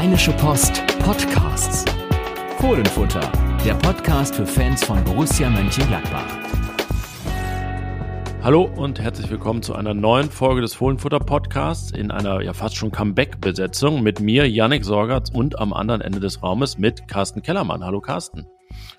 Rheinische 0.00 0.32
Post 0.32 0.82
Podcasts. 1.00 1.84
Fohlenfutter, 2.56 3.20
der 3.66 3.74
Podcast 3.74 4.34
für 4.34 4.46
Fans 4.46 4.82
von 4.82 5.04
Borussia 5.04 5.50
Mönchengladbach. 5.50 6.24
Hallo 8.42 8.70
und 8.76 8.98
herzlich 8.98 9.30
willkommen 9.30 9.62
zu 9.62 9.74
einer 9.74 9.92
neuen 9.92 10.30
Folge 10.30 10.62
des 10.62 10.72
Fohlenfutter 10.72 11.18
Podcasts 11.18 11.90
in 11.90 12.10
einer 12.10 12.40
ja 12.40 12.54
fast 12.54 12.76
schon 12.76 12.90
Comeback-Besetzung 12.90 14.02
mit 14.02 14.20
mir, 14.20 14.48
Yannick 14.48 14.86
Sorgatz 14.86 15.28
und 15.28 15.58
am 15.58 15.74
anderen 15.74 16.00
Ende 16.00 16.18
des 16.18 16.42
Raumes 16.42 16.78
mit 16.78 17.06
Carsten 17.06 17.42
Kellermann. 17.42 17.84
Hallo 17.84 18.00
Carsten. 18.00 18.46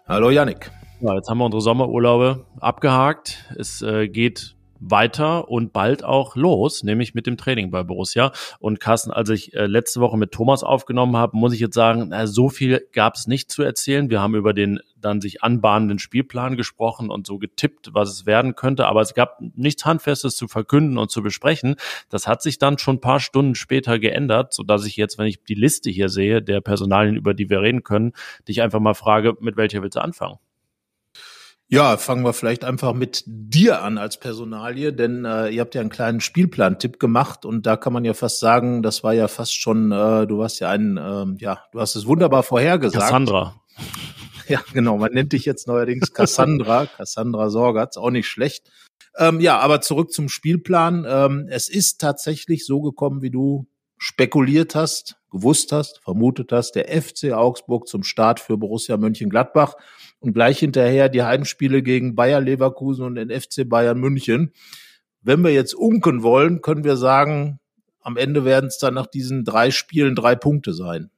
Hallo 0.07 0.29
Yannick. 0.29 0.69
Ja, 0.99 1.15
jetzt 1.15 1.27
haben 1.27 1.39
wir 1.39 1.45
unsere 1.45 1.61
Sommerurlaube 1.61 2.45
abgehakt. 2.59 3.51
Es 3.57 3.81
äh, 3.81 4.07
geht 4.07 4.55
weiter 4.81 5.47
und 5.49 5.71
bald 5.71 6.03
auch 6.03 6.35
los, 6.35 6.83
nämlich 6.83 7.13
mit 7.13 7.27
dem 7.27 7.37
Training 7.37 7.71
bei 7.71 7.83
Borussia. 7.83 8.31
Und 8.59 8.79
Carsten, 8.79 9.11
als 9.11 9.29
ich 9.29 9.53
äh, 9.53 9.67
letzte 9.67 10.01
Woche 10.01 10.17
mit 10.17 10.31
Thomas 10.31 10.63
aufgenommen 10.63 11.15
habe, 11.15 11.37
muss 11.37 11.53
ich 11.53 11.59
jetzt 11.59 11.75
sagen, 11.75 12.11
äh, 12.11 12.27
so 12.27 12.49
viel 12.49 12.85
gab 12.91 13.15
es 13.15 13.27
nicht 13.27 13.51
zu 13.51 13.61
erzählen. 13.61 14.09
Wir 14.09 14.21
haben 14.21 14.35
über 14.35 14.53
den 14.53 14.79
dann 14.99 15.21
sich 15.21 15.43
anbahnenden 15.43 15.99
Spielplan 15.99 16.57
gesprochen 16.57 17.09
und 17.09 17.27
so 17.27 17.37
getippt, 17.37 17.89
was 17.93 18.09
es 18.09 18.25
werden 18.25 18.55
könnte, 18.55 18.87
aber 18.87 19.01
es 19.01 19.13
gab 19.13 19.39
nichts 19.55 19.85
Handfestes 19.85 20.35
zu 20.35 20.47
verkünden 20.47 20.97
und 20.97 21.11
zu 21.11 21.21
besprechen. 21.21 21.75
Das 22.09 22.27
hat 22.27 22.41
sich 22.41 22.57
dann 22.57 22.77
schon 22.77 22.97
ein 22.97 23.01
paar 23.01 23.19
Stunden 23.19 23.55
später 23.55 23.99
geändert, 23.99 24.53
so 24.53 24.63
dass 24.63 24.85
ich 24.85 24.95
jetzt, 24.97 25.17
wenn 25.17 25.27
ich 25.27 25.43
die 25.43 25.55
Liste 25.55 25.89
hier 25.89 26.09
sehe, 26.09 26.41
der 26.41 26.61
Personalien, 26.61 27.15
über 27.15 27.33
die 27.33 27.49
wir 27.49 27.61
reden 27.61 27.83
können, 27.83 28.13
dich 28.47 28.61
einfach 28.61 28.79
mal 28.79 28.93
frage, 28.93 29.35
mit 29.39 29.57
welcher 29.57 29.81
willst 29.81 29.95
du 29.97 30.01
anfangen? 30.01 30.37
Ja, 31.73 31.95
fangen 31.95 32.25
wir 32.25 32.33
vielleicht 32.33 32.65
einfach 32.65 32.93
mit 32.93 33.23
dir 33.25 33.81
an 33.81 33.97
als 33.97 34.19
Personalie, 34.19 34.91
denn 34.91 35.23
äh, 35.23 35.47
ihr 35.47 35.61
habt 35.61 35.73
ja 35.73 35.79
einen 35.79 35.89
kleinen 35.89 36.19
Spielplan-Tipp 36.19 36.99
gemacht 36.99 37.45
und 37.45 37.65
da 37.65 37.77
kann 37.77 37.93
man 37.93 38.03
ja 38.03 38.13
fast 38.13 38.41
sagen, 38.41 38.83
das 38.83 39.05
war 39.05 39.13
ja 39.13 39.29
fast 39.29 39.55
schon, 39.55 39.89
äh, 39.93 40.27
du 40.27 40.39
warst 40.39 40.59
ja 40.59 40.69
ein, 40.69 40.97
äh, 40.97 41.25
ja, 41.41 41.63
du 41.71 41.79
hast 41.79 41.95
es 41.95 42.05
wunderbar 42.05 42.43
vorhergesagt. 42.43 43.05
Cassandra. 43.05 43.55
Ja, 44.47 44.59
genau, 44.73 44.97
man 44.97 45.13
nennt 45.13 45.31
dich 45.31 45.45
jetzt 45.45 45.65
neuerdings 45.67 46.13
Cassandra, 46.13 46.85
Cassandra 46.97 47.49
Sorgatz, 47.49 47.95
auch 47.95 48.09
nicht 48.09 48.27
schlecht. 48.27 48.69
Ähm, 49.15 49.39
ja, 49.39 49.59
aber 49.59 49.79
zurück 49.79 50.11
zum 50.11 50.27
Spielplan. 50.27 51.05
Ähm, 51.07 51.47
es 51.49 51.69
ist 51.69 52.01
tatsächlich 52.01 52.65
so 52.65 52.81
gekommen, 52.81 53.21
wie 53.21 53.29
du 53.29 53.67
spekuliert 53.97 54.75
hast, 54.75 55.15
gewusst 55.31 55.71
hast, 55.71 56.01
vermutet 56.03 56.51
hast, 56.51 56.73
der 56.73 56.89
FC 57.01 57.31
Augsburg 57.31 57.87
zum 57.87 58.03
Start 58.03 58.41
für 58.41 58.57
Borussia 58.57 58.97
Mönchengladbach 58.97 59.75
und 60.21 60.33
gleich 60.33 60.59
hinterher 60.59 61.09
die 61.09 61.23
Heimspiele 61.23 61.83
gegen 61.83 62.15
Bayer 62.15 62.39
Leverkusen 62.39 63.05
und 63.05 63.15
den 63.15 63.29
FC 63.29 63.67
Bayern 63.67 63.99
München. 63.99 64.53
Wenn 65.21 65.43
wir 65.43 65.51
jetzt 65.51 65.75
unken 65.75 66.23
wollen, 66.23 66.61
können 66.61 66.85
wir 66.85 66.95
sagen, 66.95 67.59
am 67.99 68.15
Ende 68.15 68.45
werden 68.45 68.67
es 68.67 68.77
dann 68.77 68.93
nach 68.93 69.07
diesen 69.07 69.43
drei 69.43 69.69
Spielen 69.69 70.15
drei 70.15 70.35
Punkte 70.35 70.73
sein 70.73 71.11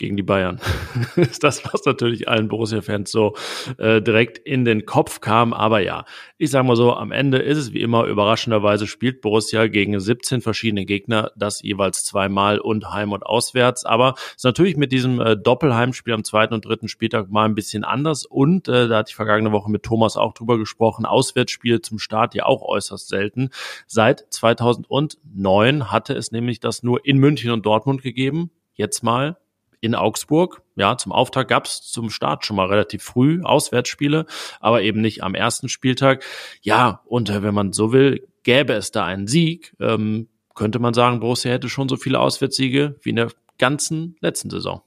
gegen 0.00 0.16
die 0.16 0.24
Bayern. 0.24 0.60
ist 1.16 1.44
das, 1.44 1.62
was 1.72 1.84
natürlich 1.84 2.28
allen 2.28 2.48
Borussia-Fans 2.48 3.10
so 3.10 3.36
äh, 3.78 4.02
direkt 4.02 4.38
in 4.38 4.64
den 4.64 4.86
Kopf 4.86 5.20
kam. 5.20 5.52
Aber 5.52 5.80
ja, 5.80 6.04
ich 6.38 6.50
sage 6.50 6.66
mal 6.66 6.74
so, 6.74 6.94
am 6.94 7.12
Ende 7.12 7.38
ist 7.38 7.58
es 7.58 7.72
wie 7.72 7.82
immer, 7.82 8.06
überraschenderweise 8.06 8.86
spielt 8.86 9.20
Borussia 9.20 9.66
gegen 9.68 10.00
17 10.00 10.40
verschiedene 10.40 10.86
Gegner, 10.86 11.30
das 11.36 11.62
jeweils 11.62 12.04
zweimal 12.04 12.58
und 12.58 12.90
heim 12.92 13.12
und 13.12 13.24
auswärts. 13.24 13.84
Aber 13.84 14.14
ist 14.34 14.44
natürlich 14.44 14.76
mit 14.76 14.90
diesem 14.90 15.20
äh, 15.20 15.36
Doppelheimspiel 15.36 16.14
am 16.14 16.24
zweiten 16.24 16.54
und 16.54 16.64
dritten 16.64 16.88
Spieltag 16.88 17.30
mal 17.30 17.44
ein 17.44 17.54
bisschen 17.54 17.84
anders. 17.84 18.24
Und 18.24 18.68
äh, 18.68 18.88
da 18.88 18.98
hatte 18.98 19.10
ich 19.10 19.16
vergangene 19.16 19.52
Woche 19.52 19.70
mit 19.70 19.82
Thomas 19.82 20.16
auch 20.16 20.32
drüber 20.32 20.58
gesprochen, 20.58 21.04
Auswärtsspiel 21.04 21.82
zum 21.82 21.98
Start 21.98 22.34
ja 22.34 22.46
auch 22.46 22.62
äußerst 22.62 23.06
selten. 23.08 23.50
Seit 23.86 24.24
2009 24.30 25.92
hatte 25.92 26.14
es 26.14 26.32
nämlich 26.32 26.58
das 26.58 26.82
nur 26.82 27.04
in 27.04 27.18
München 27.18 27.50
und 27.50 27.66
Dortmund 27.66 28.02
gegeben. 28.02 28.50
Jetzt 28.74 29.02
mal 29.02 29.36
in 29.80 29.94
Augsburg. 29.94 30.62
Ja, 30.76 30.96
zum 30.96 31.12
Auftakt 31.12 31.48
gab 31.48 31.66
es 31.66 31.82
zum 31.82 32.10
Start 32.10 32.44
schon 32.44 32.56
mal 32.56 32.66
relativ 32.66 33.02
früh 33.02 33.42
Auswärtsspiele, 33.42 34.26
aber 34.60 34.82
eben 34.82 35.00
nicht 35.00 35.22
am 35.22 35.34
ersten 35.34 35.68
Spieltag. 35.68 36.24
Ja, 36.62 37.02
und 37.06 37.30
äh, 37.30 37.42
wenn 37.42 37.54
man 37.54 37.72
so 37.72 37.92
will, 37.92 38.26
gäbe 38.42 38.74
es 38.74 38.90
da 38.90 39.04
einen 39.04 39.26
Sieg, 39.26 39.74
ähm, 39.80 40.28
könnte 40.54 40.78
man 40.78 40.94
sagen, 40.94 41.20
Borussia 41.20 41.50
hätte 41.50 41.68
schon 41.68 41.88
so 41.88 41.96
viele 41.96 42.20
Auswärtssiege 42.20 42.96
wie 43.02 43.10
in 43.10 43.16
der 43.16 43.30
ganzen 43.58 44.16
letzten 44.20 44.50
Saison. 44.50 44.82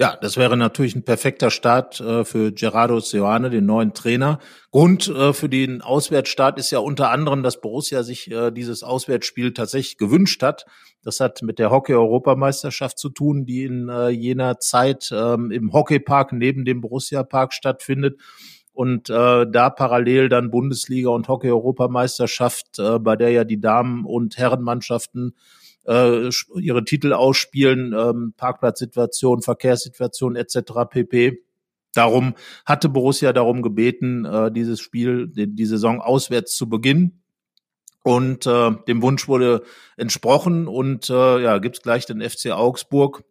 Ja, 0.00 0.16
das 0.20 0.36
wäre 0.36 0.56
natürlich 0.56 0.96
ein 0.96 1.04
perfekter 1.04 1.50
Start 1.50 2.00
äh, 2.00 2.24
für 2.24 2.52
Gerardo 2.52 2.98
Seoane, 2.98 3.48
den 3.50 3.66
neuen 3.66 3.94
Trainer. 3.94 4.40
Grund 4.72 5.08
äh, 5.08 5.32
für 5.32 5.48
den 5.48 5.82
Auswärtsstart 5.82 6.58
ist 6.58 6.72
ja 6.72 6.80
unter 6.80 7.10
anderem, 7.10 7.44
dass 7.44 7.60
Borussia 7.60 8.02
sich 8.02 8.28
äh, 8.28 8.50
dieses 8.50 8.82
Auswärtsspiel 8.82 9.52
tatsächlich 9.52 9.96
gewünscht 9.96 10.42
hat. 10.42 10.66
Das 11.04 11.20
hat 11.20 11.42
mit 11.42 11.60
der 11.60 11.70
Hockey-Europameisterschaft 11.70 12.98
zu 12.98 13.08
tun, 13.10 13.44
die 13.44 13.64
in 13.64 13.90
jener 14.08 14.58
Zeit 14.58 15.12
ähm, 15.14 15.50
im 15.50 15.70
Hockeypark 15.72 16.32
neben 16.32 16.64
dem 16.64 16.80
Borussia-Park 16.80 17.52
stattfindet. 17.52 18.18
Und 18.72 19.08
da 19.08 19.70
parallel 19.70 20.28
dann 20.28 20.50
Bundesliga 20.50 21.10
und 21.10 21.28
Hockey-Europameisterschaft, 21.28 22.80
bei 23.02 23.14
der 23.14 23.30
ja 23.30 23.44
die 23.44 23.60
Damen- 23.60 24.04
und 24.04 24.36
Herrenmannschaften 24.36 25.36
äh, 25.86 26.28
ihre 26.58 26.84
Titel 26.84 27.12
ausspielen, 27.12 27.94
ähm, 27.96 28.34
Parkplatzsituation, 28.36 29.42
Verkehrssituation 29.42 30.36
etc. 30.36 30.58
pp. 30.90 31.38
Darum 31.94 32.34
hatte 32.64 32.88
Borussia 32.88 33.32
darum 33.32 33.62
gebeten, 33.62 34.24
äh, 34.24 34.50
dieses 34.50 34.80
Spiel, 34.80 35.28
die, 35.28 35.54
die 35.54 35.66
Saison 35.66 36.00
auswärts 36.00 36.56
zu 36.56 36.68
beginnen. 36.68 37.22
Und 38.02 38.46
äh, 38.46 38.70
dem 38.86 39.00
Wunsch 39.00 39.28
wurde 39.28 39.62
entsprochen 39.96 40.68
und 40.68 41.08
äh, 41.08 41.40
ja, 41.40 41.56
gibt's 41.58 41.80
gleich 41.80 42.04
den 42.04 42.20
FC 42.20 42.50
Augsburg, 42.50 43.24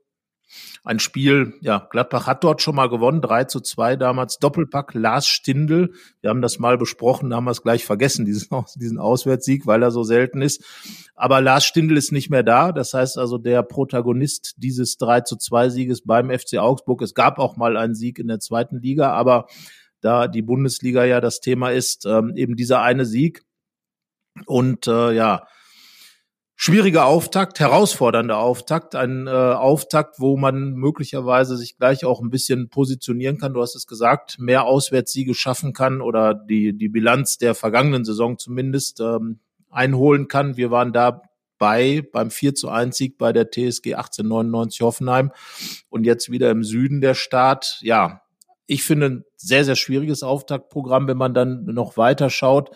ein 0.83 0.99
Spiel, 0.99 1.53
ja, 1.61 1.87
Gladbach 1.89 2.27
hat 2.27 2.43
dort 2.43 2.61
schon 2.61 2.75
mal 2.75 2.89
gewonnen, 2.89 3.21
3 3.21 3.45
zu 3.45 3.61
2 3.61 3.95
damals, 3.95 4.39
Doppelpack, 4.39 4.93
Lars 4.93 5.27
Stindl. 5.27 5.93
Wir 6.21 6.29
haben 6.29 6.41
das 6.41 6.59
mal 6.59 6.77
besprochen, 6.77 7.29
da 7.29 7.37
haben 7.37 7.45
wir 7.45 7.51
es 7.51 7.61
gleich 7.61 7.85
vergessen, 7.85 8.25
diesen, 8.25 8.49
diesen 8.75 8.99
Auswärtssieg, 8.99 9.65
weil 9.65 9.81
er 9.81 9.91
so 9.91 10.03
selten 10.03 10.41
ist. 10.41 10.63
Aber 11.15 11.41
Lars 11.41 11.63
Stindl 11.63 11.97
ist 11.97 12.11
nicht 12.11 12.29
mehr 12.29 12.43
da. 12.43 12.71
Das 12.71 12.93
heißt 12.93 13.17
also, 13.17 13.37
der 13.37 13.63
Protagonist 13.63 14.55
dieses 14.57 14.97
3 14.97 15.21
zu 15.21 15.37
2 15.37 15.69
Sieges 15.69 16.01
beim 16.01 16.29
FC 16.29 16.57
Augsburg. 16.57 17.01
Es 17.01 17.13
gab 17.13 17.39
auch 17.39 17.55
mal 17.55 17.77
einen 17.77 17.95
Sieg 17.95 18.19
in 18.19 18.27
der 18.27 18.39
zweiten 18.39 18.79
Liga, 18.79 19.13
aber 19.13 19.47
da 20.01 20.27
die 20.27 20.41
Bundesliga 20.41 21.05
ja 21.05 21.21
das 21.21 21.39
Thema 21.39 21.69
ist, 21.71 22.05
ähm, 22.05 22.33
eben 22.35 22.55
dieser 22.55 22.81
eine 22.81 23.05
Sieg. 23.05 23.43
Und 24.45 24.87
äh, 24.87 25.13
ja, 25.13 25.45
schwieriger 26.65 27.07
Auftakt, 27.07 27.59
herausfordernder 27.59 28.37
Auftakt, 28.37 28.95
ein 28.95 29.27
äh, 29.27 29.31
Auftakt, 29.31 30.21
wo 30.21 30.37
man 30.37 30.75
möglicherweise 30.75 31.57
sich 31.57 31.77
gleich 31.77 32.05
auch 32.05 32.21
ein 32.21 32.29
bisschen 32.29 32.69
positionieren 32.69 33.37
kann. 33.37 33.53
Du 33.53 33.61
hast 33.61 33.75
es 33.75 33.85
gesagt, 33.85 34.39
mehr 34.39 34.63
Auswärtssiege 34.63 35.33
schaffen 35.33 35.73
kann 35.73 35.99
oder 35.99 36.33
die 36.33 36.71
die 36.71 36.87
Bilanz 36.87 37.37
der 37.37 37.53
vergangenen 37.53 38.05
Saison 38.05 38.37
zumindest 38.37 39.01
ähm, 39.01 39.39
einholen 39.71 40.29
kann. 40.29 40.55
Wir 40.55 40.71
waren 40.71 40.93
da 40.93 41.23
bei 41.57 42.01
beim 42.13 42.31
4 42.31 42.55
zu 42.55 42.69
1 42.69 42.95
Sieg 42.95 43.17
bei 43.17 43.33
der 43.33 43.51
TSG 43.51 43.95
1899 43.95 44.79
Hoffenheim 44.83 45.33
und 45.89 46.05
jetzt 46.05 46.31
wieder 46.31 46.49
im 46.49 46.63
Süden 46.63 47.01
der 47.01 47.13
Start. 47.13 47.79
Ja, 47.81 48.21
ich 48.67 48.83
finde 48.83 49.07
ein 49.07 49.25
sehr, 49.35 49.65
sehr 49.65 49.75
schwieriges 49.75 50.23
Auftaktprogramm, 50.23 51.09
wenn 51.09 51.17
man 51.17 51.33
dann 51.33 51.65
noch 51.65 51.97
weiter 51.97 52.29
schaut 52.29 52.71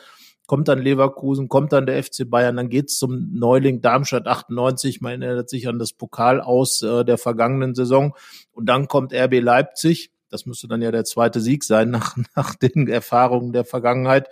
kommt 0.47 0.68
dann 0.69 0.80
Leverkusen, 0.80 1.50
kommt 1.50 1.74
dann 1.74 1.85
der 1.85 2.02
FC 2.03 2.28
Bayern, 2.28 2.56
dann 2.56 2.69
geht's 2.69 2.97
zum 2.97 3.34
Neuling 3.34 3.81
Darmstadt 3.81 4.25
98, 4.25 5.02
man 5.02 5.22
erinnert 5.22 5.50
sich 5.50 5.68
an 5.68 5.78
das 5.78 5.94
Pokal 5.94 6.41
aus 6.41 6.81
äh, 6.81 7.06
der 7.06 7.18
vergangenen 7.18 7.75
Saison 7.75 8.16
und 8.52 8.68
dann 8.68 8.88
kommt 8.88 9.13
RB 9.13 9.41
Leipzig. 9.41 10.12
Das 10.30 10.46
müsste 10.46 10.68
dann 10.68 10.81
ja 10.81 10.91
der 10.91 11.06
zweite 11.06 11.40
Sieg 11.40 11.63
sein 11.63 11.90
nach, 11.91 12.18
nach 12.35 12.56
den 12.56 12.88
Erfahrungen 12.88 13.53
der 13.53 13.66
Vergangenheit. 13.66 14.30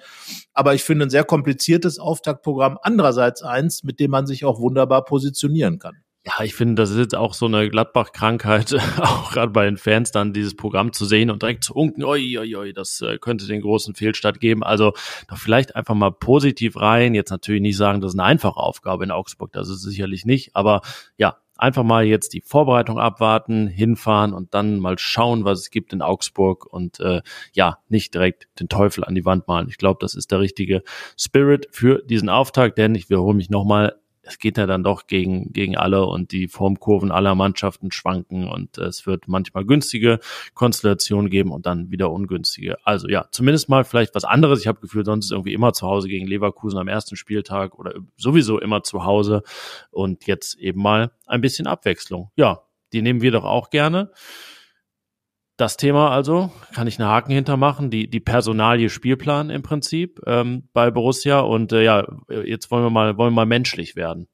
Aber 0.53 0.73
ich 0.73 0.83
finde 0.83 1.05
ein 1.05 1.09
sehr 1.09 1.23
kompliziertes 1.23 1.99
Auftaktprogramm. 1.99 2.77
Andererseits 2.81 3.43
eins, 3.43 3.83
mit 3.83 3.99
dem 3.99 4.11
man 4.11 4.25
sich 4.25 4.43
auch 4.43 4.59
wunderbar 4.59 5.05
positionieren 5.05 5.79
kann. 5.79 6.04
Ja, 6.27 6.43
ich 6.43 6.55
finde, 6.55 6.81
das 6.81 6.89
ist 6.89 6.97
jetzt 6.97 7.15
auch 7.15 7.35
so 7.35 7.45
eine 7.45 7.69
Gladbach-Krankheit, 7.69 8.73
auch 8.99 9.31
gerade 9.31 9.51
bei 9.51 9.65
den 9.65 9.77
Fans 9.77 10.11
dann 10.11 10.33
dieses 10.33 10.55
Programm 10.55 10.91
zu 10.91 11.05
sehen 11.05 11.29
und 11.29 11.43
direkt 11.43 11.63
zu 11.63 11.75
unken, 11.75 12.03
oi, 12.03 12.39
oi, 12.39 12.55
oi, 12.55 12.73
das 12.73 12.99
äh, 13.01 13.19
könnte 13.19 13.45
den 13.45 13.61
großen 13.61 13.93
Fehlstart 13.93 14.39
geben. 14.39 14.63
Also 14.63 14.93
doch 15.27 15.37
vielleicht 15.37 15.75
einfach 15.75 15.93
mal 15.93 16.11
positiv 16.11 16.77
rein. 16.77 17.13
Jetzt 17.13 17.29
natürlich 17.29 17.61
nicht 17.61 17.77
sagen, 17.77 18.01
das 18.01 18.13
ist 18.13 18.19
eine 18.19 18.27
einfache 18.27 18.59
Aufgabe 18.59 19.03
in 19.03 19.11
Augsburg, 19.11 19.51
das 19.53 19.69
ist 19.69 19.83
sicherlich 19.83 20.25
nicht. 20.25 20.55
Aber 20.55 20.81
ja, 21.15 21.37
einfach 21.57 21.83
mal 21.83 22.05
jetzt 22.05 22.33
die 22.33 22.41
Vorbereitung 22.41 22.97
abwarten, 22.97 23.67
hinfahren 23.67 24.33
und 24.33 24.55
dann 24.55 24.79
mal 24.79 24.97
schauen, 24.97 25.45
was 25.45 25.59
es 25.59 25.69
gibt 25.69 25.93
in 25.93 26.01
Augsburg 26.01 26.65
und 26.65 26.99
äh, 27.01 27.21
ja, 27.53 27.77
nicht 27.87 28.15
direkt 28.15 28.47
den 28.59 28.67
Teufel 28.67 29.03
an 29.03 29.13
die 29.13 29.25
Wand 29.25 29.47
malen. 29.47 29.69
Ich 29.69 29.77
glaube, 29.77 29.99
das 30.01 30.15
ist 30.15 30.31
der 30.31 30.39
richtige 30.39 30.81
Spirit 31.17 31.67
für 31.71 32.01
diesen 32.03 32.29
Auftakt, 32.29 32.79
denn 32.79 32.95
ich 32.95 33.11
wiederhole 33.11 33.37
mich 33.37 33.51
nochmal, 33.51 33.95
es 34.25 34.39
geht 34.39 34.57
ja 34.57 34.65
dann 34.65 34.83
doch 34.83 35.07
gegen, 35.07 35.53
gegen 35.53 35.77
alle 35.77 36.05
und 36.05 36.31
die 36.31 36.47
Formkurven 36.47 37.11
aller 37.11 37.35
Mannschaften 37.35 37.91
schwanken 37.91 38.47
und 38.47 38.77
es 38.77 39.05
wird 39.05 39.27
manchmal 39.27 39.65
günstige 39.65 40.19
Konstellationen 40.53 41.29
geben 41.29 41.51
und 41.51 41.65
dann 41.65 41.91
wieder 41.91 42.11
ungünstige. 42.11 42.77
Also 42.83 43.07
ja, 43.07 43.27
zumindest 43.31 43.69
mal 43.69 43.83
vielleicht 43.83 44.15
was 44.15 44.25
anderes. 44.25 44.61
Ich 44.61 44.67
habe 44.67 44.81
Gefühl, 44.81 45.05
sonst 45.05 45.25
ist 45.25 45.31
irgendwie 45.31 45.53
immer 45.53 45.73
zu 45.73 45.87
Hause 45.87 46.07
gegen 46.07 46.27
Leverkusen 46.27 46.79
am 46.79 46.87
ersten 46.87 47.15
Spieltag 47.15 47.77
oder 47.77 47.93
sowieso 48.17 48.59
immer 48.59 48.83
zu 48.83 49.05
Hause 49.05 49.43
und 49.91 50.25
jetzt 50.25 50.55
eben 50.55 50.81
mal 50.81 51.11
ein 51.27 51.41
bisschen 51.41 51.67
Abwechslung. 51.67 52.31
Ja, 52.35 52.61
die 52.93 53.01
nehmen 53.01 53.21
wir 53.21 53.31
doch 53.31 53.45
auch 53.45 53.69
gerne. 53.69 54.11
Das 55.57 55.77
Thema 55.77 56.11
also, 56.11 56.51
kann 56.73 56.87
ich 56.87 56.99
einen 56.99 57.07
Haken 57.07 57.31
hintermachen, 57.31 57.89
die, 57.89 58.09
die 58.09 58.19
Personalie 58.19 58.89
Spielplan 58.89 59.49
im 59.49 59.61
Prinzip 59.61 60.19
ähm, 60.25 60.67
bei 60.73 60.91
Borussia. 60.91 61.39
Und 61.39 61.71
äh, 61.71 61.83
ja, 61.83 62.05
jetzt 62.43 62.71
wollen 62.71 62.83
wir 62.83 62.89
mal, 62.89 63.17
wollen 63.17 63.31
wir 63.31 63.37
mal 63.37 63.45
menschlich 63.45 63.95
werden. 63.95 64.27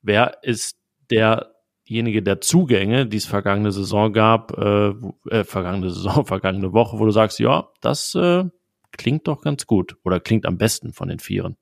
Wer 0.00 0.38
ist 0.42 0.78
derjenige 1.10 2.22
der 2.22 2.40
Zugänge, 2.40 3.06
die 3.06 3.16
es 3.16 3.26
vergangene 3.26 3.72
Saison 3.72 4.12
gab, 4.12 4.56
äh, 4.56 4.92
äh, 5.30 5.42
vergangene 5.42 5.90
Saison, 5.90 6.24
vergangene 6.26 6.72
Woche, 6.72 7.00
wo 7.00 7.04
du 7.04 7.10
sagst, 7.10 7.40
ja, 7.40 7.68
das 7.80 8.14
äh, 8.14 8.44
klingt 8.92 9.26
doch 9.26 9.42
ganz 9.42 9.66
gut 9.66 9.96
oder 10.04 10.20
klingt 10.20 10.46
am 10.46 10.58
besten 10.58 10.92
von 10.92 11.08
den 11.08 11.18
Vieren? 11.18 11.56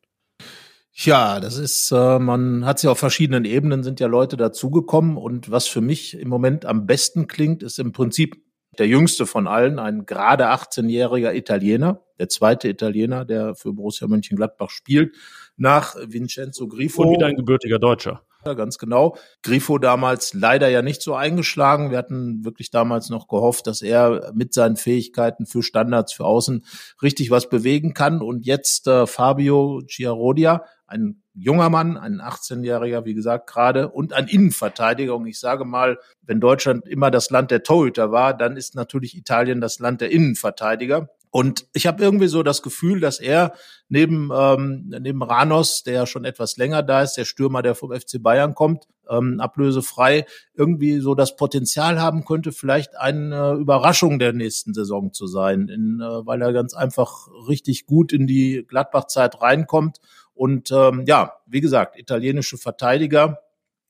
Ja, 0.99 1.41
das 1.41 1.59
ist, 1.59 1.93
äh, 1.93 2.19
man 2.19 2.65
hat 2.65 2.83
ja 2.83 2.91
auf 2.91 2.99
verschiedenen 2.99 3.45
Ebenen 3.45 3.83
sind 3.83 4.01
ja 4.01 4.07
Leute 4.07 4.39
dazugekommen 4.39 5.19
und 5.19 5.51
was 5.51 5.67
für 5.67 5.83
mich 5.83 6.19
im 6.19 6.29
Moment 6.29 6.65
am 6.65 6.87
besten 6.87 7.27
klingt, 7.27 7.63
ist 7.63 7.79
im 7.79 7.93
Prinzip 7.93 8.43
der 8.79 8.89
jüngste 8.89 9.27
von 9.27 9.47
allen, 9.47 9.79
ein 9.79 10.07
gerade 10.07 10.51
18-jähriger 10.51 11.35
Italiener, 11.35 12.03
der 12.19 12.31
zweite 12.31 12.69
Italiener, 12.69 13.27
der 13.27 13.55
für 13.55 13.75
Borussia 13.75 14.09
Mönchengladbach 14.09 14.71
spielt, 14.71 15.15
nach 15.59 15.97
Vincenzo 16.03 16.67
Grifo. 16.67 17.03
Und 17.03 17.13
wieder 17.13 17.27
ein 17.27 17.37
gebürtiger 17.37 17.79
Deutscher. 17.79 18.23
Ganz 18.55 18.79
genau. 18.79 19.17
Grifo 19.43 19.79
damals 19.79 20.35
leider 20.35 20.69
ja 20.69 20.83
nicht 20.83 21.03
so 21.03 21.15
eingeschlagen. 21.15 21.91
Wir 21.91 21.99
hatten 21.99 22.45
wirklich 22.45 22.71
damals 22.71 23.11
noch 23.11 23.29
gehofft, 23.29 23.67
dass 23.67 23.83
er 23.83 24.33
mit 24.35 24.55
seinen 24.55 24.77
Fähigkeiten 24.77 25.47
für 25.47 25.63
Standards, 25.63 26.13
für 26.13 26.25
Außen 26.25 26.65
richtig 27.03 27.31
was 27.31 27.49
bewegen 27.49 27.95
kann. 27.95 28.23
Und 28.23 28.47
jetzt 28.47 28.87
äh, 28.87 29.07
Fabio 29.07 29.83
Giarodia, 29.87 30.65
ein 30.87 31.23
junger 31.35 31.69
Mann, 31.69 31.97
ein 31.97 32.21
18-Jähriger, 32.21 33.05
wie 33.05 33.15
gesagt, 33.15 33.49
gerade, 33.49 33.89
und 33.89 34.13
ein 34.13 34.29
Innenverteidiger. 34.29 35.15
Und 35.17 35.27
ich 35.27 35.39
sage 35.39 35.65
mal, 35.65 35.99
wenn 36.23 36.41
Deutschland 36.41 36.87
immer 36.87 37.11
das 37.11 37.31
Land 37.31 37.51
der 37.51 37.63
Torhüter 37.63 38.11
war, 38.11 38.35
dann 38.35 38.57
ist 38.57 38.75
natürlich 38.75 39.17
Italien 39.17 39.61
das 39.61 39.79
Land 39.79 40.01
der 40.01 40.11
Innenverteidiger. 40.11 41.09
Und 41.31 41.67
ich 41.73 41.87
habe 41.87 42.03
irgendwie 42.03 42.29
so 42.29 42.43
das 42.43 42.63
Gefühl, 42.63 43.01
dass 43.01 43.21
er 43.21 43.53
neben, 43.89 44.31
ähm, 44.35 44.93
neben 45.01 45.23
Ranos, 45.23 45.83
der 45.83 45.95
ja 45.95 46.07
schon 46.07 46.25
etwas 46.25 46.57
länger 46.57 46.83
da 46.83 47.03
ist, 47.03 47.15
der 47.15 47.25
Stürmer, 47.25 47.63
der 47.63 47.75
vom 47.75 47.93
FC 47.93 48.23
Bayern 48.23 48.55
kommt, 48.55 48.87
ähm, 49.09 49.41
ablösefrei, 49.41 50.27
irgendwie 50.55 50.99
so 50.99 51.15
das 51.15 51.37
Potenzial 51.37 52.01
haben 52.01 52.25
könnte, 52.25 52.53
vielleicht 52.53 52.97
eine 52.97 53.53
Überraschung 53.53 54.19
der 54.19 54.33
nächsten 54.33 54.75
Saison 54.75 55.13
zu 55.13 55.27
sein, 55.27 55.69
in, 55.69 56.01
äh, 56.01 56.27
weil 56.27 56.43
er 56.43 56.53
ganz 56.53 56.75
einfach 56.75 57.29
richtig 57.49 57.87
gut 57.87 58.13
in 58.13 58.27
die 58.27 58.65
Gladbach-Zeit 58.67 59.41
reinkommt. 59.41 59.99
Und 60.35 60.71
ähm, 60.71 61.05
ja, 61.07 61.35
wie 61.47 61.61
gesagt, 61.61 61.99
italienische 61.99 62.59
Verteidiger, 62.59 63.41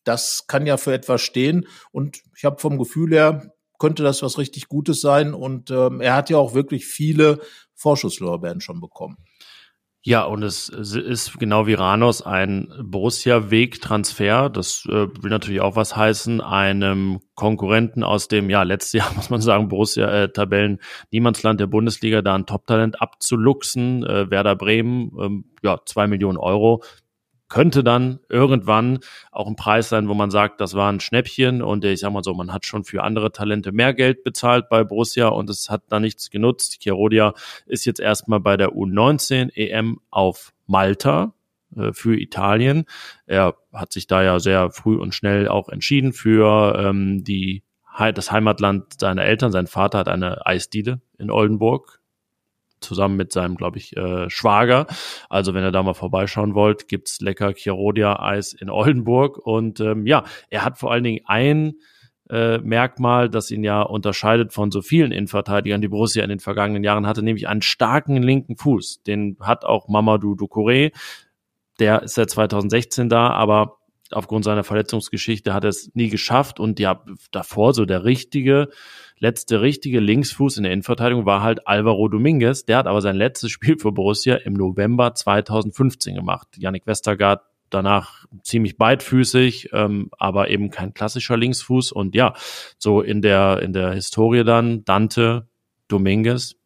das 0.05 0.47
kann 0.47 0.67
ja 0.67 0.77
für 0.77 0.94
etwas 0.94 1.23
stehen. 1.23 1.67
Und 1.91 2.23
ich 2.37 2.44
habe 2.44 2.61
vom 2.61 2.79
Gefühl 2.79 3.12
her, 3.12 3.56
könnte 3.78 4.02
das 4.02 4.23
was 4.23 4.38
richtig 4.38 4.69
Gutes 4.69 5.00
sein. 5.00 5.34
Und 5.34 5.70
ähm, 5.70 6.00
er 6.00 6.14
hat 6.14 6.31
ja 6.31 6.38
auch 6.38 6.55
wirklich 6.55 6.87
viele 6.87 7.40
Vorschusslorbeeren 7.75 8.61
schon 8.61 8.81
bekommen. 8.81 9.19
Ja, 10.08 10.23
und 10.23 10.44
es 10.44 10.69
ist 10.69 11.37
genau 11.40 11.67
wie 11.67 11.75
Ranos 11.75 12.23
ein 12.23 12.73
Borussia-Weg-Transfer. 12.81 14.50
Das 14.50 14.87
äh, 14.87 15.08
will 15.20 15.31
natürlich 15.31 15.61
auch 15.61 15.75
was 15.75 15.96
heißen. 15.96 16.40
Einem 16.40 17.19
Konkurrenten 17.34 18.05
aus 18.05 18.28
dem, 18.28 18.49
ja, 18.49 18.62
letztes 18.62 18.93
Jahr 18.93 19.12
muss 19.17 19.31
man 19.31 19.40
sagen, 19.40 19.67
Borussia-Tabellen 19.67 20.78
Niemandsland 21.11 21.58
der 21.58 21.67
Bundesliga, 21.67 22.23
da 22.23 22.37
ein 22.37 22.46
Top-Talent 22.46 23.02
abzuluxen. 23.02 24.06
Äh, 24.06 24.31
Werder 24.31 24.55
Bremen, 24.55 25.11
ähm, 25.20 25.44
ja, 25.64 25.81
zwei 25.87 26.06
Millionen 26.06 26.38
Euro 26.38 26.84
könnte 27.48 27.84
dann 27.84 28.19
irgendwann 28.28 28.98
auch 29.31 29.46
ein 29.46 29.56
Preis 29.56 29.88
sein, 29.88 30.08
wo 30.08 30.14
man 30.14 30.31
sagt, 30.31 30.60
das 30.60 30.75
war 30.75 30.90
ein 30.93 31.00
Schnäppchen 31.00 31.62
und 31.62 31.84
ich 31.84 32.00
sag 32.00 32.12
mal 32.12 32.25
so, 32.25 32.34
man 32.34 32.52
hat 32.52 32.66
schon 32.66 32.84
für 32.84 33.02
andere 33.02 33.32
Talente 33.32 33.72
mehr 33.72 33.94
Geld 33.94 34.25
bezahlt 34.25 34.69
bei 34.69 34.82
Borussia 34.84 35.28
und 35.28 35.48
es 35.48 35.70
hat 35.70 35.84
da 35.88 36.00
nichts 36.00 36.31
genutzt. 36.31 36.78
Chirodia 36.82 37.34
ist 37.66 37.84
jetzt 37.84 38.00
erstmal 38.00 38.40
bei 38.40 38.56
der 38.56 38.70
U19 38.70 39.50
EM 39.54 40.00
auf 40.10 40.52
Malta 40.66 41.34
äh, 41.76 41.93
für 41.93 42.19
Italien. 42.19 42.84
Er 43.26 43.54
hat 43.72 43.92
sich 43.92 44.06
da 44.06 44.22
ja 44.22 44.40
sehr 44.40 44.70
früh 44.70 44.96
und 44.96 45.14
schnell 45.14 45.49
auch 45.49 45.69
entschieden 45.69 46.12
für 46.12 46.76
ähm, 46.78 47.22
die 47.25 47.62
das 48.14 48.31
Heimatland 48.31 49.00
seiner 49.00 49.25
Eltern. 49.25 49.52
Sein 49.52 49.66
Vater 49.66 49.99
hat 49.99 50.08
eine 50.08 50.44
Eisdiele 50.44 51.00
in 51.19 51.31
Oldenburg, 51.31 52.00
zusammen 52.81 53.17
mit 53.17 53.32
seinem, 53.32 53.56
glaube 53.56 53.78
ich, 53.78 53.96
äh, 53.96 54.28
Schwager. 54.31 54.87
Also 55.28 55.55
wenn 55.55 55.64
ihr 55.64 55.73
da 55.73 55.82
mal 55.82 55.94
vorbeischauen 55.94 56.55
wollt, 56.55 56.88
gibt's 56.88 57.20
lecker 57.20 57.52
Chirodia-Eis 57.52 58.52
in 58.52 58.70
Oldenburg. 58.70 59.38
Und 59.38 59.81
ähm, 59.81 60.06
ja, 60.06 60.25
er 60.50 60.64
hat 60.64 60.78
vor 60.78 60.93
allen 60.93 61.05
Dingen 61.05 61.25
ein 61.26 61.75
äh, 62.31 62.58
Merkmal, 62.58 63.28
das 63.31 63.50
ihn 63.50 63.64
ja 63.64 63.82
unterscheidet 63.82 64.52
von 64.52 64.70
so 64.70 64.82
vielen 64.82 65.12
Innenverteidigern, 65.12 65.81
die 65.81 65.88
Borussia 65.88 66.23
in 66.23 66.31
den 66.31 66.40
vergangenen 66.40 66.84
Jahren 66.84 67.06
hatte, 67.06 67.23
nämlich 67.23 67.49
einen 67.49 67.62
starken 67.62 68.23
linken 68.23 68.56
Fuß. 68.56 69.02
Den 69.05 69.37
hat 69.40 69.64
auch 69.64 69.88
Mamadou 69.88 70.34
Doucouré. 70.34 70.93
Der 71.78 72.02
ist 72.02 72.14
seit 72.14 72.31
2016 72.31 73.08
da, 73.08 73.31
aber 73.31 73.78
aufgrund 74.12 74.44
seiner 74.44 74.64
Verletzungsgeschichte 74.64 75.55
hat 75.55 75.64
er 75.64 75.70
es 75.70 75.91
nie 75.94 76.08
geschafft 76.08 76.61
und 76.61 76.79
ja, 76.79 77.05
davor 77.32 77.75
so 77.75 77.85
der 77.85 78.05
richtige 78.05 78.69
letzte 79.19 79.62
richtige 79.62 80.00
Linksfuß 80.00 80.58
in 80.58 80.64
der 80.64 80.73
Innenverteidigung 80.73 81.26
war 81.26 81.43
halt 81.43 81.67
Alvaro 81.67 82.08
Dominguez. 82.08 82.64
Der 82.64 82.79
hat 82.79 82.87
aber 82.87 83.00
sein 83.00 83.17
letztes 83.17 83.50
Spiel 83.53 83.79
für 83.79 83.93
Borussia 83.93 84.37
im 84.37 84.55
November 84.55 85.14
2015 85.14 86.14
gemacht. 86.14 86.49
Yannick 86.56 86.87
Westergaard 86.87 87.43
danach 87.70 88.26
ziemlich 88.43 88.76
beidfüßig, 88.76 89.70
ähm, 89.73 90.11
aber 90.19 90.50
eben 90.50 90.70
kein 90.70 90.94
klassischer 90.94 91.37
Linksfuß. 91.37 91.93
Und 91.93 92.14
ja, 92.14 92.35
so 92.79 93.00
in 93.00 93.23
der, 93.23 93.61
in 93.62 93.73
der 93.73 93.93
Historie 93.93 94.44
dann 94.44 94.85
Dante, 94.85 95.49
Dominguez, 95.88 96.56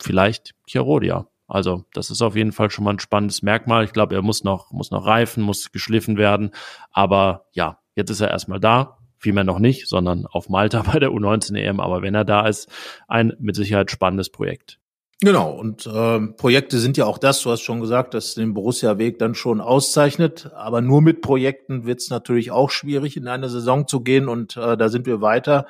vielleicht 0.00 0.54
Chirodia. 0.66 1.28
Also 1.46 1.84
das 1.92 2.10
ist 2.10 2.22
auf 2.22 2.36
jeden 2.36 2.52
Fall 2.52 2.70
schon 2.70 2.84
mal 2.84 2.92
ein 2.92 2.98
spannendes 2.98 3.42
Merkmal. 3.42 3.84
Ich 3.84 3.92
glaube, 3.92 4.14
er 4.14 4.22
muss 4.22 4.44
noch, 4.44 4.72
muss 4.72 4.90
noch 4.90 5.06
reifen, 5.06 5.42
muss 5.42 5.70
geschliffen 5.72 6.16
werden. 6.16 6.50
Aber 6.90 7.46
ja, 7.52 7.78
jetzt 7.94 8.10
ist 8.10 8.20
er 8.20 8.30
erstmal 8.30 8.60
da 8.60 8.98
vielmehr 9.18 9.44
noch 9.44 9.58
nicht, 9.58 9.88
sondern 9.88 10.26
auf 10.26 10.48
Malta 10.48 10.82
bei 10.92 10.98
der 10.98 11.10
U19 11.10 11.56
EM. 11.56 11.80
Aber 11.80 12.02
wenn 12.02 12.14
er 12.14 12.24
da 12.24 12.46
ist, 12.46 12.68
ein 13.08 13.32
mit 13.38 13.56
Sicherheit 13.56 13.90
spannendes 13.90 14.30
Projekt. 14.30 14.78
Genau, 15.22 15.50
und 15.50 15.86
äh, 15.86 16.20
Projekte 16.36 16.78
sind 16.78 16.98
ja 16.98 17.06
auch 17.06 17.16
das, 17.16 17.40
du 17.40 17.50
hast 17.50 17.62
schon 17.62 17.80
gesagt, 17.80 18.12
dass 18.12 18.34
den 18.34 18.52
Borussia-Weg 18.52 19.18
dann 19.18 19.34
schon 19.34 19.62
auszeichnet. 19.62 20.50
Aber 20.54 20.82
nur 20.82 21.00
mit 21.00 21.22
Projekten 21.22 21.86
wird 21.86 22.00
es 22.00 22.10
natürlich 22.10 22.50
auch 22.50 22.68
schwierig, 22.70 23.16
in 23.16 23.26
eine 23.26 23.48
Saison 23.48 23.88
zu 23.88 24.00
gehen. 24.00 24.28
Und 24.28 24.58
äh, 24.58 24.76
da 24.76 24.90
sind 24.90 25.06
wir 25.06 25.22
weiter 25.22 25.66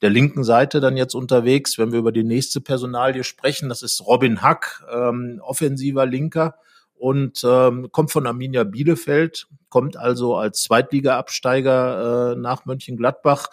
der 0.00 0.10
linken 0.10 0.44
Seite 0.44 0.80
dann 0.80 0.96
jetzt 0.96 1.14
unterwegs, 1.14 1.78
wenn 1.78 1.92
wir 1.92 1.98
über 1.98 2.12
die 2.12 2.24
nächste 2.24 2.60
Personalie 2.60 3.24
sprechen. 3.24 3.68
Das 3.68 3.82
ist 3.82 4.06
Robin 4.06 4.42
Hack, 4.42 4.84
ähm, 4.92 5.40
offensiver 5.42 6.06
Linker 6.06 6.54
und 6.94 7.42
ähm, 7.44 7.88
kommt 7.92 8.10
von 8.10 8.26
Arminia 8.26 8.64
Bielefeld, 8.64 9.46
kommt 9.68 9.96
also 9.96 10.36
als 10.36 10.62
Zweitliga-Absteiger 10.62 12.32
äh, 12.32 12.36
nach 12.36 12.64
Mönchengladbach. 12.64 13.48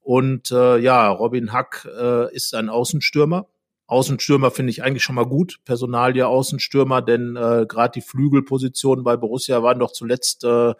Und 0.00 0.50
äh, 0.50 0.78
ja, 0.78 1.08
Robin 1.08 1.52
Hack 1.52 1.88
äh, 1.98 2.34
ist 2.34 2.54
ein 2.54 2.68
Außenstürmer. 2.68 3.46
Außenstürmer 3.86 4.50
finde 4.50 4.70
ich 4.70 4.82
eigentlich 4.82 5.02
schon 5.02 5.16
mal 5.16 5.26
gut. 5.26 5.58
Personalie 5.64 6.26
Außenstürmer, 6.26 7.02
denn 7.02 7.36
äh, 7.36 7.66
gerade 7.68 7.92
die 7.92 8.00
Flügelpositionen 8.00 9.04
bei 9.04 9.16
Borussia 9.16 9.62
waren 9.62 9.78
doch 9.78 9.92
zuletzt 9.92 10.44
äh, 10.44 10.74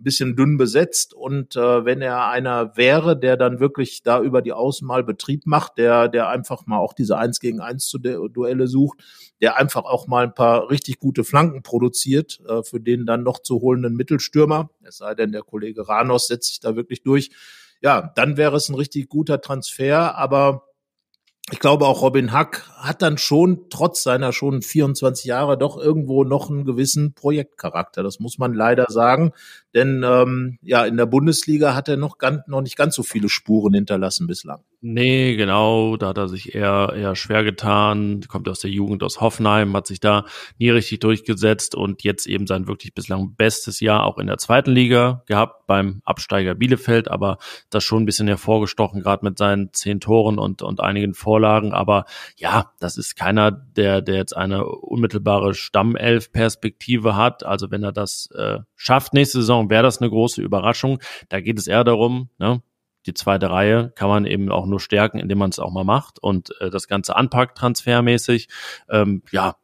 ein 0.00 0.04
bisschen 0.04 0.36
dünn 0.36 0.56
besetzt. 0.56 1.14
Und 1.14 1.56
äh, 1.56 1.84
wenn 1.84 2.02
er 2.02 2.26
einer 2.28 2.76
wäre, 2.76 3.18
der 3.18 3.36
dann 3.36 3.60
wirklich 3.60 4.02
da 4.02 4.20
über 4.20 4.42
die 4.42 4.52
Außen 4.52 4.86
mal 4.86 5.04
Betrieb 5.04 5.46
macht, 5.46 5.78
der, 5.78 6.08
der 6.08 6.28
einfach 6.28 6.66
mal 6.66 6.78
auch 6.78 6.92
diese 6.92 7.18
Eins 7.18 7.40
gegen 7.40 7.60
eins 7.60 7.90
Duelle 7.90 8.66
sucht, 8.66 8.98
der 9.40 9.56
einfach 9.56 9.84
auch 9.84 10.06
mal 10.06 10.24
ein 10.24 10.34
paar 10.34 10.70
richtig 10.70 10.98
gute 10.98 11.24
Flanken 11.24 11.62
produziert, 11.62 12.40
äh, 12.48 12.62
für 12.62 12.80
den 12.80 13.06
dann 13.06 13.22
noch 13.22 13.40
zu 13.40 13.60
holenden 13.60 13.94
Mittelstürmer, 13.94 14.70
es 14.82 14.98
sei 14.98 15.14
denn, 15.14 15.32
der 15.32 15.42
Kollege 15.42 15.88
Ranos 15.88 16.26
setzt 16.26 16.48
sich 16.48 16.60
da 16.60 16.76
wirklich 16.76 17.02
durch. 17.02 17.30
Ja, 17.82 18.12
dann 18.14 18.36
wäre 18.36 18.56
es 18.56 18.68
ein 18.68 18.74
richtig 18.74 19.08
guter 19.08 19.40
Transfer, 19.40 20.16
aber 20.16 20.69
ich 21.50 21.58
glaube 21.58 21.86
auch 21.86 22.02
Robin 22.02 22.32
Hack 22.32 22.68
hat 22.76 23.02
dann 23.02 23.18
schon 23.18 23.66
trotz 23.70 24.02
seiner 24.02 24.32
schon 24.32 24.62
24 24.62 25.24
Jahre 25.24 25.58
doch 25.58 25.78
irgendwo 25.78 26.24
noch 26.24 26.50
einen 26.50 26.64
gewissen 26.64 27.14
Projektcharakter. 27.14 28.02
Das 28.02 28.20
muss 28.20 28.38
man 28.38 28.54
leider 28.54 28.86
sagen, 28.88 29.32
denn 29.74 30.02
ähm, 30.04 30.58
ja 30.62 30.84
in 30.84 30.96
der 30.96 31.06
Bundesliga 31.06 31.74
hat 31.74 31.88
er 31.88 31.96
noch, 31.96 32.18
ganz, 32.18 32.46
noch 32.46 32.62
nicht 32.62 32.76
ganz 32.76 32.94
so 32.94 33.02
viele 33.02 33.28
Spuren 33.28 33.74
hinterlassen 33.74 34.26
bislang. 34.26 34.62
Nee, 34.82 35.36
genau, 35.36 35.98
da 35.98 36.08
hat 36.08 36.16
er 36.16 36.28
sich 36.28 36.54
eher, 36.54 36.94
eher 36.96 37.14
schwer 37.14 37.44
getan, 37.44 38.22
kommt 38.28 38.48
aus 38.48 38.60
der 38.60 38.70
Jugend 38.70 39.02
aus 39.02 39.20
Hoffenheim, 39.20 39.76
hat 39.76 39.86
sich 39.86 40.00
da 40.00 40.24
nie 40.58 40.70
richtig 40.70 41.00
durchgesetzt 41.00 41.74
und 41.74 42.02
jetzt 42.02 42.26
eben 42.26 42.46
sein 42.46 42.66
wirklich 42.66 42.94
bislang 42.94 43.34
bestes 43.34 43.80
Jahr 43.80 44.06
auch 44.06 44.16
in 44.16 44.26
der 44.26 44.38
zweiten 44.38 44.70
Liga 44.70 45.22
gehabt 45.26 45.66
beim 45.66 46.00
Absteiger 46.06 46.54
Bielefeld, 46.54 47.10
aber 47.10 47.36
das 47.68 47.84
schon 47.84 48.04
ein 48.04 48.06
bisschen 48.06 48.26
hervorgestochen, 48.26 49.02
gerade 49.02 49.22
mit 49.22 49.36
seinen 49.36 49.70
zehn 49.74 50.00
Toren 50.00 50.38
und, 50.38 50.62
und 50.62 50.80
einigen 50.80 51.12
Vorlagen. 51.12 51.74
Aber 51.74 52.06
ja, 52.36 52.72
das 52.80 52.96
ist 52.96 53.16
keiner, 53.16 53.50
der, 53.50 54.00
der 54.00 54.16
jetzt 54.16 54.34
eine 54.34 54.64
unmittelbare 54.64 55.52
Stammelf-Perspektive 55.52 57.16
hat. 57.16 57.44
Also 57.44 57.70
wenn 57.70 57.82
er 57.82 57.92
das 57.92 58.30
äh, 58.34 58.60
schafft 58.76 59.12
nächste 59.12 59.40
Saison, 59.40 59.68
wäre 59.68 59.82
das 59.82 60.00
eine 60.00 60.08
große 60.08 60.40
Überraschung. 60.40 61.00
Da 61.28 61.42
geht 61.42 61.58
es 61.58 61.66
eher 61.66 61.84
darum, 61.84 62.30
ne, 62.38 62.62
die 63.10 63.14
zweite 63.14 63.50
Reihe 63.50 63.92
kann 63.96 64.08
man 64.08 64.24
eben 64.24 64.50
auch 64.50 64.66
nur 64.66 64.78
stärken, 64.78 65.18
indem 65.18 65.38
man 65.38 65.50
es 65.50 65.58
auch 65.58 65.72
mal 65.72 65.84
macht 65.84 66.22
und 66.22 66.54
äh, 66.60 66.70
das 66.70 66.86
Ganze 66.86 67.16
anpackt 67.16 67.58
transfermäßig. 67.58 68.48
Ähm, 68.88 69.22
ja, 69.32 69.56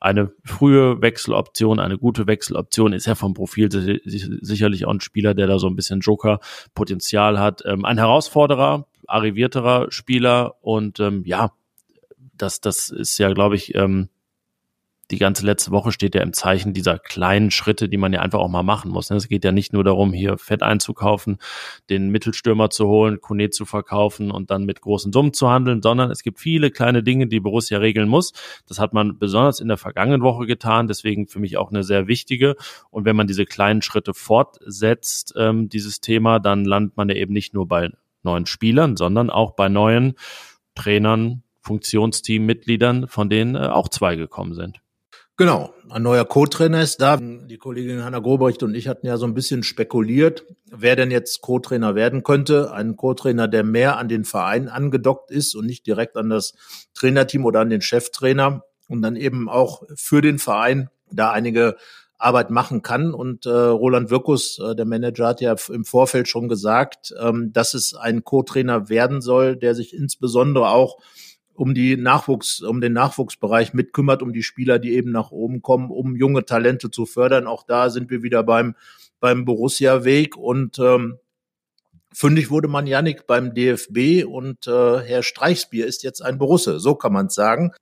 eine 0.00 0.32
frühe 0.44 1.02
Wechseloption, 1.02 1.80
eine 1.80 1.98
gute 1.98 2.26
Wechseloption 2.26 2.92
ist 2.92 3.06
ja 3.06 3.14
vom 3.14 3.34
Profil 3.34 3.70
sicherlich 3.72 4.84
auch 4.84 4.92
ein 4.92 5.00
Spieler, 5.00 5.34
der 5.34 5.46
da 5.48 5.58
so 5.58 5.68
ein 5.68 5.76
bisschen 5.76 6.00
Joker-Potenzial 6.00 7.38
hat. 7.38 7.62
Ähm, 7.64 7.84
ein 7.84 7.98
Herausforderer, 7.98 8.86
arrivierterer 9.08 9.90
Spieler 9.90 10.56
und 10.60 11.00
ähm, 11.00 11.22
ja, 11.24 11.52
das, 12.36 12.60
das 12.60 12.90
ist 12.90 13.18
ja, 13.18 13.32
glaube 13.32 13.56
ich, 13.56 13.74
ähm, 13.74 14.08
die 15.12 15.18
ganze 15.18 15.44
letzte 15.44 15.70
Woche 15.70 15.92
steht 15.92 16.14
ja 16.14 16.22
im 16.22 16.32
Zeichen 16.32 16.72
dieser 16.72 16.98
kleinen 16.98 17.50
Schritte, 17.50 17.90
die 17.90 17.98
man 17.98 18.14
ja 18.14 18.20
einfach 18.20 18.38
auch 18.38 18.48
mal 18.48 18.62
machen 18.62 18.90
muss. 18.90 19.10
Ne? 19.10 19.16
Es 19.16 19.28
geht 19.28 19.44
ja 19.44 19.52
nicht 19.52 19.74
nur 19.74 19.84
darum, 19.84 20.14
hier 20.14 20.38
Fett 20.38 20.62
einzukaufen, 20.62 21.36
den 21.90 22.08
Mittelstürmer 22.08 22.70
zu 22.70 22.88
holen, 22.88 23.20
Kone 23.20 23.50
zu 23.50 23.66
verkaufen 23.66 24.30
und 24.30 24.50
dann 24.50 24.64
mit 24.64 24.80
großen 24.80 25.12
Summen 25.12 25.34
zu 25.34 25.50
handeln, 25.50 25.82
sondern 25.82 26.10
es 26.10 26.22
gibt 26.22 26.40
viele 26.40 26.70
kleine 26.70 27.02
Dinge, 27.02 27.26
die 27.26 27.40
Borussia 27.40 27.78
regeln 27.78 28.08
muss. 28.08 28.32
Das 28.66 28.78
hat 28.78 28.94
man 28.94 29.18
besonders 29.18 29.60
in 29.60 29.68
der 29.68 29.76
vergangenen 29.76 30.22
Woche 30.22 30.46
getan, 30.46 30.88
deswegen 30.88 31.28
für 31.28 31.40
mich 31.40 31.58
auch 31.58 31.70
eine 31.70 31.84
sehr 31.84 32.06
wichtige. 32.06 32.56
Und 32.90 33.04
wenn 33.04 33.14
man 33.14 33.26
diese 33.26 33.44
kleinen 33.44 33.82
Schritte 33.82 34.14
fortsetzt, 34.14 35.34
ähm, 35.36 35.68
dieses 35.68 36.00
Thema, 36.00 36.38
dann 36.38 36.64
landet 36.64 36.96
man 36.96 37.10
ja 37.10 37.16
eben 37.16 37.34
nicht 37.34 37.52
nur 37.52 37.68
bei 37.68 37.90
neuen 38.22 38.46
Spielern, 38.46 38.96
sondern 38.96 39.28
auch 39.28 39.52
bei 39.56 39.68
neuen 39.68 40.14
Trainern, 40.74 41.42
Funktionsteammitgliedern, 41.60 43.08
von 43.08 43.28
denen 43.28 43.56
äh, 43.56 43.66
auch 43.66 43.90
zwei 43.90 44.16
gekommen 44.16 44.54
sind. 44.54 44.80
Genau, 45.38 45.72
ein 45.88 46.02
neuer 46.02 46.26
Co-Trainer 46.26 46.82
ist 46.82 47.00
da. 47.00 47.16
Die 47.16 47.56
Kollegin 47.56 48.04
Hanna 48.04 48.18
Grobrecht 48.18 48.62
und 48.62 48.74
ich 48.74 48.86
hatten 48.86 49.06
ja 49.06 49.16
so 49.16 49.24
ein 49.24 49.32
bisschen 49.32 49.62
spekuliert, 49.62 50.44
wer 50.70 50.94
denn 50.94 51.10
jetzt 51.10 51.40
Co-Trainer 51.40 51.94
werden 51.94 52.22
könnte. 52.22 52.70
Ein 52.72 52.96
Co-Trainer, 52.96 53.48
der 53.48 53.64
mehr 53.64 53.96
an 53.96 54.08
den 54.08 54.24
Verein 54.26 54.68
angedockt 54.68 55.30
ist 55.30 55.54
und 55.54 55.64
nicht 55.64 55.86
direkt 55.86 56.18
an 56.18 56.28
das 56.28 56.52
Trainerteam 56.94 57.46
oder 57.46 57.60
an 57.60 57.70
den 57.70 57.80
Cheftrainer 57.80 58.64
und 58.88 59.00
dann 59.00 59.16
eben 59.16 59.48
auch 59.48 59.82
für 59.94 60.20
den 60.20 60.38
Verein 60.38 60.90
da 61.10 61.30
einige 61.30 61.76
Arbeit 62.18 62.50
machen 62.50 62.82
kann. 62.82 63.14
Und 63.14 63.46
äh, 63.46 63.50
Roland 63.50 64.10
Wirkus, 64.10 64.58
äh, 64.58 64.76
der 64.76 64.84
Manager, 64.84 65.28
hat 65.28 65.40
ja 65.40 65.56
im 65.72 65.86
Vorfeld 65.86 66.28
schon 66.28 66.48
gesagt, 66.48 67.14
ähm, 67.18 67.52
dass 67.52 67.72
es 67.72 67.94
ein 67.94 68.22
Co-Trainer 68.22 68.90
werden 68.90 69.22
soll, 69.22 69.56
der 69.56 69.74
sich 69.74 69.94
insbesondere 69.94 70.68
auch 70.68 70.98
um 71.54 71.74
die 71.74 71.96
Nachwuchs, 71.96 72.60
um 72.62 72.80
den 72.80 72.92
Nachwuchsbereich 72.92 73.74
mitkümmert, 73.74 74.22
um 74.22 74.32
die 74.32 74.42
Spieler, 74.42 74.78
die 74.78 74.94
eben 74.94 75.12
nach 75.12 75.30
oben 75.30 75.62
kommen, 75.62 75.90
um 75.90 76.16
junge 76.16 76.44
Talente 76.44 76.90
zu 76.90 77.06
fördern. 77.06 77.46
Auch 77.46 77.64
da 77.64 77.90
sind 77.90 78.10
wir 78.10 78.22
wieder 78.22 78.42
beim 78.42 78.74
beim 79.22 79.44
Borussia-Weg 79.44 80.36
und 80.36 80.78
ähm, 80.80 81.18
fündig 82.12 82.50
wurde 82.50 82.68
man 82.68 82.86
Janik 82.86 83.26
beim 83.26 83.54
DFB 83.54 84.26
und 84.26 84.66
äh, 84.66 84.98
Herr 84.98 85.22
Streichsbier 85.22 85.86
ist 85.86 86.02
jetzt 86.02 86.20
ein 86.22 86.38
Borusse, 86.38 86.80
so 86.80 86.96
kann 86.96 87.12
man 87.12 87.28
sagen. 87.28 87.72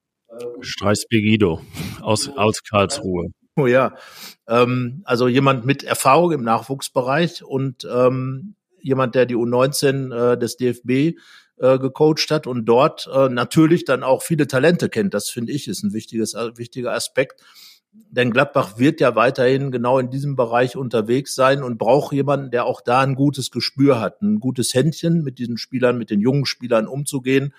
Streichsbier 0.60 1.22
Guido 1.22 1.62
aus, 2.02 2.28
aus 2.28 2.62
Karlsruhe. 2.62 3.30
Oh 3.56 3.66
ja, 3.66 3.96
ähm, 4.46 5.02
also 5.04 5.28
jemand 5.28 5.64
mit 5.64 5.82
Erfahrung 5.82 6.32
im 6.32 6.42
Nachwuchsbereich 6.42 7.42
und 7.42 7.88
ähm, 7.90 8.54
jemand, 8.80 9.14
der 9.14 9.26
die 9.26 9.36
U19 9.36 10.14
äh, 10.32 10.38
des 10.38 10.56
DFB 10.56 11.18
äh, 11.60 11.78
gecoacht 11.78 12.30
hat 12.30 12.46
und 12.46 12.64
dort 12.64 13.08
äh, 13.12 13.28
natürlich 13.28 13.84
dann 13.84 14.02
auch 14.02 14.22
viele 14.22 14.46
Talente 14.46 14.88
kennt. 14.88 15.14
Das 15.14 15.28
finde 15.28 15.52
ich 15.52 15.68
ist 15.68 15.82
ein 15.82 15.92
wichtiges, 15.92 16.34
äh, 16.34 16.56
wichtiger 16.56 16.92
Aspekt. 16.92 17.42
Denn 17.92 18.30
Gladbach 18.30 18.78
wird 18.78 19.00
ja 19.00 19.16
weiterhin 19.16 19.72
genau 19.72 19.98
in 19.98 20.10
diesem 20.10 20.36
Bereich 20.36 20.76
unterwegs 20.76 21.34
sein 21.34 21.62
und 21.62 21.76
braucht 21.76 22.12
jemanden, 22.12 22.50
der 22.50 22.64
auch 22.64 22.80
da 22.80 23.00
ein 23.00 23.14
gutes 23.16 23.50
Gespür 23.50 24.00
hat, 24.00 24.22
ein 24.22 24.38
gutes 24.38 24.74
Händchen 24.74 25.22
mit 25.22 25.38
diesen 25.38 25.58
Spielern, 25.58 25.98
mit 25.98 26.10
den 26.10 26.20
jungen 26.20 26.46
Spielern 26.46 26.86
umzugehen, 26.86 27.52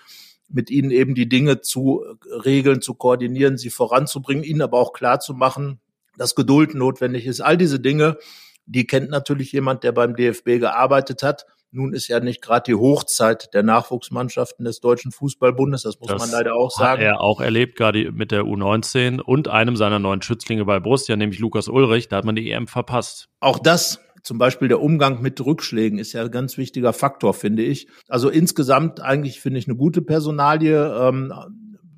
mit 0.48 0.70
ihnen 0.70 0.91
eben 0.91 1.15
die 1.15 1.27
Dinge 1.27 1.62
zu 1.62 2.03
regeln, 2.46 2.81
zu 2.81 2.93
koordinieren, 2.93 3.58
sie 3.58 3.70
voranzubringen, 3.70 4.43
ihnen 4.43 4.62
aber 4.62 4.79
auch 4.79 4.93
klar 4.93 5.20
zu 5.20 5.34
machen, 5.34 5.79
dass 6.17 6.36
Geduld 6.36 6.75
notwendig 6.75 7.25
ist. 7.25 7.41
All 7.41 7.58
diese 7.58 7.79
Dinge, 7.79 8.17
die 8.65 8.88
kennt 8.88 9.10
natürlich 9.10 9.51
jemand, 9.51 9.84
der 9.84 9.91
beim 9.91 10.15
DFB 10.15 10.60
gearbeitet 10.60 11.24
hat. 11.24 11.46
Nun 11.72 11.94
ist 11.94 12.08
ja 12.10 12.20
nicht 12.20 12.42
gerade 12.42 12.63
die 12.68 12.75
Hochzeit 12.75 13.54
der 13.54 13.63
Nachwuchsmannschaften 13.63 14.66
des 14.66 14.82
Deutschen 14.82 15.12
Fußballbundes, 15.12 15.84
das 15.84 16.00
muss 16.00 16.10
das 16.10 16.22
man 16.22 16.32
leider 16.32 16.56
auch 16.56 16.70
sagen. 16.70 17.01
Hat 17.01 17.08
er 17.08 17.22
auch 17.22 17.40
erlebt, 17.40 17.78
gerade 17.78 18.12
mit 18.12 18.32
der 18.32 18.44
U19 18.44 19.22
und 19.22 19.48
einem 19.48 19.78
seiner 19.78 20.00
neuen 20.00 20.22
Schützlinge 20.22 20.66
bei 20.66 20.80
Borussia, 20.80 21.16
nämlich 21.16 21.40
Lukas 21.40 21.70
Ulrich, 21.70 22.10
da 22.10 22.18
hat 22.18 22.25
man 22.25 22.36
die 22.36 22.51
EM 22.51 22.68
verpasst. 22.68 23.30
Auch 23.40 23.58
das 23.58 24.01
zum 24.24 24.38
Beispiel 24.38 24.68
der 24.68 24.82
Umgang 24.82 25.22
mit 25.22 25.44
Rückschlägen 25.44 25.98
ist 25.98 26.13
ja 26.13 26.24
ein 26.24 26.32
ganz 26.32 26.58
wichtiger 26.58 26.94
Faktor, 26.94 27.34
finde 27.34 27.63
ich. 27.63 27.88
Also 28.08 28.30
insgesamt 28.30 29.00
eigentlich 29.00 29.40
finde 29.40 29.60
ich 29.60 29.68
eine 29.68 29.78
gute 29.78 30.01
Personalie. 30.01 31.08
Ähm, 31.08 31.34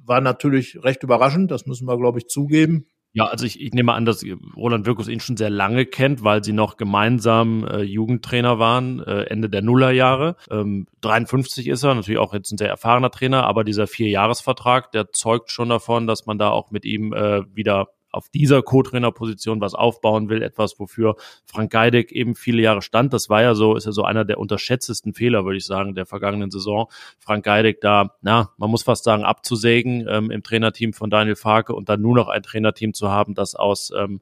war 0.06 0.22
natürlich 0.22 0.84
recht 0.84 1.04
überraschend, 1.04 1.50
das 1.50 1.66
müssen 1.66 1.88
wir, 1.88 1.98
glaube 1.98 2.20
ich, 2.20 2.28
zugeben. 2.28 2.86
Ja, 3.16 3.26
also 3.26 3.46
ich, 3.46 3.62
ich 3.62 3.74
nehme 3.74 3.94
an, 3.94 4.06
dass 4.06 4.26
Roland 4.56 4.88
Wirkus 4.88 5.08
ihn 5.08 5.20
schon 5.20 5.38
sehr 5.38 5.52
lange 5.52 5.86
kennt, 5.86 6.24
weil 6.24 6.44
sie 6.44 6.52
noch 6.52 6.78
gemeinsam 6.78 7.64
äh, 7.64 7.84
Jugendtrainer 7.84 8.58
waren, 8.58 9.02
äh, 9.02 9.26
Ende 9.26 9.50
der 9.52 9.62
Nullerjahre. 9.62 10.36
Ähm, 10.50 10.88
53 11.02 11.68
ist 11.68 11.84
er, 11.84 11.94
natürlich 11.94 12.20
auch 12.20 12.34
jetzt 12.34 12.52
ein 12.52 12.58
sehr 12.58 12.70
erfahrener 12.70 13.12
Trainer, 13.12 13.46
aber 13.46 13.64
dieser 13.64 13.86
Vierjahresvertrag, 13.86 14.92
der 14.92 15.12
zeugt 15.12 15.52
schon 15.52 15.70
davon, 15.70 16.08
dass 16.08 16.26
man 16.26 16.40
da 16.40 16.50
auch 16.50 16.72
mit 16.72 16.86
ihm 16.86 17.14
äh, 17.14 17.44
wieder 17.56 17.90
auf 18.14 18.30
dieser 18.30 18.62
Co-Trainer-Position 18.62 19.60
was 19.60 19.74
aufbauen 19.74 20.30
will, 20.30 20.42
etwas, 20.42 20.80
wofür 20.80 21.16
Frank 21.46 21.72
Geidek 21.72 22.12
eben 22.12 22.36
viele 22.36 22.62
Jahre 22.62 22.82
stand. 22.82 23.12
Das 23.12 23.30
war 23.30 23.42
ja 23.42 23.56
so, 23.56 23.76
ist 23.76 23.86
ja 23.86 23.92
so 23.92 24.04
einer 24.04 24.24
der 24.24 24.38
unterschätztesten 24.38 25.14
Fehler, 25.14 25.46
würde 25.46 25.58
ich 25.58 25.66
sagen, 25.66 25.96
der 25.96 26.06
vergangenen 26.06 26.52
Saison. 26.52 26.90
Frank 27.20 27.44
Geidek 27.44 27.82
da, 27.82 28.16
na, 28.22 28.52
man 28.58 28.70
muss 28.70 28.84
fast 28.84 29.04
sagen, 29.04 29.24
abzusägen 29.24 30.08
ähm, 30.08 30.32
im 30.32 30.44
Trainerteam 30.44 30.94
von 30.94 31.10
Daniel 31.10 31.36
Farke 31.36 31.74
und 31.74 31.90
dann 31.90 32.02
nur 32.02 32.16
noch 32.16 32.28
ein 32.28 32.44
Trainerteam 32.44 32.94
zu 32.94 33.10
haben, 33.10 33.34
das 33.34 33.56
aus 33.56 33.92
ähm, 33.98 34.22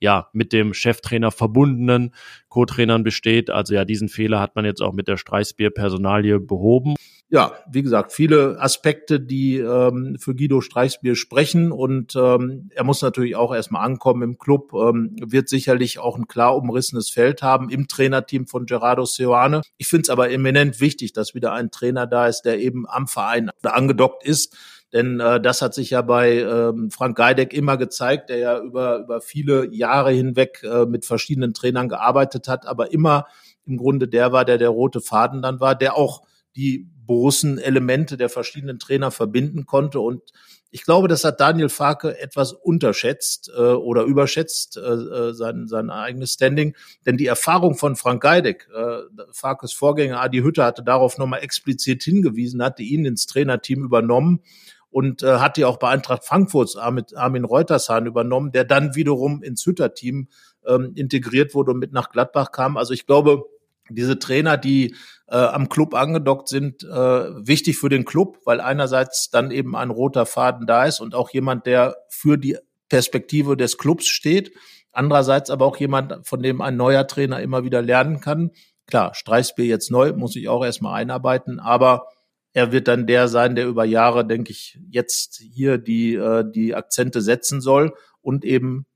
ja, 0.00 0.28
mit 0.32 0.52
dem 0.52 0.74
Cheftrainer 0.74 1.30
verbundenen 1.30 2.14
Co-Trainern 2.48 3.02
besteht. 3.02 3.50
Also 3.50 3.74
ja, 3.74 3.84
diesen 3.84 4.08
Fehler 4.08 4.38
hat 4.38 4.54
man 4.54 4.64
jetzt 4.64 4.82
auch 4.82 4.92
mit 4.92 5.08
der 5.08 5.16
Streichsbier-Personalie 5.16 6.40
behoben. 6.40 6.94
Ja, 7.34 7.52
wie 7.68 7.82
gesagt, 7.82 8.12
viele 8.12 8.60
Aspekte, 8.60 9.18
die 9.18 9.56
ähm, 9.56 10.18
für 10.20 10.36
Guido 10.36 10.60
Streichsbier 10.60 11.16
sprechen 11.16 11.72
und 11.72 12.14
ähm, 12.14 12.70
er 12.72 12.84
muss 12.84 13.02
natürlich 13.02 13.34
auch 13.34 13.52
erstmal 13.52 13.84
ankommen 13.84 14.22
im 14.22 14.38
Club, 14.38 14.72
ähm, 14.72 15.16
wird 15.20 15.48
sicherlich 15.48 15.98
auch 15.98 16.16
ein 16.16 16.28
klar 16.28 16.56
umrissenes 16.56 17.10
Feld 17.10 17.42
haben 17.42 17.70
im 17.70 17.88
Trainerteam 17.88 18.46
von 18.46 18.66
Gerardo 18.66 19.04
Seoane. 19.04 19.62
Ich 19.78 19.88
finde 19.88 20.02
es 20.02 20.10
aber 20.10 20.30
eminent 20.30 20.80
wichtig, 20.80 21.12
dass 21.12 21.34
wieder 21.34 21.52
ein 21.52 21.72
Trainer 21.72 22.06
da 22.06 22.28
ist, 22.28 22.42
der 22.42 22.60
eben 22.60 22.88
am 22.88 23.08
Verein 23.08 23.50
angedockt 23.64 24.24
ist 24.24 24.56
denn 24.92 25.18
äh, 25.18 25.40
das 25.40 25.60
hat 25.60 25.74
sich 25.74 25.90
ja 25.90 26.02
bei 26.02 26.38
ähm, 26.38 26.92
Frank 26.92 27.16
Geideck 27.16 27.52
immer 27.52 27.76
gezeigt, 27.76 28.30
der 28.30 28.38
ja 28.38 28.60
über, 28.60 28.98
über 28.98 29.20
viele 29.20 29.74
Jahre 29.74 30.12
hinweg 30.12 30.62
äh, 30.62 30.86
mit 30.86 31.04
verschiedenen 31.04 31.52
Trainern 31.52 31.88
gearbeitet 31.88 32.46
hat, 32.46 32.64
aber 32.64 32.92
immer 32.92 33.26
im 33.66 33.76
Grunde 33.76 34.06
der 34.06 34.30
war, 34.30 34.44
der 34.44 34.56
der 34.56 34.68
rote 34.68 35.00
Faden 35.00 35.42
dann 35.42 35.58
war, 35.58 35.74
der 35.74 35.96
auch 35.96 36.22
die 36.54 36.88
großen 37.06 37.58
Elemente 37.58 38.16
der 38.16 38.28
verschiedenen 38.28 38.78
Trainer 38.78 39.10
verbinden 39.10 39.66
konnte. 39.66 40.00
Und 40.00 40.22
ich 40.70 40.82
glaube, 40.82 41.06
das 41.06 41.24
hat 41.24 41.40
Daniel 41.40 41.68
Farke 41.68 42.18
etwas 42.18 42.52
unterschätzt 42.52 43.50
äh, 43.56 43.60
oder 43.60 44.02
überschätzt, 44.02 44.76
äh, 44.76 44.80
äh 44.80 45.32
sein, 45.32 45.68
sein 45.68 45.90
eigenes 45.90 46.32
Standing. 46.32 46.74
Denn 47.06 47.16
die 47.16 47.26
Erfahrung 47.26 47.76
von 47.76 47.96
Frank 47.96 48.22
Geideck, 48.22 48.68
äh, 48.74 48.98
Farkes 49.30 49.72
Vorgänger 49.72 50.20
Adi 50.20 50.38
Hütte, 50.38 50.64
hatte 50.64 50.82
darauf 50.82 51.16
nochmal 51.18 51.42
explizit 51.42 52.02
hingewiesen, 52.02 52.62
hatte 52.62 52.82
ihn 52.82 53.04
ins 53.04 53.26
Trainerteam 53.26 53.84
übernommen 53.84 54.40
und 54.90 55.22
äh, 55.22 55.38
hat 55.38 55.56
die 55.56 55.64
auch 55.64 55.78
bei 55.78 55.88
Eintracht 55.88 56.24
Frankfurts 56.24 56.76
Armin 56.76 57.44
Reutershahn 57.44 58.06
übernommen, 58.06 58.52
der 58.52 58.64
dann 58.64 58.94
wiederum 58.94 59.42
ins 59.42 59.66
Hütter-Team 59.66 60.28
ähm, 60.66 60.92
integriert 60.94 61.54
wurde 61.54 61.72
und 61.72 61.78
mit 61.78 61.92
nach 61.92 62.10
Gladbach 62.10 62.52
kam. 62.52 62.76
Also 62.76 62.94
ich 62.94 63.06
glaube, 63.06 63.44
diese 63.90 64.18
Trainer, 64.18 64.56
die 64.56 64.94
äh, 65.28 65.36
am 65.36 65.68
Club 65.68 65.94
angedockt 65.94 66.48
sind, 66.48 66.84
äh, 66.84 66.88
wichtig 66.88 67.78
für 67.78 67.88
den 67.88 68.04
Club, 68.04 68.38
weil 68.44 68.60
einerseits 68.60 69.30
dann 69.30 69.50
eben 69.50 69.76
ein 69.76 69.90
roter 69.90 70.26
Faden 70.26 70.66
da 70.66 70.84
ist 70.84 71.00
und 71.00 71.14
auch 71.14 71.30
jemand, 71.30 71.66
der 71.66 71.96
für 72.08 72.38
die 72.38 72.56
Perspektive 72.88 73.56
des 73.56 73.78
Clubs 73.78 74.06
steht. 74.06 74.52
Andererseits 74.92 75.50
aber 75.50 75.66
auch 75.66 75.76
jemand, 75.76 76.26
von 76.26 76.42
dem 76.42 76.60
ein 76.60 76.76
neuer 76.76 77.06
Trainer 77.06 77.40
immer 77.40 77.64
wieder 77.64 77.82
lernen 77.82 78.20
kann. 78.20 78.52
Klar, 78.86 79.14
Streichsbier 79.14 79.64
jetzt 79.64 79.90
neu, 79.90 80.12
muss 80.12 80.36
ich 80.36 80.48
auch 80.48 80.64
erstmal 80.64 81.00
einarbeiten, 81.00 81.58
aber 81.58 82.08
er 82.52 82.70
wird 82.70 82.86
dann 82.86 83.06
der 83.06 83.26
sein, 83.28 83.56
der 83.56 83.66
über 83.66 83.84
Jahre, 83.84 84.24
denke 84.24 84.52
ich, 84.52 84.78
jetzt 84.88 85.42
hier 85.52 85.78
die, 85.78 86.14
äh, 86.14 86.44
die 86.48 86.74
Akzente 86.74 87.20
setzen 87.20 87.60
soll 87.60 87.94
und 88.20 88.44
eben 88.44 88.86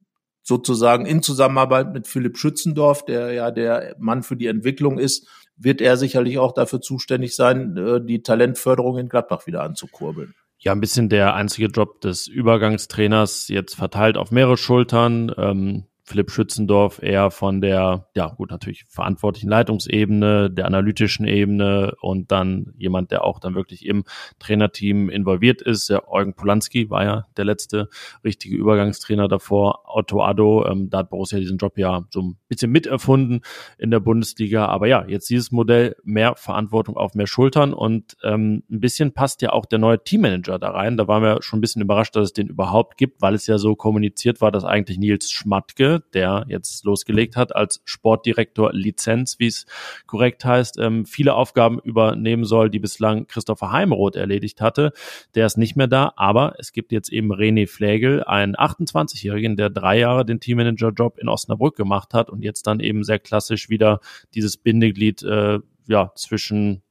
sozusagen 0.49 1.05
in 1.05 1.23
Zusammenarbeit 1.23 1.93
mit 1.93 2.09
Philipp 2.09 2.39
Schützendorf, 2.39 3.05
der 3.05 3.33
ja 3.33 3.51
der 3.51 3.95
Mann 3.99 4.23
für 4.23 4.35
die 4.35 4.47
Entwicklung 4.47 4.99
ist, 4.99 5.29
wird 5.59 5.83
er 5.83 5.99
sicherlich 5.99 6.39
auch 6.39 6.53
dafür 6.53 6.81
zuständig 6.81 7.37
sein, 7.37 7.77
äh, 7.77 8.01
die 8.03 8.23
Talentförderung 8.23 8.97
in 8.97 9.11
Gladbach 9.11 9.47
wieder 9.47 9.63
anzukurbeln. 9.63 10.35
Ja, 10.59 10.73
ein 10.73 10.81
bisschen 10.81 11.11
der 11.11 11.35
einzige 11.35 11.69
Job 11.69 12.01
des 12.01 12.29
Übergangstrainers, 12.29 13.49
jetzt 13.49 13.75
verteilt 13.75 14.17
auf 14.17 14.31
mehrere 14.31 14.57
Schultern. 14.57 15.31
Ähm, 15.37 15.85
Philipp 16.09 16.31
Schützendorf 16.31 17.03
eher 17.03 17.31
von 17.31 17.61
der, 17.61 18.09
ja 18.17 18.29
gut, 18.29 18.51
natürlich 18.51 18.87
verantwortlichen 18.89 19.51
Leitungsebene, 19.51 20.51
der 20.51 20.65
analytischen 20.65 21.27
Ebene 21.27 21.95
und 22.01 22.33
dann 22.33 22.73
jemand, 22.79 23.11
der 23.11 23.25
auch 23.25 23.39
dann 23.39 23.55
wirklich 23.55 23.85
im 23.85 24.05
Trainerteam 24.39 25.11
involviert 25.11 25.61
ist. 25.61 25.91
Der 25.91 26.11
Eugen 26.11 26.33
Polanski 26.33 26.89
war 26.89 27.05
ja 27.05 27.27
der 27.37 27.45
letzte 27.45 27.91
richtige 28.25 28.57
Übergangstrainer 28.57 29.29
davor. 29.29 29.83
Otto 29.85 30.23
Addo, 30.25 30.67
ähm, 30.67 30.89
da 30.89 30.99
hat 30.99 31.11
Borussia 31.11 31.39
diesen 31.39 31.59
Job 31.59 31.77
ja 31.77 32.07
so 32.09 32.23
ein 32.23 32.39
bisschen 32.49 32.73
miterfunden 32.73 33.43
in 33.77 33.91
der 33.91 34.01
Bundesliga. 34.01 34.65
Aber 34.65 34.87
ja, 34.89 35.05
jetzt 35.07 35.29
dieses 35.29 35.53
Modell, 35.53 35.95
mehr 36.05 36.37
Verantwortung 36.37 36.97
auf 36.97 37.15
mehr 37.15 37.27
Schultern 37.27 37.75
und 37.75 38.17
ähm, 38.25 38.63
ein 38.71 38.81
bisschen 38.81 39.13
passt 39.13 39.43
ja 39.43 39.53
auch 39.53 39.67
der 39.67 39.79
neue 39.79 40.03
Teammanager 40.03 40.59
da 40.59 40.71
rein. 40.71 40.97
Da 40.97 41.07
waren 41.07 41.23
wir 41.23 41.43
schon 41.43 41.59
ein 41.59 41.61
bisschen 41.61 41.83
überrascht, 41.83 42.17
dass 42.17 42.29
es 42.29 42.33
den 42.33 42.49
überhaupt 42.49 42.97
gibt, 42.97 43.21
weil 43.21 43.35
es 43.35 43.47
ja 43.47 43.59
so 43.59 43.77
kommuniziert 43.77 44.41
war, 44.41 44.51
dass 44.51 44.65
eigentlich 44.65 44.99
Nils 44.99 45.31
Schmatke 45.31 45.98
der 46.15 46.45
jetzt 46.49 46.85
losgelegt 46.85 47.37
hat 47.37 47.55
als 47.55 47.81
Sportdirektor 47.85 48.73
Lizenz, 48.73 49.39
wie 49.39 49.47
es 49.47 49.67
korrekt 50.07 50.45
heißt, 50.45 50.79
ähm, 50.79 51.07
viele 51.07 51.35
Aufgaben 51.35 51.79
übernehmen 51.81 52.45
soll, 52.45 52.71
die 52.71 52.79
bislang 52.79 53.27
Christopher 53.27 53.73
Heimeroth 53.73 54.17
erledigt 54.17 54.61
hatte. 54.61 54.93
Der 55.35 55.47
ist 55.47 55.59
nicht 55.59 55.77
mehr 55.77 55.87
da, 55.87 56.13
aber 56.17 56.55
es 56.59 56.73
gibt 56.73 56.93
jetzt 56.93 57.11
eben 57.11 57.33
René 57.33 57.67
Flegel, 57.67 58.25
einen 58.25 58.57
28-Jährigen, 58.57 59.57
der 59.57 59.71
drei 59.71 59.99
Jahre 59.99 60.25
den 60.25 60.41
Teammanager-Job 60.41 61.19
in 61.19 61.29
Osnabrück 61.29 61.77
gemacht 61.77 62.15
hat 62.15 62.31
und 62.31 62.43
jetzt 62.43 62.67
dann 62.67 62.81
eben 62.81 63.05
sehr 63.05 63.19
klassisch 63.19 63.69
wieder 63.69 64.01
dieses 64.35 64.57
Bindeglied 64.57 65.23
äh, 65.23 65.61
ja, 65.87 66.13
zwischen 66.15 66.83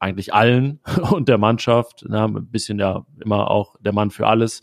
eigentlich 0.00 0.34
allen 0.34 0.80
und 1.12 1.28
der 1.28 1.38
Mannschaft, 1.38 2.04
na, 2.08 2.26
ein 2.26 2.50
bisschen 2.50 2.78
ja 2.78 3.06
immer 3.22 3.50
auch 3.50 3.76
der 3.80 3.92
Mann 3.92 4.10
für 4.10 4.26
alles 4.26 4.60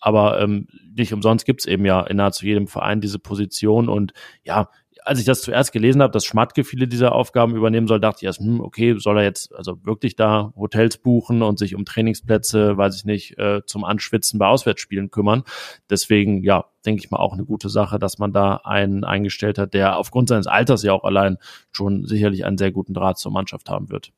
aber 0.00 0.40
ähm, 0.40 0.68
nicht 0.96 1.12
umsonst 1.12 1.46
gibt's 1.46 1.66
eben 1.66 1.84
ja 1.84 2.02
in 2.02 2.16
nahezu 2.16 2.46
jedem 2.46 2.66
Verein 2.66 3.00
diese 3.00 3.18
Position. 3.18 3.88
Und 3.88 4.12
ja, 4.44 4.68
als 5.04 5.18
ich 5.18 5.24
das 5.24 5.40
zuerst 5.40 5.72
gelesen 5.72 6.02
habe, 6.02 6.12
dass 6.12 6.24
Schmatke 6.24 6.64
viele 6.64 6.86
dieser 6.86 7.12
Aufgaben 7.12 7.56
übernehmen 7.56 7.86
soll, 7.86 8.00
dachte 8.00 8.18
ich 8.20 8.24
erst, 8.24 8.40
hm, 8.40 8.60
okay, 8.60 8.94
soll 8.98 9.18
er 9.18 9.24
jetzt 9.24 9.54
also 9.54 9.84
wirklich 9.84 10.16
da 10.16 10.52
Hotels 10.54 10.98
buchen 10.98 11.42
und 11.42 11.58
sich 11.58 11.74
um 11.74 11.84
Trainingsplätze, 11.84 12.76
weiß 12.76 12.96
ich 12.96 13.04
nicht, 13.04 13.38
äh, 13.38 13.62
zum 13.64 13.84
Anschwitzen 13.84 14.38
bei 14.38 14.46
Auswärtsspielen 14.46 15.10
kümmern. 15.10 15.44
Deswegen, 15.88 16.42
ja, 16.42 16.66
denke 16.84 17.02
ich 17.02 17.10
mal 17.10 17.18
auch 17.18 17.32
eine 17.32 17.44
gute 17.44 17.70
Sache, 17.70 17.98
dass 17.98 18.18
man 18.18 18.32
da 18.32 18.56
einen 18.64 19.04
eingestellt 19.04 19.58
hat, 19.58 19.74
der 19.74 19.96
aufgrund 19.96 20.28
seines 20.28 20.46
Alters 20.46 20.82
ja 20.82 20.92
auch 20.92 21.04
allein 21.04 21.38
schon 21.70 22.04
sicherlich 22.04 22.44
einen 22.44 22.58
sehr 22.58 22.70
guten 22.70 22.94
Draht 22.94 23.18
zur 23.18 23.32
Mannschaft 23.32 23.70
haben 23.70 23.90
wird. 23.90 24.12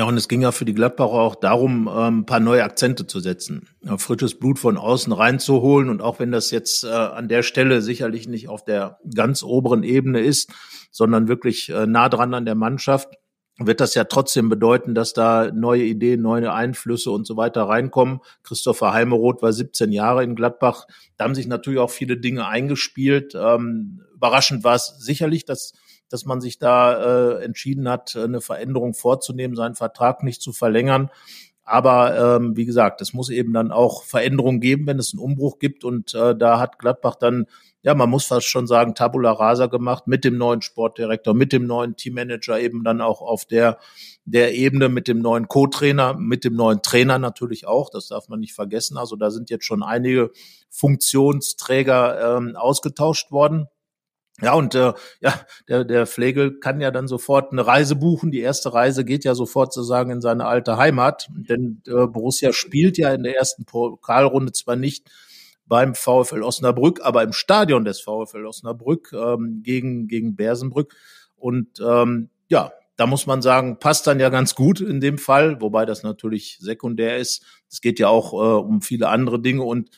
Ja, 0.00 0.06
und 0.06 0.16
es 0.16 0.28
ging 0.28 0.40
ja 0.40 0.50
für 0.50 0.64
die 0.64 0.72
Gladbacher 0.72 1.12
auch 1.12 1.34
darum, 1.34 1.86
ähm, 1.86 2.20
ein 2.20 2.24
paar 2.24 2.40
neue 2.40 2.64
Akzente 2.64 3.06
zu 3.06 3.20
setzen, 3.20 3.68
frisches 3.98 4.38
Blut 4.38 4.58
von 4.58 4.78
außen 4.78 5.12
reinzuholen. 5.12 5.90
Und 5.90 6.00
auch 6.00 6.18
wenn 6.18 6.32
das 6.32 6.50
jetzt 6.50 6.84
äh, 6.84 6.88
an 6.88 7.28
der 7.28 7.42
Stelle 7.42 7.82
sicherlich 7.82 8.26
nicht 8.26 8.48
auf 8.48 8.64
der 8.64 8.98
ganz 9.14 9.42
oberen 9.42 9.82
Ebene 9.82 10.20
ist, 10.20 10.54
sondern 10.90 11.28
wirklich 11.28 11.68
äh, 11.68 11.86
nah 11.86 12.08
dran 12.08 12.32
an 12.32 12.46
der 12.46 12.54
Mannschaft, 12.54 13.10
wird 13.58 13.82
das 13.82 13.94
ja 13.94 14.04
trotzdem 14.04 14.48
bedeuten, 14.48 14.94
dass 14.94 15.12
da 15.12 15.52
neue 15.52 15.82
Ideen, 15.82 16.22
neue 16.22 16.50
Einflüsse 16.50 17.10
und 17.10 17.26
so 17.26 17.36
weiter 17.36 17.64
reinkommen. 17.64 18.20
Christopher 18.42 18.94
Heimeroth 18.94 19.42
war 19.42 19.52
17 19.52 19.92
Jahre 19.92 20.24
in 20.24 20.34
Gladbach. 20.34 20.86
Da 21.18 21.24
haben 21.24 21.34
sich 21.34 21.46
natürlich 21.46 21.78
auch 21.78 21.90
viele 21.90 22.16
Dinge 22.16 22.46
eingespielt. 22.46 23.34
Ähm, 23.34 24.00
überraschend 24.14 24.64
war 24.64 24.76
es 24.76 24.96
sicherlich, 24.98 25.44
dass 25.44 25.74
dass 26.10 26.24
man 26.24 26.40
sich 26.40 26.58
da 26.58 27.38
äh, 27.38 27.44
entschieden 27.44 27.88
hat, 27.88 28.16
eine 28.16 28.40
Veränderung 28.40 28.94
vorzunehmen, 28.94 29.56
seinen 29.56 29.74
Vertrag 29.74 30.22
nicht 30.22 30.42
zu 30.42 30.52
verlängern. 30.52 31.10
Aber 31.70 32.36
ähm, 32.36 32.56
wie 32.56 32.64
gesagt, 32.64 33.00
es 33.00 33.12
muss 33.12 33.30
eben 33.30 33.52
dann 33.52 33.70
auch 33.70 34.02
Veränderungen 34.02 34.58
geben, 34.58 34.88
wenn 34.88 34.98
es 34.98 35.12
einen 35.12 35.22
Umbruch 35.22 35.60
gibt. 35.60 35.84
Und 35.84 36.14
äh, 36.14 36.34
da 36.34 36.58
hat 36.58 36.80
Gladbach 36.80 37.14
dann, 37.14 37.46
ja, 37.82 37.94
man 37.94 38.10
muss 38.10 38.26
fast 38.26 38.48
schon 38.48 38.66
sagen, 38.66 38.96
Tabula 38.96 39.30
Rasa 39.30 39.66
gemacht 39.66 40.08
mit 40.08 40.24
dem 40.24 40.36
neuen 40.36 40.62
Sportdirektor, 40.62 41.32
mit 41.32 41.52
dem 41.52 41.66
neuen 41.66 41.94
Teammanager, 41.94 42.58
eben 42.58 42.82
dann 42.82 43.00
auch 43.00 43.22
auf 43.22 43.44
der, 43.44 43.78
der 44.24 44.52
Ebene 44.54 44.88
mit 44.88 45.06
dem 45.06 45.20
neuen 45.20 45.46
Co-Trainer, 45.46 46.14
mit 46.14 46.42
dem 46.42 46.56
neuen 46.56 46.82
Trainer 46.82 47.20
natürlich 47.20 47.68
auch. 47.68 47.88
Das 47.88 48.08
darf 48.08 48.28
man 48.28 48.40
nicht 48.40 48.54
vergessen. 48.54 48.98
Also 48.98 49.14
da 49.14 49.30
sind 49.30 49.48
jetzt 49.48 49.64
schon 49.64 49.84
einige 49.84 50.32
Funktionsträger 50.70 52.36
ähm, 52.36 52.56
ausgetauscht 52.56 53.30
worden. 53.30 53.68
Ja, 54.42 54.54
und 54.54 54.74
äh, 54.74 54.92
ja, 55.20 55.34
der, 55.68 55.84
der 55.84 56.06
Flegel 56.06 56.60
kann 56.60 56.80
ja 56.80 56.90
dann 56.90 57.08
sofort 57.08 57.52
eine 57.52 57.66
Reise 57.66 57.96
buchen. 57.96 58.30
Die 58.30 58.40
erste 58.40 58.72
Reise 58.72 59.04
geht 59.04 59.24
ja 59.24 59.34
sofort 59.34 59.72
sozusagen 59.72 60.10
in 60.10 60.20
seine 60.20 60.46
alte 60.46 60.76
Heimat, 60.76 61.28
denn 61.30 61.82
äh, 61.86 62.06
Borussia 62.06 62.52
spielt 62.52 62.96
ja 62.96 63.12
in 63.12 63.22
der 63.22 63.36
ersten 63.36 63.64
Pokalrunde 63.64 64.52
zwar 64.52 64.76
nicht 64.76 65.10
beim 65.66 65.94
VfL 65.94 66.42
Osnabrück, 66.42 67.00
aber 67.02 67.22
im 67.22 67.32
Stadion 67.32 67.84
des 67.84 68.00
VfL 68.00 68.46
Osnabrück 68.46 69.12
ähm, 69.12 69.60
gegen, 69.62 70.08
gegen 70.08 70.34
Bersenbrück. 70.36 70.94
Und 71.36 71.78
ähm, 71.80 72.30
ja, 72.48 72.72
da 72.96 73.06
muss 73.06 73.26
man 73.26 73.40
sagen, 73.40 73.78
passt 73.78 74.06
dann 74.06 74.20
ja 74.20 74.28
ganz 74.28 74.54
gut 74.54 74.80
in 74.80 75.00
dem 75.00 75.16
Fall, 75.16 75.60
wobei 75.60 75.86
das 75.86 76.02
natürlich 76.02 76.58
sekundär 76.60 77.18
ist. 77.18 77.44
Es 77.70 77.80
geht 77.80 77.98
ja 77.98 78.08
auch 78.08 78.32
äh, 78.32 78.60
um 78.60 78.82
viele 78.82 79.08
andere 79.08 79.40
Dinge 79.40 79.62
und 79.62 79.90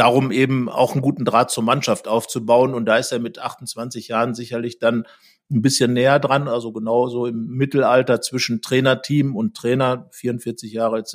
darum 0.00 0.30
eben 0.32 0.70
auch 0.70 0.92
einen 0.92 1.02
guten 1.02 1.26
Draht 1.26 1.50
zur 1.50 1.62
Mannschaft 1.62 2.08
aufzubauen. 2.08 2.72
Und 2.72 2.86
da 2.86 2.96
ist 2.96 3.12
er 3.12 3.18
mit 3.18 3.38
28 3.38 4.08
Jahren 4.08 4.34
sicherlich 4.34 4.78
dann 4.78 5.06
ein 5.50 5.60
bisschen 5.60 5.92
näher 5.92 6.18
dran, 6.18 6.48
also 6.48 6.72
genauso 6.72 7.26
im 7.26 7.48
Mittelalter 7.48 8.22
zwischen 8.22 8.62
Trainerteam 8.62 9.36
und 9.36 9.54
Trainer, 9.54 10.08
44 10.12 10.72
Jahre 10.72 11.00
ist 11.00 11.14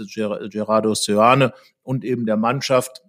Gerardo 0.52 0.94
Seoane 0.94 1.52
und 1.82 2.06
eben 2.06 2.28
der 2.28 2.38
Mannschaft. 2.38 3.02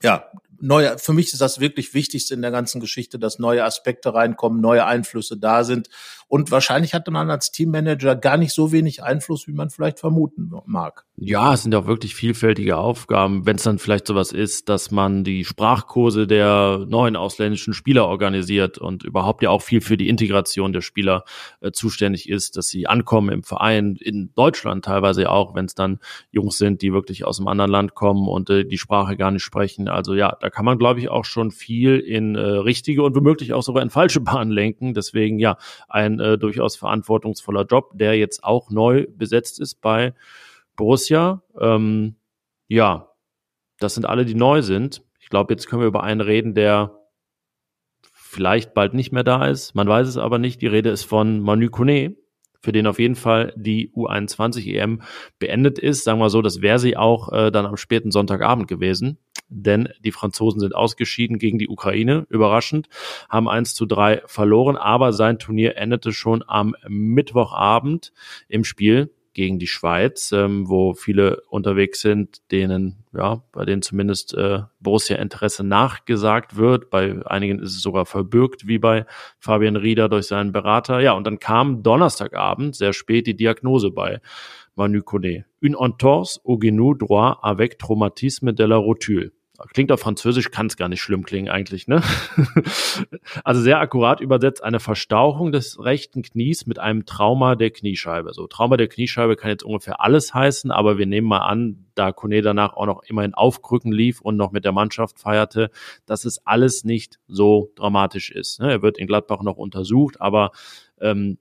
Ja, 0.00 0.30
neue, 0.60 0.98
für 0.98 1.12
mich 1.12 1.32
ist 1.32 1.40
das 1.40 1.60
wirklich 1.60 1.94
Wichtigste 1.94 2.34
in 2.34 2.42
der 2.42 2.50
ganzen 2.50 2.80
Geschichte, 2.80 3.18
dass 3.18 3.38
neue 3.38 3.64
Aspekte 3.64 4.14
reinkommen, 4.14 4.60
neue 4.60 4.84
Einflüsse 4.84 5.36
da 5.36 5.64
sind. 5.64 5.88
Und 6.30 6.50
wahrscheinlich 6.50 6.92
hatte 6.92 7.10
man 7.10 7.30
als 7.30 7.52
Teammanager 7.52 8.14
gar 8.14 8.36
nicht 8.36 8.52
so 8.52 8.70
wenig 8.70 9.02
Einfluss, 9.02 9.48
wie 9.48 9.52
man 9.52 9.70
vielleicht 9.70 9.98
vermuten 9.98 10.52
mag. 10.66 11.06
Ja, 11.16 11.54
es 11.54 11.62
sind 11.62 11.74
auch 11.74 11.86
wirklich 11.86 12.14
vielfältige 12.14 12.76
Aufgaben. 12.76 13.46
Wenn 13.46 13.56
es 13.56 13.62
dann 13.62 13.78
vielleicht 13.78 14.06
sowas 14.06 14.32
ist, 14.32 14.68
dass 14.68 14.90
man 14.90 15.24
die 15.24 15.46
Sprachkurse 15.46 16.26
der 16.26 16.84
neuen 16.86 17.16
ausländischen 17.16 17.72
Spieler 17.72 18.06
organisiert 18.06 18.76
und 18.76 19.04
überhaupt 19.04 19.42
ja 19.42 19.48
auch 19.48 19.62
viel 19.62 19.80
für 19.80 19.96
die 19.96 20.08
Integration 20.10 20.74
der 20.74 20.82
Spieler 20.82 21.24
äh, 21.60 21.72
zuständig 21.72 22.28
ist, 22.28 22.58
dass 22.58 22.68
sie 22.68 22.86
ankommen 22.86 23.30
im 23.30 23.42
Verein, 23.42 23.96
in 23.98 24.32
Deutschland 24.34 24.84
teilweise 24.84 25.30
auch, 25.30 25.54
wenn 25.54 25.64
es 25.64 25.74
dann 25.74 25.98
Jungs 26.30 26.58
sind, 26.58 26.82
die 26.82 26.92
wirklich 26.92 27.24
aus 27.24 27.38
einem 27.38 27.48
anderen 27.48 27.70
Land 27.70 27.94
kommen 27.94 28.28
und 28.28 28.50
äh, 28.50 28.66
die 28.66 28.78
Sprache 28.78 29.16
gar 29.16 29.30
nicht 29.30 29.42
sprechen. 29.42 29.88
Also 29.88 30.14
ja, 30.14 30.36
da 30.48 30.50
kann 30.50 30.64
man, 30.64 30.78
glaube 30.78 30.98
ich, 30.98 31.10
auch 31.10 31.26
schon 31.26 31.50
viel 31.50 31.98
in 31.98 32.34
äh, 32.34 32.40
richtige 32.40 33.02
und 33.02 33.14
womöglich 33.14 33.52
auch 33.52 33.62
sogar 33.62 33.82
in 33.82 33.90
falsche 33.90 34.20
Bahnen 34.22 34.50
lenken. 34.50 34.94
Deswegen 34.94 35.38
ja, 35.38 35.58
ein 35.88 36.20
äh, 36.20 36.38
durchaus 36.38 36.74
verantwortungsvoller 36.74 37.66
Job, 37.66 37.90
der 37.92 38.16
jetzt 38.16 38.44
auch 38.44 38.70
neu 38.70 39.06
besetzt 39.10 39.60
ist 39.60 39.82
bei 39.82 40.14
Borussia. 40.74 41.42
Ähm, 41.60 42.16
ja, 42.66 43.10
das 43.78 43.94
sind 43.94 44.06
alle, 44.06 44.24
die 44.24 44.34
neu 44.34 44.62
sind. 44.62 45.02
Ich 45.20 45.28
glaube, 45.28 45.52
jetzt 45.52 45.68
können 45.68 45.82
wir 45.82 45.86
über 45.86 46.02
einen 46.02 46.22
reden, 46.22 46.54
der 46.54 46.98
vielleicht 48.00 48.72
bald 48.72 48.94
nicht 48.94 49.12
mehr 49.12 49.24
da 49.24 49.46
ist. 49.48 49.74
Man 49.74 49.86
weiß 49.86 50.08
es 50.08 50.16
aber 50.16 50.38
nicht. 50.38 50.62
Die 50.62 50.66
Rede 50.66 50.88
ist 50.88 51.02
von 51.02 51.40
Manu 51.40 51.68
Kone, 51.68 52.16
für 52.62 52.72
den 52.72 52.86
auf 52.86 52.98
jeden 52.98 53.16
Fall 53.16 53.52
die 53.54 53.92
U21 53.92 54.66
EM 54.66 55.02
beendet 55.38 55.78
ist. 55.78 56.04
Sagen 56.04 56.20
wir 56.20 56.30
so, 56.30 56.40
das 56.40 56.62
wäre 56.62 56.78
sie 56.78 56.96
auch 56.96 57.30
äh, 57.34 57.50
dann 57.50 57.66
am 57.66 57.76
späten 57.76 58.10
Sonntagabend 58.10 58.66
gewesen 58.66 59.18
denn 59.48 59.88
die 60.04 60.12
Franzosen 60.12 60.60
sind 60.60 60.74
ausgeschieden 60.74 61.38
gegen 61.38 61.58
die 61.58 61.68
Ukraine, 61.68 62.26
überraschend, 62.28 62.88
haben 63.28 63.48
1 63.48 63.74
zu 63.74 63.86
3 63.86 64.22
verloren, 64.26 64.76
aber 64.76 65.12
sein 65.12 65.38
Turnier 65.38 65.76
endete 65.76 66.12
schon 66.12 66.44
am 66.46 66.74
Mittwochabend 66.88 68.12
im 68.48 68.64
Spiel 68.64 69.10
gegen 69.38 69.60
die 69.60 69.68
Schweiz, 69.68 70.32
ähm, 70.32 70.68
wo 70.68 70.94
viele 70.94 71.42
unterwegs 71.48 72.00
sind, 72.00 72.50
denen, 72.50 73.04
ja, 73.14 73.44
bei 73.52 73.64
denen 73.64 73.82
zumindest 73.82 74.34
äh, 74.34 74.62
Borussia 74.80 75.16
Interesse 75.16 75.62
nachgesagt 75.62 76.56
wird. 76.56 76.90
Bei 76.90 77.24
einigen 77.24 77.60
ist 77.60 77.76
es 77.76 77.82
sogar 77.82 78.04
verbürgt, 78.04 78.66
wie 78.66 78.78
bei 78.78 79.06
Fabian 79.38 79.76
Rieder 79.76 80.08
durch 80.08 80.26
seinen 80.26 80.50
Berater. 80.50 80.98
Ja, 80.98 81.12
und 81.12 81.24
dann 81.24 81.38
kam 81.38 81.84
Donnerstagabend 81.84 82.74
sehr 82.74 82.92
spät 82.92 83.28
die 83.28 83.36
Diagnose 83.36 83.92
bei 83.92 84.20
Manu 84.74 85.02
Kone. 85.02 85.44
Une 85.60 85.76
entorse 85.76 86.40
au 86.44 86.58
genou 86.58 86.94
droit 86.94 87.38
avec 87.40 87.78
traumatisme 87.78 88.54
de 88.54 88.64
la 88.64 88.76
rotule. 88.76 89.30
Klingt 89.72 89.90
auf 89.90 89.98
Französisch, 89.98 90.52
kann 90.52 90.66
es 90.66 90.76
gar 90.76 90.88
nicht 90.88 91.02
schlimm 91.02 91.24
klingen 91.24 91.48
eigentlich, 91.48 91.88
ne? 91.88 92.00
also 93.44 93.60
sehr 93.60 93.80
akkurat 93.80 94.20
übersetzt 94.20 94.62
eine 94.62 94.78
Verstauchung 94.78 95.50
des 95.50 95.82
rechten 95.82 96.22
Knies 96.22 96.66
mit 96.66 96.78
einem 96.78 97.06
Trauma 97.06 97.56
der 97.56 97.70
Kniescheibe. 97.70 98.32
So, 98.32 98.46
Trauma 98.46 98.76
der 98.76 98.86
Kniescheibe 98.86 99.34
kann 99.34 99.50
jetzt 99.50 99.64
ungefähr 99.64 100.00
alles 100.00 100.32
heißen, 100.32 100.70
aber 100.70 100.96
wir 100.96 101.06
nehmen 101.06 101.26
mal 101.26 101.40
an, 101.40 101.86
da 101.96 102.12
Kone 102.12 102.40
danach 102.40 102.74
auch 102.74 102.86
noch 102.86 103.02
immerhin 103.02 103.34
aufkrücken 103.34 103.90
lief 103.90 104.20
und 104.20 104.36
noch 104.36 104.52
mit 104.52 104.64
der 104.64 104.70
Mannschaft 104.70 105.18
feierte, 105.18 105.70
dass 106.06 106.24
es 106.24 106.46
alles 106.46 106.84
nicht 106.84 107.18
so 107.26 107.72
dramatisch 107.74 108.30
ist. 108.30 108.60
Ne? 108.60 108.70
Er 108.70 108.82
wird 108.82 108.96
in 108.96 109.08
Gladbach 109.08 109.42
noch 109.42 109.56
untersucht, 109.56 110.20
aber 110.20 110.52
ähm, 111.00 111.38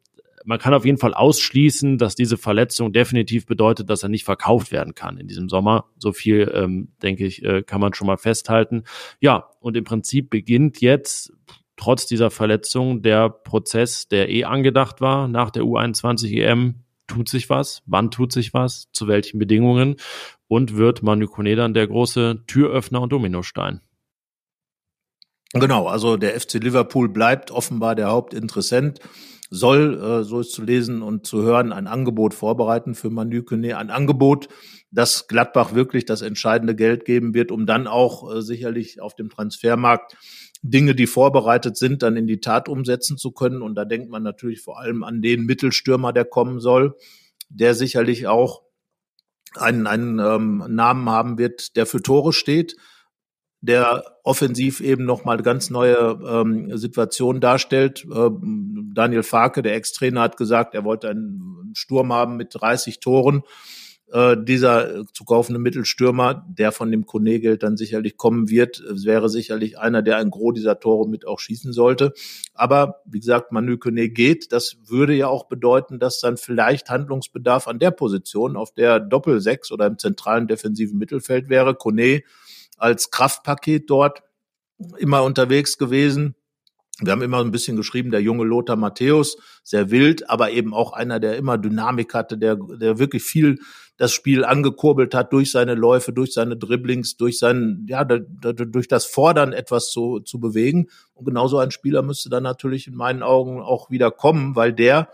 man 0.47 0.59
kann 0.59 0.73
auf 0.73 0.85
jeden 0.85 0.97
Fall 0.97 1.13
ausschließen, 1.13 1.97
dass 1.97 2.15
diese 2.15 2.37
Verletzung 2.37 2.93
definitiv 2.93 3.45
bedeutet, 3.45 3.89
dass 3.89 4.03
er 4.03 4.09
nicht 4.09 4.23
verkauft 4.23 4.71
werden 4.71 4.95
kann 4.95 5.17
in 5.17 5.27
diesem 5.27 5.49
Sommer. 5.49 5.89
So 5.97 6.13
viel, 6.13 6.49
ähm, 6.55 6.93
denke 7.03 7.25
ich, 7.25 7.43
äh, 7.43 7.63
kann 7.63 7.81
man 7.81 7.93
schon 7.93 8.07
mal 8.07 8.15
festhalten. 8.15 8.85
Ja, 9.19 9.49
und 9.59 9.75
im 9.75 9.83
Prinzip 9.83 10.29
beginnt 10.29 10.79
jetzt 10.79 11.33
trotz 11.75 12.05
dieser 12.05 12.31
Verletzung 12.31 13.01
der 13.01 13.29
Prozess, 13.29 14.07
der 14.07 14.29
eh 14.29 14.45
angedacht 14.45 15.01
war 15.01 15.27
nach 15.27 15.51
der 15.51 15.63
U21 15.63 16.31
EM. 16.31 16.75
Tut 17.07 17.27
sich 17.27 17.49
was? 17.49 17.83
Wann 17.85 18.09
tut 18.09 18.31
sich 18.31 18.53
was? 18.53 18.89
Zu 18.93 19.09
welchen 19.09 19.39
Bedingungen? 19.39 19.97
Und 20.47 20.77
wird 20.77 21.03
Manu 21.03 21.27
Kone 21.27 21.57
dann 21.57 21.73
der 21.73 21.87
große 21.87 22.43
Türöffner 22.47 23.01
und 23.01 23.11
Dominostein? 23.11 23.81
Genau, 25.53 25.87
also 25.87 26.17
der 26.17 26.39
FC 26.39 26.55
Liverpool 26.55 27.09
bleibt 27.09 27.51
offenbar 27.51 27.95
der 27.95 28.09
Hauptinteressent, 28.09 28.99
soll, 29.49 30.01
äh, 30.01 30.23
so 30.23 30.41
ist 30.41 30.51
zu 30.51 30.61
lesen 30.61 31.01
und 31.01 31.25
zu 31.25 31.41
hören, 31.41 31.71
ein 31.71 31.87
Angebot 31.87 32.33
vorbereiten 32.33 32.95
für 32.95 33.09
Manu 33.09 33.43
Kone, 33.43 33.77
ein 33.77 33.89
Angebot, 33.89 34.49
das 34.91 35.27
Gladbach 35.27 35.73
wirklich 35.73 36.05
das 36.05 36.21
entscheidende 36.21 36.75
Geld 36.75 37.05
geben 37.05 37.33
wird, 37.33 37.51
um 37.51 37.65
dann 37.65 37.87
auch 37.87 38.35
äh, 38.35 38.41
sicherlich 38.41 39.01
auf 39.01 39.15
dem 39.15 39.29
Transfermarkt 39.29 40.17
Dinge, 40.63 40.95
die 40.95 41.07
vorbereitet 41.07 41.77
sind, 41.77 42.03
dann 42.03 42.17
in 42.17 42.27
die 42.27 42.39
Tat 42.39 42.67
umsetzen 42.67 43.17
zu 43.17 43.31
können. 43.31 43.61
Und 43.61 43.75
da 43.75 43.85
denkt 43.85 44.09
man 44.09 44.23
natürlich 44.23 44.61
vor 44.61 44.79
allem 44.79 45.03
an 45.03 45.21
den 45.21 45.45
Mittelstürmer, 45.45 46.13
der 46.13 46.25
kommen 46.25 46.59
soll, 46.59 46.95
der 47.49 47.73
sicherlich 47.73 48.27
auch 48.27 48.63
einen, 49.55 49.87
einen 49.87 50.19
ähm, 50.19 50.63
Namen 50.67 51.09
haben 51.09 51.37
wird, 51.37 51.75
der 51.75 51.85
für 51.85 52.01
Tore 52.01 52.33
steht, 52.33 52.75
der 53.61 54.03
offensiv 54.23 54.81
eben 54.81 55.05
nochmal 55.05 55.41
ganz 55.41 55.69
neue 55.69 56.19
ähm, 56.27 56.77
Situationen 56.77 57.41
darstellt. 57.41 58.05
Ähm, 58.13 58.91
Daniel 58.93 59.23
Farke, 59.23 59.61
der 59.61 59.75
Ex-Trainer, 59.75 60.21
hat 60.21 60.37
gesagt, 60.37 60.75
er 60.75 60.83
wollte 60.83 61.09
einen 61.09 61.71
Sturm 61.73 62.13
haben 62.13 62.37
mit 62.37 62.49
30 62.53 62.99
Toren 62.99 63.43
äh, 64.11 64.37
dieser 64.41 65.05
zu 65.11 65.25
kaufende 65.25 65.59
Mittelstürmer, 65.59 66.45
der 66.47 66.71
von 66.71 66.91
dem 66.91 67.05
Kone-Geld 67.05 67.63
dann 67.63 67.77
sicherlich 67.77 68.15
kommen 68.15 68.49
wird, 68.49 68.81
wäre 68.87 69.27
sicherlich 69.27 69.79
einer, 69.79 70.01
der 70.01 70.17
ein 70.17 70.29
Gros 70.29 70.53
dieser 70.53 70.79
Tore 70.79 71.09
mit 71.09 71.27
auch 71.27 71.39
schießen 71.39 71.73
sollte. 71.73 72.13
Aber 72.53 73.01
wie 73.05 73.19
gesagt, 73.19 73.51
Manu 73.51 73.77
Kone 73.77 74.09
geht. 74.09 74.51
Das 74.53 74.77
würde 74.85 75.13
ja 75.13 75.27
auch 75.27 75.47
bedeuten, 75.47 75.99
dass 75.99 76.19
dann 76.21 76.37
vielleicht 76.37 76.89
Handlungsbedarf 76.89 77.67
an 77.67 77.79
der 77.79 77.91
Position 77.91 78.55
auf 78.55 78.73
der 78.73 78.99
Doppel-Sechs 78.99 79.71
oder 79.71 79.87
im 79.87 79.97
zentralen 79.97 80.47
defensiven 80.47 80.97
Mittelfeld 80.97 81.49
wäre. 81.49 81.75
Kone 81.75 82.21
als 82.77 83.11
Kraftpaket 83.11 83.89
dort 83.89 84.23
immer 84.97 85.23
unterwegs 85.23 85.77
gewesen 85.77 86.35
wir 86.99 87.11
haben 87.11 87.21
immer 87.21 87.41
ein 87.41 87.51
bisschen 87.51 87.77
geschrieben, 87.77 88.09
der 88.09 88.21
junge 88.21 88.43
Lothar 88.43 88.75
Matthäus, 88.75 89.37
sehr 89.63 89.91
wild, 89.91 90.29
aber 90.29 90.51
eben 90.51 90.73
auch 90.73 90.93
einer, 90.93 91.19
der 91.19 91.37
immer 91.37 91.57
Dynamik 91.57 92.13
hatte, 92.13 92.37
der, 92.37 92.55
der 92.55 92.97
wirklich 92.97 93.23
viel 93.23 93.59
das 93.97 94.13
Spiel 94.13 94.43
angekurbelt 94.43 95.13
hat 95.13 95.33
durch 95.33 95.51
seine 95.51 95.75
Läufe, 95.75 96.11
durch 96.13 96.33
seine 96.33 96.57
Dribblings, 96.57 97.17
durch 97.17 97.39
sein, 97.39 97.85
ja, 97.87 98.03
durch 98.03 98.87
das 98.87 99.05
Fordern 99.05 99.53
etwas 99.53 99.91
zu, 99.91 100.19
zu 100.19 100.39
bewegen. 100.39 100.87
Und 101.13 101.25
genauso 101.25 101.57
ein 101.59 101.71
Spieler 101.71 102.01
müsste 102.01 102.29
dann 102.29 102.43
natürlich 102.43 102.87
in 102.87 102.95
meinen 102.95 103.23
Augen 103.23 103.61
auch 103.61 103.89
wieder 103.89 104.11
kommen, 104.11 104.55
weil 104.55 104.73
der, 104.73 105.09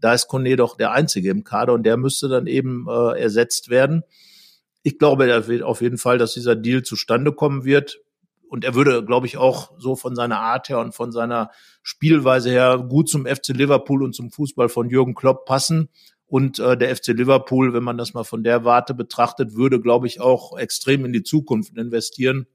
da 0.00 0.14
ist 0.14 0.28
Kone 0.28 0.56
doch 0.56 0.76
der 0.76 0.92
Einzige 0.92 1.30
im 1.30 1.44
Kader 1.44 1.72
und 1.72 1.84
der 1.84 1.96
müsste 1.96 2.28
dann 2.28 2.46
eben 2.46 2.86
äh, 2.88 3.20
ersetzt 3.20 3.70
werden. 3.70 4.02
Ich 4.82 4.98
glaube 4.98 5.44
auf 5.64 5.80
jeden 5.80 5.98
Fall, 5.98 6.18
dass 6.18 6.34
dieser 6.34 6.56
Deal 6.56 6.82
zustande 6.82 7.32
kommen 7.32 7.64
wird 7.64 8.00
und 8.48 8.64
er 8.64 8.74
würde, 8.74 9.04
glaube 9.04 9.26
ich, 9.26 9.36
auch 9.36 9.72
so 9.78 9.94
von 9.94 10.16
seiner 10.16 10.40
Art 10.40 10.68
her 10.68 10.78
und 10.80 10.94
von 10.94 11.12
seiner 11.12 11.50
Spielweise 11.82 12.50
her 12.50 12.78
gut 12.88 13.08
zum 13.08 13.26
FC 13.26 13.48
Liverpool 13.48 14.02
und 14.02 14.14
zum 14.14 14.30
Fußball 14.30 14.68
von 14.68 14.88
Jürgen 14.88 15.14
Klopp 15.14 15.44
passen. 15.44 15.90
Und 16.26 16.58
äh, 16.58 16.76
der 16.76 16.94
FC 16.94 17.08
Liverpool, 17.08 17.72
wenn 17.72 17.82
man 17.82 17.98
das 17.98 18.14
mal 18.14 18.24
von 18.24 18.42
der 18.42 18.64
Warte 18.64 18.94
betrachtet, 18.94 19.54
würde, 19.54 19.80
glaube 19.80 20.06
ich, 20.06 20.20
auch 20.20 20.58
extrem 20.58 21.04
in 21.04 21.12
die 21.12 21.22
Zukunft 21.22 21.76
investieren, 21.76 22.46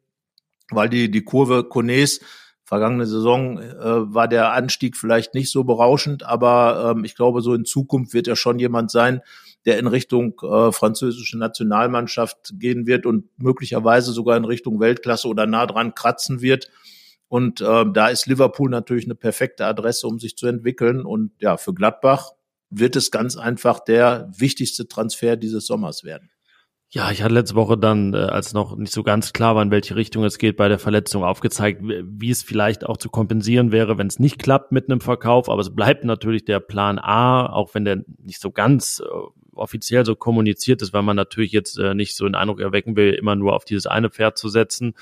weil 0.72 0.90
die, 0.90 1.10
die 1.10 1.24
Kurve 1.24 1.64
Kones 1.64 2.22
vergangene 2.64 3.06
Saison 3.06 3.60
äh, 3.60 4.14
war 4.14 4.28
der 4.28 4.54
Anstieg 4.54 4.96
vielleicht 4.96 5.34
nicht 5.34 5.52
so 5.52 5.64
berauschend, 5.64 6.24
aber 6.24 6.94
ähm, 6.96 7.04
ich 7.04 7.16
glaube, 7.16 7.42
so 7.42 7.54
in 7.54 7.66
Zukunft 7.66 8.14
wird 8.14 8.28
er 8.28 8.36
schon 8.36 8.58
jemand 8.58 8.90
sein, 8.90 9.22
der 9.66 9.80
in 9.80 9.88
Richtung 9.88 10.40
äh, 10.42 10.72
französische 10.72 11.38
Nationalmannschaft 11.38 12.54
gehen 12.60 12.86
wird 12.86 13.06
und 13.06 13.30
möglicherweise 13.38 14.12
sogar 14.12 14.38
in 14.38 14.46
Richtung 14.46 14.80
Weltklasse 14.80 15.28
oder 15.28 15.46
nah 15.46 15.66
dran 15.66 15.96
kratzen 15.96 16.42
wird. 16.42 16.70
Und 17.28 17.62
äh, 17.62 17.86
da 17.92 18.10
ist 18.10 18.28
Liverpool 18.28 18.70
natürlich 18.70 19.06
eine 19.06 19.16
perfekte 19.16 19.66
Adresse, 19.66 20.08
um 20.08 20.20
sich 20.20 20.38
zu 20.38 20.48
entwickeln. 20.48 21.06
Und 21.06 21.32
ja, 21.40 21.58
für 21.58 21.74
Gladbach 21.74 22.32
wird 22.70 22.96
es 22.96 23.12
ganz 23.12 23.38
einfach 23.38 23.80
der 23.80 24.30
wichtigste 24.36 24.88
Transfer 24.88 25.36
dieses 25.36 25.66
Sommers 25.66 26.04
werden. 26.04 26.30
Ja, 26.90 27.10
ich 27.10 27.24
hatte 27.24 27.34
letzte 27.34 27.56
Woche 27.56 27.76
dann, 27.76 28.14
äh, 28.14 28.18
als 28.18 28.54
noch 28.54 28.76
nicht 28.76 28.94
so 28.94 29.02
ganz 29.02 29.34
klar 29.34 29.56
war, 29.56 29.64
in 29.64 29.72
welche 29.72 29.96
Richtung 29.96 30.24
es 30.26 30.38
geht, 30.38 30.58
bei 30.58 30.68
der 30.68 30.78
Verletzung 30.78 31.24
aufgezeigt, 31.24 31.82
wie 31.82 32.30
es 32.30 32.44
vielleicht 32.44 32.86
auch 32.86 32.98
zu 32.98 33.10
kompensieren 33.10 33.72
wäre, 33.72 33.98
wenn 33.98 34.06
es 34.06 34.20
nicht 34.20 34.38
klappt 34.38 34.72
mit 34.72 34.88
einem 34.88 35.02
Verkauf. 35.02 35.50
Aber 35.50 35.62
es 35.62 35.74
bleibt 35.74 36.04
natürlich 36.04 36.46
der 36.46 36.60
Plan 36.60 37.00
A, 37.00 37.48
auch 37.48 37.74
wenn 37.74 37.84
der 37.84 38.04
nicht 38.20 38.40
so 38.40 38.52
ganz 38.52 39.02
äh, 39.04 39.08
offiziell 39.56 40.06
so 40.06 40.16
kommuniziert 40.16 40.82
ist, 40.82 40.94
weil 40.94 41.04
man 41.04 41.16
natürlich 41.16 41.52
jetzt 41.52 41.78
äh, 41.78 41.94
nicht 41.94 42.16
so 42.16 42.26
einen 42.26 42.36
Eindruck 42.36 42.60
erwecken 42.60 42.96
will, 42.96 43.14
immer 43.14 43.36
nur 43.36 43.54
auf 43.54 43.66
dieses 43.66 43.88
eine 43.88 44.10
Pferd 44.10 44.38
zu 44.38 44.50
setzen. 44.50 44.94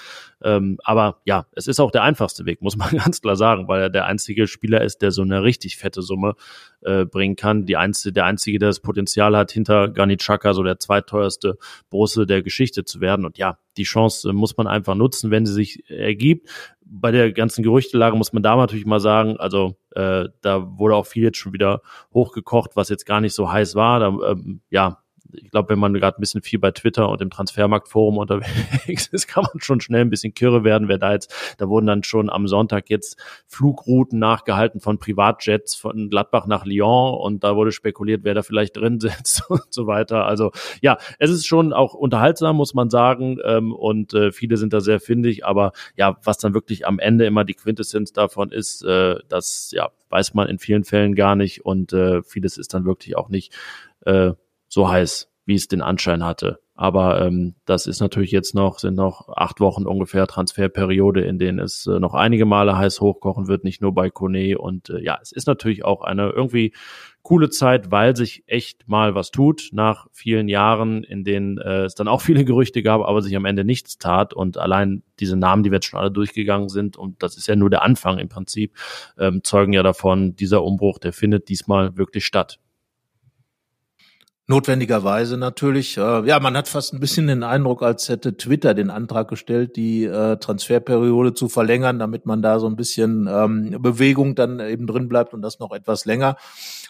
Ähm, 0.43 0.77
aber 0.83 1.21
ja, 1.25 1.45
es 1.53 1.67
ist 1.67 1.79
auch 1.79 1.91
der 1.91 2.03
einfachste 2.03 2.45
Weg, 2.45 2.61
muss 2.61 2.77
man 2.77 2.91
ganz 2.91 3.21
klar 3.21 3.35
sagen, 3.35 3.67
weil 3.67 3.81
er 3.81 3.89
der 3.89 4.05
einzige 4.05 4.47
Spieler 4.47 4.81
ist, 4.81 5.01
der 5.01 5.11
so 5.11 5.21
eine 5.21 5.43
richtig 5.43 5.77
fette 5.77 6.01
Summe 6.01 6.35
äh, 6.81 7.05
bringen 7.05 7.35
kann. 7.35 7.65
Die 7.65 7.77
einzige, 7.77 8.13
der 8.13 8.25
einzige, 8.25 8.59
der 8.59 8.69
das 8.69 8.79
Potenzial 8.79 9.35
hat, 9.35 9.51
hinter 9.51 9.89
Granit 9.89 10.19
Xhaka 10.19 10.53
so 10.53 10.63
der 10.63 10.79
zweiteuerste 10.79 11.57
Bosse 11.89 12.25
der 12.25 12.41
Geschichte 12.41 12.83
zu 12.83 13.01
werden. 13.01 13.25
Und 13.25 13.37
ja, 13.37 13.57
die 13.77 13.83
Chance 13.83 14.29
äh, 14.29 14.33
muss 14.33 14.57
man 14.57 14.67
einfach 14.67 14.95
nutzen, 14.95 15.31
wenn 15.31 15.45
sie 15.45 15.53
sich 15.53 15.89
ergibt 15.89 16.47
bei 16.91 17.11
der 17.11 17.31
ganzen 17.31 17.63
Gerüchtelage 17.63 18.17
muss 18.17 18.33
man 18.33 18.43
da 18.43 18.55
natürlich 18.57 18.85
mal 18.85 18.99
sagen, 18.99 19.37
also 19.37 19.77
äh, 19.95 20.29
da 20.41 20.77
wurde 20.77 20.95
auch 20.95 21.05
viel 21.05 21.23
jetzt 21.23 21.37
schon 21.37 21.53
wieder 21.53 21.81
hochgekocht, 22.13 22.75
was 22.75 22.89
jetzt 22.89 23.05
gar 23.05 23.21
nicht 23.21 23.33
so 23.33 23.51
heiß 23.51 23.75
war. 23.75 23.99
Da, 23.99 24.07
ähm, 24.07 24.61
ja, 24.69 25.01
ich 25.33 25.51
glaube, 25.51 25.69
wenn 25.69 25.79
man 25.79 25.93
gerade 25.93 26.17
ein 26.17 26.21
bisschen 26.21 26.41
viel 26.41 26.59
bei 26.59 26.71
Twitter 26.71 27.09
und 27.09 27.21
im 27.21 27.29
Transfermarktforum 27.29 28.17
unterwegs 28.19 29.07
ist, 29.07 29.27
kann 29.27 29.43
man 29.43 29.61
schon 29.61 29.81
schnell 29.81 30.01
ein 30.01 30.09
bisschen 30.09 30.33
kirre 30.33 30.63
werden, 30.63 30.87
wer 30.87 30.97
da 30.97 31.13
jetzt, 31.13 31.55
da 31.57 31.67
wurden 31.67 31.87
dann 31.87 32.03
schon 32.03 32.29
am 32.29 32.47
Sonntag 32.47 32.89
jetzt 32.89 33.17
Flugrouten 33.47 34.19
nachgehalten 34.19 34.81
von 34.81 34.97
Privatjets 34.97 35.75
von 35.75 36.09
Gladbach 36.09 36.47
nach 36.47 36.65
Lyon 36.65 37.15
und 37.15 37.43
da 37.43 37.55
wurde 37.55 37.71
spekuliert, 37.71 38.23
wer 38.23 38.33
da 38.33 38.43
vielleicht 38.43 38.77
drin 38.77 38.99
sitzt 38.99 39.49
und 39.49 39.73
so 39.73 39.87
weiter. 39.87 40.25
Also 40.25 40.51
ja, 40.81 40.97
es 41.19 41.29
ist 41.29 41.45
schon 41.45 41.73
auch 41.73 41.93
unterhaltsam, 41.93 42.55
muss 42.55 42.73
man 42.73 42.89
sagen, 42.89 43.37
ähm, 43.43 43.73
und 43.73 44.13
äh, 44.13 44.31
viele 44.31 44.57
sind 44.57 44.73
da 44.73 44.81
sehr 44.81 44.99
findig, 44.99 45.45
aber 45.45 45.71
ja, 45.95 46.17
was 46.23 46.37
dann 46.37 46.53
wirklich 46.53 46.87
am 46.87 46.99
Ende 46.99 47.25
immer 47.25 47.43
die 47.43 47.53
Quintessenz 47.53 48.13
davon 48.13 48.51
ist, 48.51 48.83
äh, 48.83 49.15
das 49.29 49.71
ja 49.73 49.89
weiß 50.11 50.33
man 50.33 50.49
in 50.49 50.59
vielen 50.59 50.83
Fällen 50.83 51.15
gar 51.15 51.35
nicht 51.35 51.65
und 51.65 51.93
äh, 51.93 52.21
vieles 52.21 52.57
ist 52.57 52.73
dann 52.73 52.85
wirklich 52.85 53.15
auch 53.17 53.29
nicht 53.29 53.53
äh, 54.05 54.31
so 54.71 54.89
heiß, 54.89 55.29
wie 55.45 55.55
es 55.55 55.67
den 55.67 55.81
Anschein 55.81 56.23
hatte. 56.23 56.59
Aber 56.75 57.21
ähm, 57.21 57.55
das 57.65 57.85
ist 57.85 57.99
natürlich 57.99 58.31
jetzt 58.31 58.55
noch, 58.55 58.79
sind 58.79 58.95
noch 58.95 59.29
acht 59.29 59.59
Wochen 59.59 59.85
ungefähr 59.85 60.25
Transferperiode, 60.25 61.21
in 61.21 61.37
denen 61.37 61.59
es 61.59 61.85
äh, 61.85 61.99
noch 61.99 62.15
einige 62.15 62.45
Male 62.45 62.75
heiß 62.75 63.01
hochkochen 63.01 63.47
wird, 63.47 63.63
nicht 63.63 63.81
nur 63.81 63.93
bei 63.93 64.09
Kone. 64.09 64.57
Und 64.57 64.89
äh, 64.89 65.03
ja, 65.03 65.19
es 65.21 65.31
ist 65.31 65.45
natürlich 65.45 65.83
auch 65.85 66.01
eine 66.01 66.29
irgendwie 66.29 66.73
coole 67.21 67.49
Zeit, 67.49 67.91
weil 67.91 68.15
sich 68.15 68.45
echt 68.47 68.87
mal 68.87 69.13
was 69.13 69.29
tut 69.29 69.69
nach 69.73 70.07
vielen 70.11 70.47
Jahren, 70.47 71.03
in 71.03 71.23
denen 71.23 71.59
äh, 71.59 71.83
es 71.83 71.93
dann 71.93 72.07
auch 72.07 72.21
viele 72.21 72.45
Gerüchte 72.45 72.81
gab, 72.81 73.01
aber 73.01 73.21
sich 73.21 73.35
am 73.35 73.45
Ende 73.45 73.63
nichts 73.63 73.97
tat. 73.99 74.33
Und 74.33 74.57
allein 74.57 75.03
diese 75.19 75.35
Namen, 75.35 75.61
die 75.63 75.69
wir 75.69 75.75
jetzt 75.75 75.87
schon 75.87 75.99
alle 75.99 76.11
durchgegangen 76.11 76.69
sind, 76.69 76.97
und 76.97 77.21
das 77.21 77.37
ist 77.37 77.47
ja 77.47 77.55
nur 77.55 77.69
der 77.69 77.83
Anfang 77.83 78.17
im 78.17 78.29
Prinzip, 78.29 78.75
ähm, 79.19 79.43
zeugen 79.43 79.73
ja 79.73 79.83
davon, 79.83 80.35
dieser 80.35 80.63
Umbruch, 80.63 80.97
der 80.97 81.13
findet 81.13 81.49
diesmal 81.49 81.97
wirklich 81.97 82.25
statt. 82.25 82.57
Notwendigerweise 84.47 85.37
natürlich. 85.37 85.97
Äh, 85.97 86.25
ja, 86.25 86.39
man 86.39 86.57
hat 86.57 86.67
fast 86.67 86.93
ein 86.93 86.99
bisschen 86.99 87.27
den 87.27 87.43
Eindruck, 87.43 87.83
als 87.83 88.09
hätte 88.09 88.35
Twitter 88.35 88.73
den 88.73 88.89
Antrag 88.89 89.29
gestellt, 89.29 89.75
die 89.75 90.03
äh, 90.03 90.37
Transferperiode 90.37 91.33
zu 91.33 91.47
verlängern, 91.47 91.99
damit 91.99 92.25
man 92.25 92.41
da 92.41 92.59
so 92.59 92.67
ein 92.67 92.75
bisschen 92.75 93.29
ähm, 93.31 93.77
Bewegung 93.79 94.35
dann 94.35 94.59
eben 94.59 94.87
drin 94.87 95.07
bleibt 95.07 95.33
und 95.33 95.41
das 95.41 95.59
noch 95.59 95.71
etwas 95.71 96.05
länger. 96.05 96.35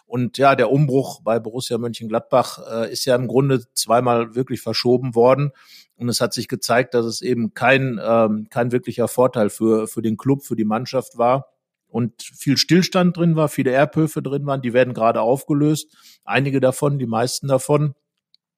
Und 0.07 0.37
ja, 0.37 0.55
der 0.55 0.71
Umbruch 0.71 1.21
bei 1.23 1.39
Borussia 1.39 1.77
Mönchengladbach 1.77 2.59
äh, 2.71 2.91
ist 2.91 3.05
ja 3.05 3.15
im 3.15 3.27
Grunde 3.27 3.61
zweimal 3.73 4.33
wirklich 4.33 4.61
verschoben 4.61 5.13
worden. 5.13 5.51
Und 5.97 6.09
es 6.09 6.19
hat 6.19 6.33
sich 6.33 6.47
gezeigt, 6.47 6.93
dass 6.93 7.05
es 7.05 7.21
eben 7.21 7.53
kein, 7.53 7.99
ähm, 8.03 8.47
kein 8.49 8.71
wirklicher 8.71 9.07
Vorteil 9.07 9.49
für, 9.49 9.87
für 9.87 10.01
den 10.01 10.17
Club, 10.17 10.43
für 10.43 10.55
die 10.55 10.65
Mannschaft 10.65 11.17
war 11.17 11.50
und 11.91 12.23
viel 12.23 12.58
Stillstand 12.58 13.17
drin 13.17 13.36
war, 13.36 13.49
viele 13.49 13.71
Erbhöfe 13.71 14.21
drin 14.21 14.45
waren, 14.45 14.62
die 14.62 14.73
werden 14.73 14.93
gerade 14.93 15.21
aufgelöst, 15.21 15.95
einige 16.23 16.60
davon, 16.60 16.97
die 16.97 17.06
meisten 17.06 17.47
davon. 17.47 17.93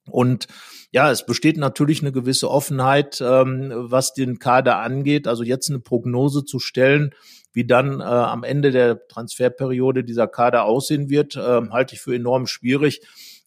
Und 0.09 0.47
ja, 0.91 1.09
es 1.11 1.25
besteht 1.25 1.57
natürlich 1.57 2.01
eine 2.01 2.11
gewisse 2.11 2.51
Offenheit, 2.51 3.21
ähm, 3.21 3.71
was 3.73 4.13
den 4.13 4.37
Kader 4.37 4.79
angeht. 4.79 5.27
Also 5.27 5.43
jetzt 5.43 5.69
eine 5.69 5.79
Prognose 5.79 6.45
zu 6.45 6.59
stellen, 6.59 7.13
Wie 7.53 7.65
dann 7.65 7.99
äh, 7.99 8.03
am 8.03 8.43
Ende 8.43 8.71
der 8.71 9.07
Transferperiode 9.07 10.03
dieser 10.03 10.27
Kader 10.27 10.65
aussehen 10.65 11.09
wird, 11.09 11.35
äh, 11.35 11.61
halte 11.69 11.95
ich 11.95 12.01
für 12.01 12.15
enorm 12.15 12.47
schwierig 12.47 13.01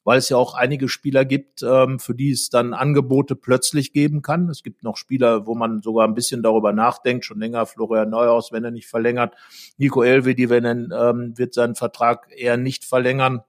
weil 0.07 0.19
es 0.19 0.29
ja 0.29 0.37
auch 0.37 0.55
einige 0.55 0.89
Spieler 0.89 1.25
gibt, 1.25 1.65
ähm, 1.65 1.99
für 1.99 2.15
die 2.15 2.31
es 2.31 2.49
dann 2.49 2.75
Angebote 2.75 3.35
plötzlich 3.35 3.93
geben 3.93 4.23
kann. 4.23 4.49
Es 4.49 4.63
gibt 4.63 4.85
noch 4.85 4.97
Spieler, 4.97 5.49
wo 5.49 5.57
man 5.57 5.83
sogar 5.83 6.07
ein 6.07 6.15
bisschen 6.15 6.45
darüber 6.45 6.73
nachdenkt, 6.73 7.25
schon 7.25 7.41
länger 7.41 7.67
Florian 7.67 8.11
Neuhaus, 8.11 8.53
wenn 8.53 8.63
er 8.63 8.71
nicht 8.71 8.87
verlängert, 8.87 9.35
Nico 9.79 10.05
Elvedi, 10.05 10.49
wenn 10.49 10.65
er 10.65 11.11
ähm, 11.11 11.37
wird 11.37 11.55
seinen 11.55 11.75
Vertrag 11.75 12.29
eher 12.31 12.57
nicht 12.57 12.85
verlängern, 12.85 13.43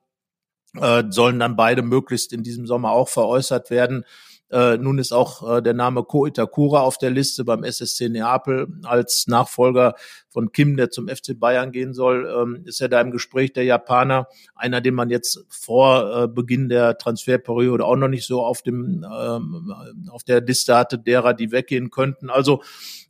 äh, 0.73 1.03
sollen 1.11 1.37
dann 1.37 1.55
beide 1.55 1.83
möglichst 1.83 2.33
in 2.33 2.41
diesem 2.41 2.65
Sommer 2.65 2.89
auch 2.89 3.09
veräußert 3.09 3.69
werden. 3.69 4.03
Äh, 4.49 4.77
nun 4.77 4.97
ist 4.97 5.11
auch 5.11 5.57
äh, 5.57 5.61
der 5.61 5.73
Name 5.73 6.03
Ko 6.03 6.25
Itakura 6.25 6.81
auf 6.81 6.97
der 6.97 7.09
Liste 7.09 7.43
beim 7.43 7.63
SSC 7.63 8.07
Neapel 8.07 8.67
als 8.83 9.27
Nachfolger 9.27 9.95
von 10.29 10.51
Kim, 10.51 10.77
der 10.77 10.89
zum 10.89 11.09
FC 11.09 11.37
Bayern 11.37 11.71
gehen 11.71 11.93
soll. 11.93 12.25
Ähm, 12.27 12.63
ist 12.65 12.79
er 12.79 12.87
da 12.87 13.01
im 13.01 13.11
Gespräch 13.11 13.51
der 13.51 13.65
Japaner, 13.65 14.27
einer, 14.55 14.79
den 14.79 14.93
man 14.93 15.09
jetzt 15.09 15.45
vor 15.49 16.23
äh, 16.23 16.27
Beginn 16.27 16.69
der 16.69 16.97
Transferperiode 16.97 17.83
auch 17.83 17.97
noch 17.97 18.07
nicht 18.07 18.25
so 18.25 18.41
auf 18.41 18.61
dem 18.61 19.03
ähm, 19.03 19.73
auf 20.09 20.23
der 20.23 20.41
Liste 20.41 20.75
hatte, 20.75 20.97
derer, 20.97 21.33
die 21.33 21.51
weggehen 21.51 21.89
könnten. 21.89 22.29
Also 22.29 22.61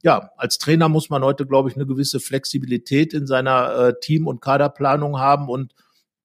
ja, 0.03 0.31
als 0.37 0.57
Trainer 0.57 0.89
muss 0.89 1.09
man 1.09 1.23
heute, 1.23 1.45
glaube 1.45 1.69
ich, 1.69 1.75
eine 1.75 1.85
gewisse 1.85 2.19
Flexibilität 2.19 3.13
in 3.13 3.27
seiner 3.27 3.75
äh, 3.75 3.93
Team- 3.99 4.27
und 4.27 4.41
Kaderplanung 4.41 5.19
haben 5.19 5.49
und 5.49 5.73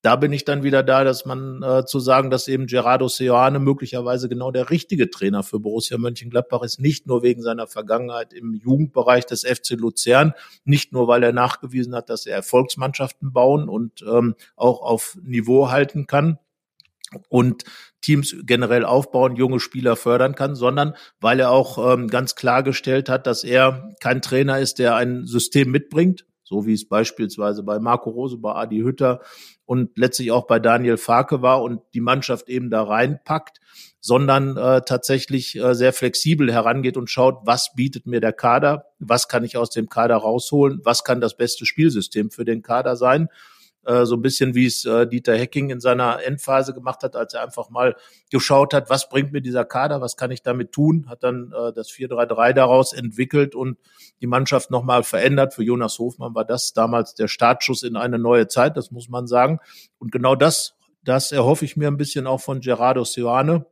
da 0.02 0.16
bin 0.16 0.32
ich 0.32 0.44
dann 0.44 0.64
wieder 0.64 0.82
da, 0.82 1.04
dass 1.04 1.24
man 1.24 1.62
äh, 1.62 1.86
zu 1.86 2.00
sagen, 2.00 2.28
dass 2.28 2.48
eben 2.48 2.66
Gerardo 2.66 3.06
Seoane 3.06 3.60
möglicherweise 3.60 4.28
genau 4.28 4.50
der 4.50 4.68
richtige 4.68 5.10
Trainer 5.10 5.44
für 5.44 5.60
Borussia 5.60 5.96
Mönchengladbach 5.96 6.62
ist, 6.62 6.80
nicht 6.80 7.06
nur 7.06 7.22
wegen 7.22 7.40
seiner 7.40 7.68
Vergangenheit 7.68 8.32
im 8.32 8.52
Jugendbereich 8.52 9.26
des 9.26 9.42
FC 9.42 9.70
Luzern, 9.70 10.34
nicht 10.64 10.92
nur 10.92 11.06
weil 11.06 11.22
er 11.22 11.32
nachgewiesen 11.32 11.94
hat, 11.94 12.10
dass 12.10 12.26
er 12.26 12.34
Erfolgsmannschaften 12.34 13.32
bauen 13.32 13.68
und 13.68 14.02
ähm, 14.02 14.34
auch 14.56 14.82
auf 14.82 15.16
Niveau 15.22 15.70
halten 15.70 16.08
kann 16.08 16.38
und 17.28 17.62
Teams 18.00 18.34
generell 18.42 18.84
aufbauen, 18.84 19.36
junge 19.36 19.60
Spieler 19.60 19.94
fördern 19.94 20.34
kann, 20.34 20.56
sondern 20.56 20.94
weil 21.20 21.38
er 21.38 21.50
auch 21.50 21.92
ähm, 21.92 22.08
ganz 22.08 22.34
klargestellt 22.34 23.08
hat, 23.08 23.28
dass 23.28 23.44
er 23.44 23.94
kein 24.00 24.20
Trainer 24.20 24.58
ist, 24.58 24.80
der 24.80 24.96
ein 24.96 25.26
System 25.26 25.70
mitbringt, 25.70 26.24
so 26.52 26.66
wie 26.66 26.74
es 26.74 26.86
beispielsweise 26.86 27.62
bei 27.62 27.78
Marco 27.78 28.10
Rose, 28.10 28.36
bei 28.36 28.52
Adi 28.52 28.80
Hütter 28.80 29.20
und 29.64 29.96
letztlich 29.96 30.32
auch 30.32 30.46
bei 30.46 30.58
Daniel 30.58 30.98
Farke 30.98 31.40
war 31.40 31.62
und 31.62 31.80
die 31.94 32.02
Mannschaft 32.02 32.50
eben 32.50 32.68
da 32.68 32.82
reinpackt, 32.82 33.58
sondern 34.00 34.58
äh, 34.58 34.82
tatsächlich 34.82 35.56
äh, 35.56 35.74
sehr 35.74 35.94
flexibel 35.94 36.52
herangeht 36.52 36.98
und 36.98 37.08
schaut, 37.08 37.38
was 37.44 37.74
bietet 37.74 38.06
mir 38.06 38.20
der 38.20 38.34
Kader, 38.34 38.84
was 38.98 39.28
kann 39.28 39.44
ich 39.44 39.56
aus 39.56 39.70
dem 39.70 39.88
Kader 39.88 40.16
rausholen, 40.16 40.80
was 40.84 41.04
kann 41.04 41.22
das 41.22 41.38
beste 41.38 41.64
Spielsystem 41.64 42.30
für 42.30 42.44
den 42.44 42.60
Kader 42.60 42.96
sein 42.96 43.28
äh, 43.84 44.04
so 44.04 44.14
ein 44.14 44.22
bisschen 44.22 44.54
wie 44.54 44.66
es 44.66 44.84
äh, 44.84 45.06
Dieter 45.06 45.36
Hecking 45.36 45.70
in 45.70 45.80
seiner 45.80 46.22
Endphase 46.22 46.72
gemacht 46.72 47.02
hat, 47.02 47.16
als 47.16 47.34
er 47.34 47.42
einfach 47.42 47.70
mal 47.70 47.96
geschaut 48.30 48.74
hat, 48.74 48.90
was 48.90 49.08
bringt 49.08 49.32
mir 49.32 49.40
dieser 49.40 49.64
Kader, 49.64 50.00
was 50.00 50.16
kann 50.16 50.30
ich 50.30 50.42
damit 50.42 50.72
tun, 50.72 51.06
hat 51.08 51.22
dann 51.22 51.52
äh, 51.52 51.72
das 51.72 51.90
4-3-3 51.90 52.52
daraus 52.52 52.92
entwickelt 52.92 53.54
und 53.54 53.78
die 54.20 54.26
Mannschaft 54.26 54.70
nochmal 54.70 55.02
verändert. 55.02 55.54
Für 55.54 55.64
Jonas 55.64 55.98
Hofmann 55.98 56.34
war 56.34 56.44
das 56.44 56.72
damals 56.72 57.14
der 57.14 57.28
Startschuss 57.28 57.82
in 57.82 57.96
eine 57.96 58.18
neue 58.18 58.48
Zeit, 58.48 58.76
das 58.76 58.90
muss 58.90 59.08
man 59.08 59.26
sagen. 59.26 59.58
Und 59.98 60.12
genau 60.12 60.34
das, 60.34 60.74
das 61.02 61.32
erhoffe 61.32 61.64
ich 61.64 61.76
mir 61.76 61.88
ein 61.88 61.96
bisschen 61.96 62.26
auch 62.26 62.40
von 62.40 62.60
Gerardo 62.60 63.04
Sioane, 63.04 63.66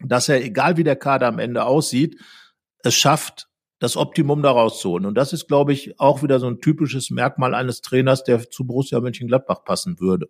dass 0.00 0.28
er, 0.28 0.44
egal 0.44 0.76
wie 0.76 0.84
der 0.84 0.96
Kader 0.96 1.26
am 1.26 1.38
Ende 1.38 1.64
aussieht, 1.64 2.20
es 2.82 2.94
schafft, 2.94 3.47
das 3.78 3.96
Optimum 3.96 4.42
daraus 4.42 4.80
zu 4.80 4.90
holen. 4.90 5.06
Und 5.06 5.14
das 5.14 5.32
ist, 5.32 5.46
glaube 5.46 5.72
ich, 5.72 5.98
auch 6.00 6.22
wieder 6.22 6.40
so 6.40 6.46
ein 6.46 6.60
typisches 6.60 7.10
Merkmal 7.10 7.54
eines 7.54 7.80
Trainers, 7.80 8.24
der 8.24 8.50
zu 8.50 8.66
Borussia 8.66 9.00
Mönchengladbach 9.00 9.64
passen 9.64 10.00
würde 10.00 10.28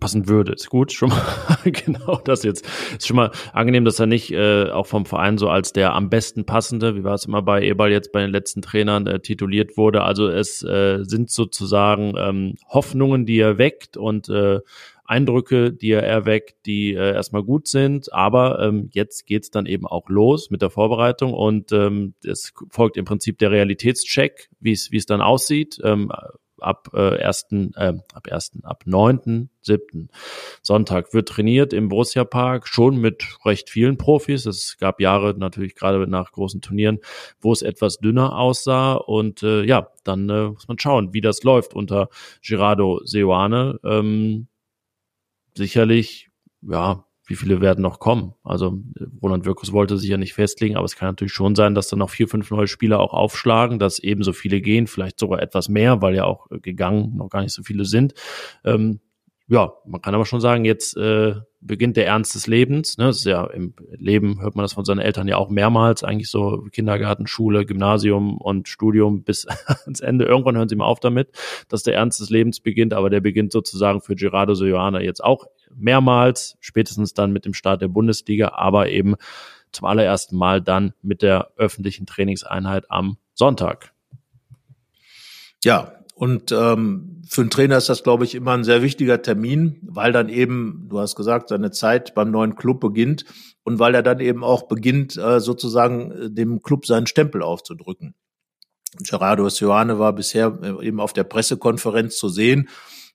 passen 0.00 0.28
würde. 0.28 0.52
Ist 0.52 0.68
gut, 0.68 0.92
schon 0.92 1.08
mal 1.08 1.58
genau 1.64 2.20
das 2.24 2.42
jetzt. 2.42 2.66
Ist 2.98 3.06
schon 3.06 3.16
mal 3.16 3.30
angenehm, 3.52 3.84
dass 3.84 3.98
er 3.98 4.06
nicht 4.06 4.30
äh, 4.32 4.70
auch 4.70 4.86
vom 4.86 5.06
Verein 5.06 5.38
so 5.38 5.48
als 5.48 5.72
der 5.72 5.94
am 5.94 6.10
besten 6.10 6.44
passende, 6.44 6.96
wie 6.96 7.04
war 7.04 7.14
es 7.14 7.24
immer 7.24 7.42
bei 7.42 7.62
Eberl 7.62 7.90
jetzt 7.90 8.12
bei 8.12 8.20
den 8.20 8.30
letzten 8.30 8.62
Trainern 8.62 9.06
äh, 9.06 9.20
tituliert 9.20 9.76
wurde. 9.76 10.02
Also 10.02 10.28
es 10.28 10.62
äh, 10.62 11.04
sind 11.04 11.30
sozusagen 11.30 12.14
ähm, 12.18 12.54
Hoffnungen, 12.68 13.24
die 13.24 13.38
er 13.38 13.58
weckt 13.58 13.96
und 13.96 14.28
äh, 14.28 14.60
Eindrücke, 15.08 15.72
die 15.72 15.90
er 15.90 16.02
erweckt, 16.02 16.66
die 16.66 16.94
äh, 16.94 17.14
erstmal 17.14 17.42
gut 17.42 17.66
sind. 17.66 18.12
Aber 18.12 18.60
ähm, 18.60 18.90
jetzt 18.92 19.26
geht's 19.26 19.50
dann 19.50 19.66
eben 19.66 19.86
auch 19.86 20.08
los 20.08 20.50
mit 20.50 20.62
der 20.62 20.70
Vorbereitung 20.70 21.32
und 21.32 21.72
ähm, 21.72 22.14
es 22.24 22.52
folgt 22.70 22.96
im 22.96 23.04
Prinzip 23.04 23.38
der 23.38 23.50
Realitätscheck, 23.50 24.50
wie 24.60 24.72
es 24.72 25.06
dann 25.06 25.22
aussieht. 25.22 25.78
Ähm, 25.82 26.12
ab 26.60 26.90
äh, 26.92 27.16
ersten, 27.18 27.72
äh, 27.74 27.94
ab 28.12 28.26
ersten, 28.26 28.64
ab 28.64 28.82
neunten, 28.84 29.50
siebten 29.60 30.08
Sonntag 30.62 31.14
wird 31.14 31.28
trainiert 31.28 31.72
im 31.72 31.88
Borussia 31.88 32.24
Park, 32.24 32.68
schon 32.68 32.96
mit 32.96 33.24
recht 33.44 33.70
vielen 33.70 33.96
Profis. 33.96 34.46
Es 34.46 34.76
gab 34.78 35.00
Jahre 35.00 35.34
natürlich 35.38 35.74
gerade 35.74 36.06
nach 36.06 36.32
großen 36.32 36.60
Turnieren, 36.60 36.98
wo 37.40 37.52
es 37.52 37.62
etwas 37.62 37.98
dünner 37.98 38.36
aussah. 38.36 38.94
Und 38.94 39.42
äh, 39.42 39.62
ja, 39.64 39.88
dann 40.04 40.28
äh, 40.28 40.48
muss 40.48 40.68
man 40.68 40.78
schauen, 40.78 41.12
wie 41.12 41.20
das 41.20 41.42
läuft 41.42 41.74
unter 41.74 42.08
Gerardo 42.42 43.00
Seoane. 43.04 43.78
Ähm, 43.84 44.48
sicherlich, 45.58 46.30
ja, 46.62 47.04
wie 47.26 47.36
viele 47.36 47.60
werden 47.60 47.82
noch 47.82 48.00
kommen? 48.00 48.34
Also 48.42 48.78
Roland 49.22 49.44
Wirkus 49.44 49.72
wollte 49.72 49.98
sich 49.98 50.08
ja 50.08 50.16
nicht 50.16 50.32
festlegen, 50.32 50.76
aber 50.76 50.86
es 50.86 50.96
kann 50.96 51.08
natürlich 51.08 51.34
schon 51.34 51.54
sein, 51.54 51.74
dass 51.74 51.88
dann 51.88 51.98
noch 51.98 52.08
vier, 52.08 52.26
fünf 52.26 52.50
neue 52.50 52.66
Spieler 52.66 53.00
auch 53.00 53.12
aufschlagen, 53.12 53.78
dass 53.78 53.98
ebenso 53.98 54.32
viele 54.32 54.62
gehen, 54.62 54.86
vielleicht 54.86 55.18
sogar 55.18 55.42
etwas 55.42 55.68
mehr, 55.68 56.00
weil 56.00 56.14
ja 56.14 56.24
auch 56.24 56.46
gegangen 56.62 57.16
noch 57.16 57.28
gar 57.28 57.42
nicht 57.42 57.52
so 57.52 57.62
viele 57.62 57.84
sind. 57.84 58.14
Ähm, 58.64 59.00
ja, 59.50 59.72
man 59.86 60.02
kann 60.02 60.14
aber 60.14 60.26
schon 60.26 60.42
sagen, 60.42 60.66
jetzt 60.66 60.94
äh, 60.98 61.34
beginnt 61.60 61.96
der 61.96 62.06
Ernst 62.06 62.34
des 62.34 62.46
Lebens. 62.46 62.98
Ne? 62.98 63.06
Das 63.06 63.16
ist 63.16 63.24
ja 63.24 63.46
im 63.46 63.74
Leben 63.96 64.42
hört 64.42 64.54
man 64.54 64.62
das 64.62 64.74
von 64.74 64.84
seinen 64.84 64.98
Eltern 64.98 65.26
ja 65.26 65.38
auch 65.38 65.48
mehrmals, 65.48 66.04
eigentlich 66.04 66.30
so 66.30 66.66
Kindergarten, 66.70 67.26
Schule, 67.26 67.64
Gymnasium 67.64 68.36
und 68.36 68.68
Studium 68.68 69.24
bis 69.24 69.46
ans 69.84 70.00
Ende. 70.00 70.26
Irgendwann 70.26 70.56
hören 70.56 70.68
sie 70.68 70.76
mal 70.76 70.84
auf 70.84 71.00
damit, 71.00 71.30
dass 71.68 71.82
der 71.82 71.94
Ernst 71.94 72.20
des 72.20 72.28
Lebens 72.28 72.60
beginnt, 72.60 72.92
aber 72.92 73.08
der 73.08 73.20
beginnt 73.20 73.50
sozusagen 73.50 74.02
für 74.02 74.14
Gerardo 74.14 74.52
Sojoana 74.54 75.00
jetzt 75.00 75.24
auch 75.24 75.46
mehrmals, 75.74 76.58
spätestens 76.60 77.14
dann 77.14 77.32
mit 77.32 77.46
dem 77.46 77.54
Start 77.54 77.80
der 77.80 77.88
Bundesliga, 77.88 78.52
aber 78.54 78.90
eben 78.90 79.14
zum 79.72 79.86
allerersten 79.86 80.36
Mal 80.36 80.60
dann 80.60 80.92
mit 81.00 81.22
der 81.22 81.52
öffentlichen 81.56 82.04
Trainingseinheit 82.04 82.90
am 82.90 83.16
Sonntag. 83.32 83.94
Ja, 85.64 85.97
und 86.18 86.50
ähm, 86.50 87.22
für 87.28 87.42
einen 87.42 87.50
Trainer 87.50 87.76
ist 87.76 87.88
das, 87.88 88.02
glaube 88.02 88.24
ich, 88.24 88.34
immer 88.34 88.52
ein 88.52 88.64
sehr 88.64 88.82
wichtiger 88.82 89.22
Termin, 89.22 89.78
weil 89.82 90.10
dann 90.10 90.28
eben, 90.28 90.86
du 90.88 90.98
hast 90.98 91.14
gesagt, 91.14 91.48
seine 91.48 91.70
Zeit 91.70 92.12
beim 92.16 92.32
neuen 92.32 92.56
Club 92.56 92.80
beginnt 92.80 93.24
und 93.62 93.78
weil 93.78 93.94
er 93.94 94.02
dann 94.02 94.18
eben 94.18 94.42
auch 94.42 94.66
beginnt, 94.66 95.16
äh, 95.16 95.38
sozusagen 95.38 96.10
äh, 96.10 96.28
dem 96.28 96.60
Club 96.60 96.86
seinen 96.86 97.06
Stempel 97.06 97.40
aufzudrücken. 97.40 98.16
Gerardo 99.08 99.48
Sioane 99.48 100.00
war 100.00 100.12
bisher 100.12 100.58
äh, 100.60 100.84
eben 100.84 100.98
auf 100.98 101.12
der 101.12 101.22
Pressekonferenz 101.22 102.16
zu 102.16 102.28
sehen 102.28 102.68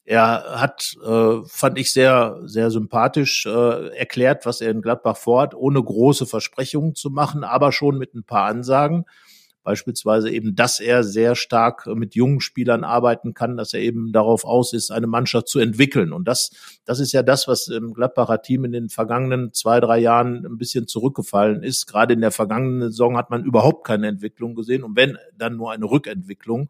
er 0.06 0.60
hat, 0.60 0.96
äh, 1.06 1.38
fand 1.48 1.78
ich 1.78 1.94
sehr, 1.94 2.40
sehr 2.44 2.72
sympathisch 2.72 3.46
äh, 3.46 3.88
erklärt, 3.96 4.46
was 4.46 4.60
er 4.60 4.72
in 4.72 4.82
Gladbach 4.82 5.16
vorhat, 5.16 5.56
ohne 5.56 5.82
große 5.82 6.26
Versprechungen 6.26 6.94
zu 6.94 7.10
machen, 7.10 7.46
aber 7.46 7.72
schon 7.72 7.98
mit 7.98 8.14
ein 8.14 8.26
paar 8.26 8.48
Ansagen. 8.48 9.06
Beispielsweise 9.64 10.30
eben, 10.30 10.56
dass 10.56 10.80
er 10.80 11.04
sehr 11.04 11.36
stark 11.36 11.88
mit 11.88 12.16
jungen 12.16 12.42
Spielern 12.42 12.84
arbeiten 12.84 13.34
kann, 13.34 13.58
dass 13.58 13.74
er 13.74 13.80
eben 13.80 14.12
darauf 14.12 14.46
aus 14.46 14.74
ist, 14.74 14.92
eine 14.92 15.08
Mannschaft 15.08 15.48
zu 15.48 15.60
entwickeln. 15.60 16.14
Und 16.14 16.28
das, 16.28 16.52
das 16.86 17.00
ist 17.00 17.14
ja 17.14 17.24
das, 17.24 17.48
was 17.48 17.68
im 17.70 17.94
Gladbacher 17.94 18.42
Team 18.42 18.66
in 18.66 18.72
den 18.74 18.90
vergangenen 18.90 19.54
zwei, 19.54 19.80
drei 19.80 20.00
Jahren 20.00 20.46
ein 20.46 20.58
bisschen 20.58 20.88
zurückgefallen 20.88 21.64
ist. 21.64 21.88
Gerade 21.88 22.14
in 22.14 22.22
der 22.22 22.32
vergangenen 22.32 22.92
Saison 22.92 23.18
hat 23.18 23.30
man 23.30 23.44
überhaupt 23.46 23.88
keine 23.88 24.08
Entwicklung 24.08 24.56
gesehen. 24.56 24.84
Und 24.84 24.96
wenn, 24.96 25.18
dann 25.38 25.56
nur 25.56 25.72
eine 25.72 25.86
Rückentwicklung 25.86 26.70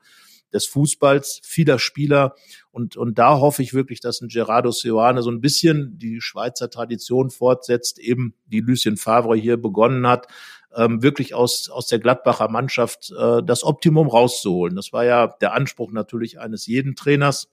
des 0.54 0.68
Fußballs 0.68 1.42
vieler 1.44 1.80
Spieler. 1.80 2.36
Und, 2.72 2.96
und 2.96 3.18
da 3.18 3.40
hoffe 3.40 3.64
ich 3.64 3.74
wirklich, 3.74 4.00
dass 4.00 4.22
ein 4.22 4.28
Gerardo 4.28 4.72
Seoane 4.72 5.22
so 5.22 5.32
ein 5.32 5.42
bisschen 5.42 5.98
die 5.98 6.22
Schweizer 6.22 6.70
Tradition 6.70 7.32
fortsetzt, 7.32 8.00
eben 8.00 8.36
die 8.46 8.62
Lucien 8.62 8.98
Favre 8.98 9.36
hier 9.36 9.58
begonnen 9.58 10.08
hat, 10.08 10.28
ähm, 10.76 11.04
wirklich 11.04 11.34
aus, 11.34 11.70
aus 11.70 11.88
der 11.88 12.00
Gladbacher 12.00 12.50
Mannschaft 12.50 13.12
äh, 13.18 13.42
das 13.44 13.64
Optimum 13.64 14.08
rauszuholen. 14.08 14.76
Das 14.76 14.94
war 14.94 15.06
ja 15.06 15.28
der 15.28 15.54
Anspruch 15.54 15.92
natürlich 15.92 16.40
eines 16.40 16.68
jeden 16.68 16.96
Trainers. 16.96 17.50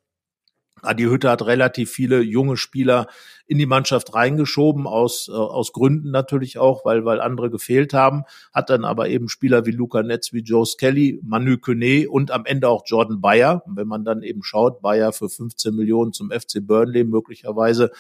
Adi 0.82 1.04
Hütte 1.04 1.30
hat 1.30 1.44
relativ 1.44 1.90
viele 1.90 2.20
junge 2.20 2.56
Spieler 2.56 3.06
in 3.50 3.58
die 3.58 3.66
Mannschaft 3.66 4.14
reingeschoben, 4.14 4.86
aus, 4.86 5.28
äh, 5.28 5.32
aus 5.32 5.72
Gründen 5.72 6.12
natürlich 6.12 6.58
auch, 6.58 6.84
weil, 6.84 7.04
weil 7.04 7.20
andere 7.20 7.50
gefehlt 7.50 7.92
haben, 7.92 8.22
hat 8.54 8.70
dann 8.70 8.84
aber 8.84 9.08
eben 9.08 9.28
Spieler 9.28 9.66
wie 9.66 9.72
Luca 9.72 10.04
Netz, 10.04 10.32
wie 10.32 10.42
Joe 10.42 10.64
Skelly, 10.64 11.20
Manu 11.24 11.58
Kone 11.58 12.08
und 12.08 12.30
am 12.30 12.46
Ende 12.46 12.68
auch 12.68 12.84
Jordan 12.86 13.20
Bayer. 13.20 13.64
wenn 13.66 13.88
man 13.88 14.04
dann 14.04 14.22
eben 14.22 14.44
schaut, 14.44 14.80
Bayer 14.82 15.12
für 15.12 15.28
15 15.28 15.74
Millionen 15.74 16.12
zum 16.12 16.30
FC 16.30 16.64
Burnley 16.64 17.02
möglicherweise, 17.02 17.90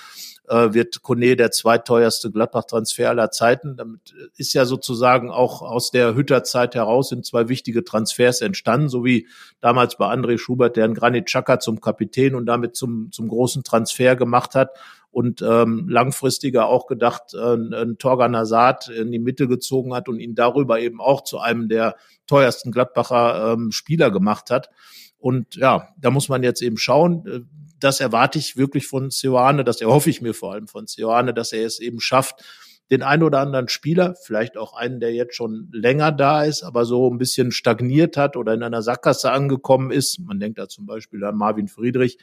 äh, 0.48 0.72
wird 0.72 1.02
Kone 1.02 1.34
der 1.34 1.50
zweitteuerste 1.50 2.30
Gladbach-Transfer 2.30 3.08
aller 3.08 3.32
Zeiten. 3.32 3.76
Damit 3.76 4.14
ist 4.36 4.52
ja 4.52 4.64
sozusagen 4.64 5.32
auch 5.32 5.62
aus 5.62 5.90
der 5.90 6.14
Hütterzeit 6.14 6.76
heraus 6.76 7.08
sind 7.08 7.26
zwei 7.26 7.48
wichtige 7.48 7.82
Transfers 7.82 8.40
entstanden, 8.40 8.88
so 8.88 9.04
wie 9.04 9.26
damals 9.60 9.96
bei 9.96 10.06
André 10.06 10.38
Schubert, 10.38 10.76
der 10.76 10.84
einen 10.84 10.94
Granit 10.94 11.26
Xhaka 11.26 11.58
zum 11.58 11.80
Kapitän 11.80 12.36
und 12.36 12.46
damit 12.46 12.76
zum, 12.76 13.10
zum 13.10 13.26
großen 13.26 13.64
Transfer 13.64 14.14
gemacht 14.14 14.54
hat 14.54 14.70
und 15.10 15.42
ähm, 15.42 15.88
langfristiger 15.88 16.66
auch 16.66 16.86
gedacht, 16.86 17.34
äh, 17.34 17.54
ein 17.54 17.98
Torgan 17.98 18.36
Hazard 18.36 18.88
in 18.88 19.10
die 19.10 19.18
Mitte 19.18 19.48
gezogen 19.48 19.94
hat 19.94 20.08
und 20.08 20.20
ihn 20.20 20.34
darüber 20.34 20.80
eben 20.80 21.00
auch 21.00 21.24
zu 21.24 21.38
einem 21.38 21.68
der 21.68 21.96
teuersten 22.26 22.70
Gladbacher 22.70 23.52
ähm, 23.52 23.72
Spieler 23.72 24.10
gemacht 24.10 24.50
hat. 24.50 24.70
Und 25.18 25.56
ja, 25.56 25.88
da 25.98 26.10
muss 26.10 26.28
man 26.28 26.42
jetzt 26.42 26.62
eben 26.62 26.76
schauen. 26.76 27.26
Äh, 27.26 27.40
das 27.78 28.00
erwarte 28.00 28.38
ich 28.38 28.56
wirklich 28.56 28.86
von 28.86 29.10
Sioane, 29.10 29.64
das 29.64 29.80
erhoffe 29.80 30.10
ich 30.10 30.20
mir 30.20 30.34
vor 30.34 30.52
allem 30.52 30.68
von 30.68 30.86
Sioane, 30.86 31.34
dass 31.34 31.52
er 31.52 31.66
es 31.66 31.80
eben 31.80 31.98
schafft, 32.00 32.44
den 32.90 33.02
einen 33.02 33.22
oder 33.22 33.38
anderen 33.38 33.68
Spieler, 33.68 34.16
vielleicht 34.20 34.56
auch 34.56 34.74
einen, 34.74 35.00
der 35.00 35.12
jetzt 35.14 35.36
schon 35.36 35.68
länger 35.72 36.10
da 36.12 36.42
ist, 36.42 36.62
aber 36.62 36.84
so 36.84 37.08
ein 37.08 37.18
bisschen 37.18 37.52
stagniert 37.52 38.16
hat 38.16 38.36
oder 38.36 38.52
in 38.52 38.62
einer 38.62 38.82
Sackgasse 38.82 39.30
angekommen 39.30 39.90
ist. 39.92 40.18
Man 40.20 40.40
denkt 40.40 40.58
da 40.58 40.68
zum 40.68 40.86
Beispiel 40.86 41.24
an 41.24 41.36
Marvin 41.36 41.68
Friedrich, 41.68 42.18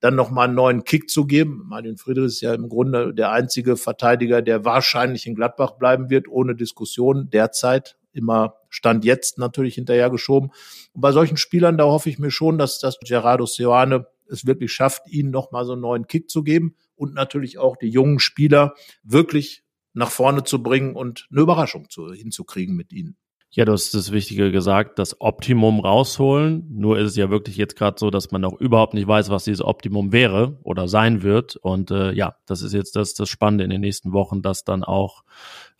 dann 0.00 0.14
nochmal 0.14 0.46
einen 0.46 0.56
neuen 0.56 0.84
Kick 0.84 1.10
zu 1.10 1.26
geben. 1.26 1.62
Martin 1.66 1.98
Friedrich 1.98 2.26
ist 2.26 2.40
ja 2.40 2.54
im 2.54 2.68
Grunde 2.68 3.14
der 3.14 3.30
einzige 3.30 3.76
Verteidiger, 3.76 4.42
der 4.42 4.64
wahrscheinlich 4.64 5.26
in 5.26 5.34
Gladbach 5.34 5.72
bleiben 5.72 6.10
wird, 6.10 6.26
ohne 6.28 6.54
Diskussion 6.54 7.28
derzeit. 7.30 7.96
Immer 8.12 8.56
Stand 8.70 9.04
jetzt 9.04 9.38
natürlich 9.38 9.74
hinterhergeschoben. 9.74 10.50
Und 10.92 11.00
bei 11.00 11.12
solchen 11.12 11.36
Spielern, 11.36 11.78
da 11.78 11.84
hoffe 11.84 12.08
ich 12.08 12.18
mir 12.18 12.30
schon, 12.30 12.58
dass 12.58 12.78
das 12.78 12.98
Gerardo 12.98 13.46
Seoane 13.46 14.06
es 14.28 14.46
wirklich 14.46 14.72
schafft, 14.72 15.06
ihnen 15.08 15.30
nochmal 15.30 15.64
so 15.64 15.72
einen 15.72 15.82
neuen 15.82 16.06
Kick 16.06 16.30
zu 16.30 16.42
geben 16.42 16.76
und 16.96 17.14
natürlich 17.14 17.58
auch 17.58 17.76
die 17.76 17.88
jungen 17.88 18.20
Spieler 18.20 18.74
wirklich 19.02 19.64
nach 19.92 20.10
vorne 20.10 20.44
zu 20.44 20.62
bringen 20.62 20.94
und 20.94 21.26
eine 21.30 21.40
Überraschung 21.40 21.90
zu, 21.90 22.12
hinzukriegen 22.12 22.76
mit 22.76 22.92
ihnen. 22.92 23.16
Ja, 23.52 23.64
du 23.64 23.72
hast 23.72 23.92
das 23.94 24.12
Wichtige 24.12 24.52
gesagt, 24.52 25.00
das 25.00 25.20
Optimum 25.20 25.80
rausholen. 25.80 26.68
Nur 26.70 27.00
ist 27.00 27.08
es 27.08 27.16
ja 27.16 27.30
wirklich 27.30 27.56
jetzt 27.56 27.74
gerade 27.74 27.96
so, 27.98 28.08
dass 28.08 28.30
man 28.30 28.44
auch 28.44 28.60
überhaupt 28.60 28.94
nicht 28.94 29.08
weiß, 29.08 29.28
was 29.28 29.42
dieses 29.42 29.64
Optimum 29.64 30.12
wäre 30.12 30.56
oder 30.62 30.86
sein 30.86 31.24
wird. 31.24 31.56
Und 31.56 31.90
äh, 31.90 32.12
ja, 32.12 32.36
das 32.46 32.62
ist 32.62 32.72
jetzt 32.74 32.94
das, 32.94 33.14
das 33.14 33.28
Spannende 33.28 33.64
in 33.64 33.70
den 33.70 33.80
nächsten 33.80 34.12
Wochen, 34.12 34.40
das 34.40 34.62
dann 34.62 34.84
auch 34.84 35.24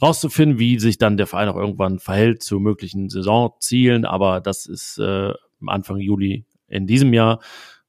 rauszufinden, 0.03 0.59
wie 0.59 0.81
sich 0.81 0.99
dann 0.99 1.17
der 1.17 1.29
Verein 1.29 1.49
auch 1.49 1.55
irgendwann 1.55 2.01
verhält 2.01 2.43
zu 2.43 2.59
möglichen 2.59 3.09
Saisonzielen. 3.09 4.05
Aber 4.05 4.41
das 4.41 4.67
ist 4.67 4.99
äh, 4.99 5.33
Anfang 5.65 5.99
Juli 5.99 6.47
in 6.67 6.89
diesem 6.89 7.15
Jahr 7.15 7.39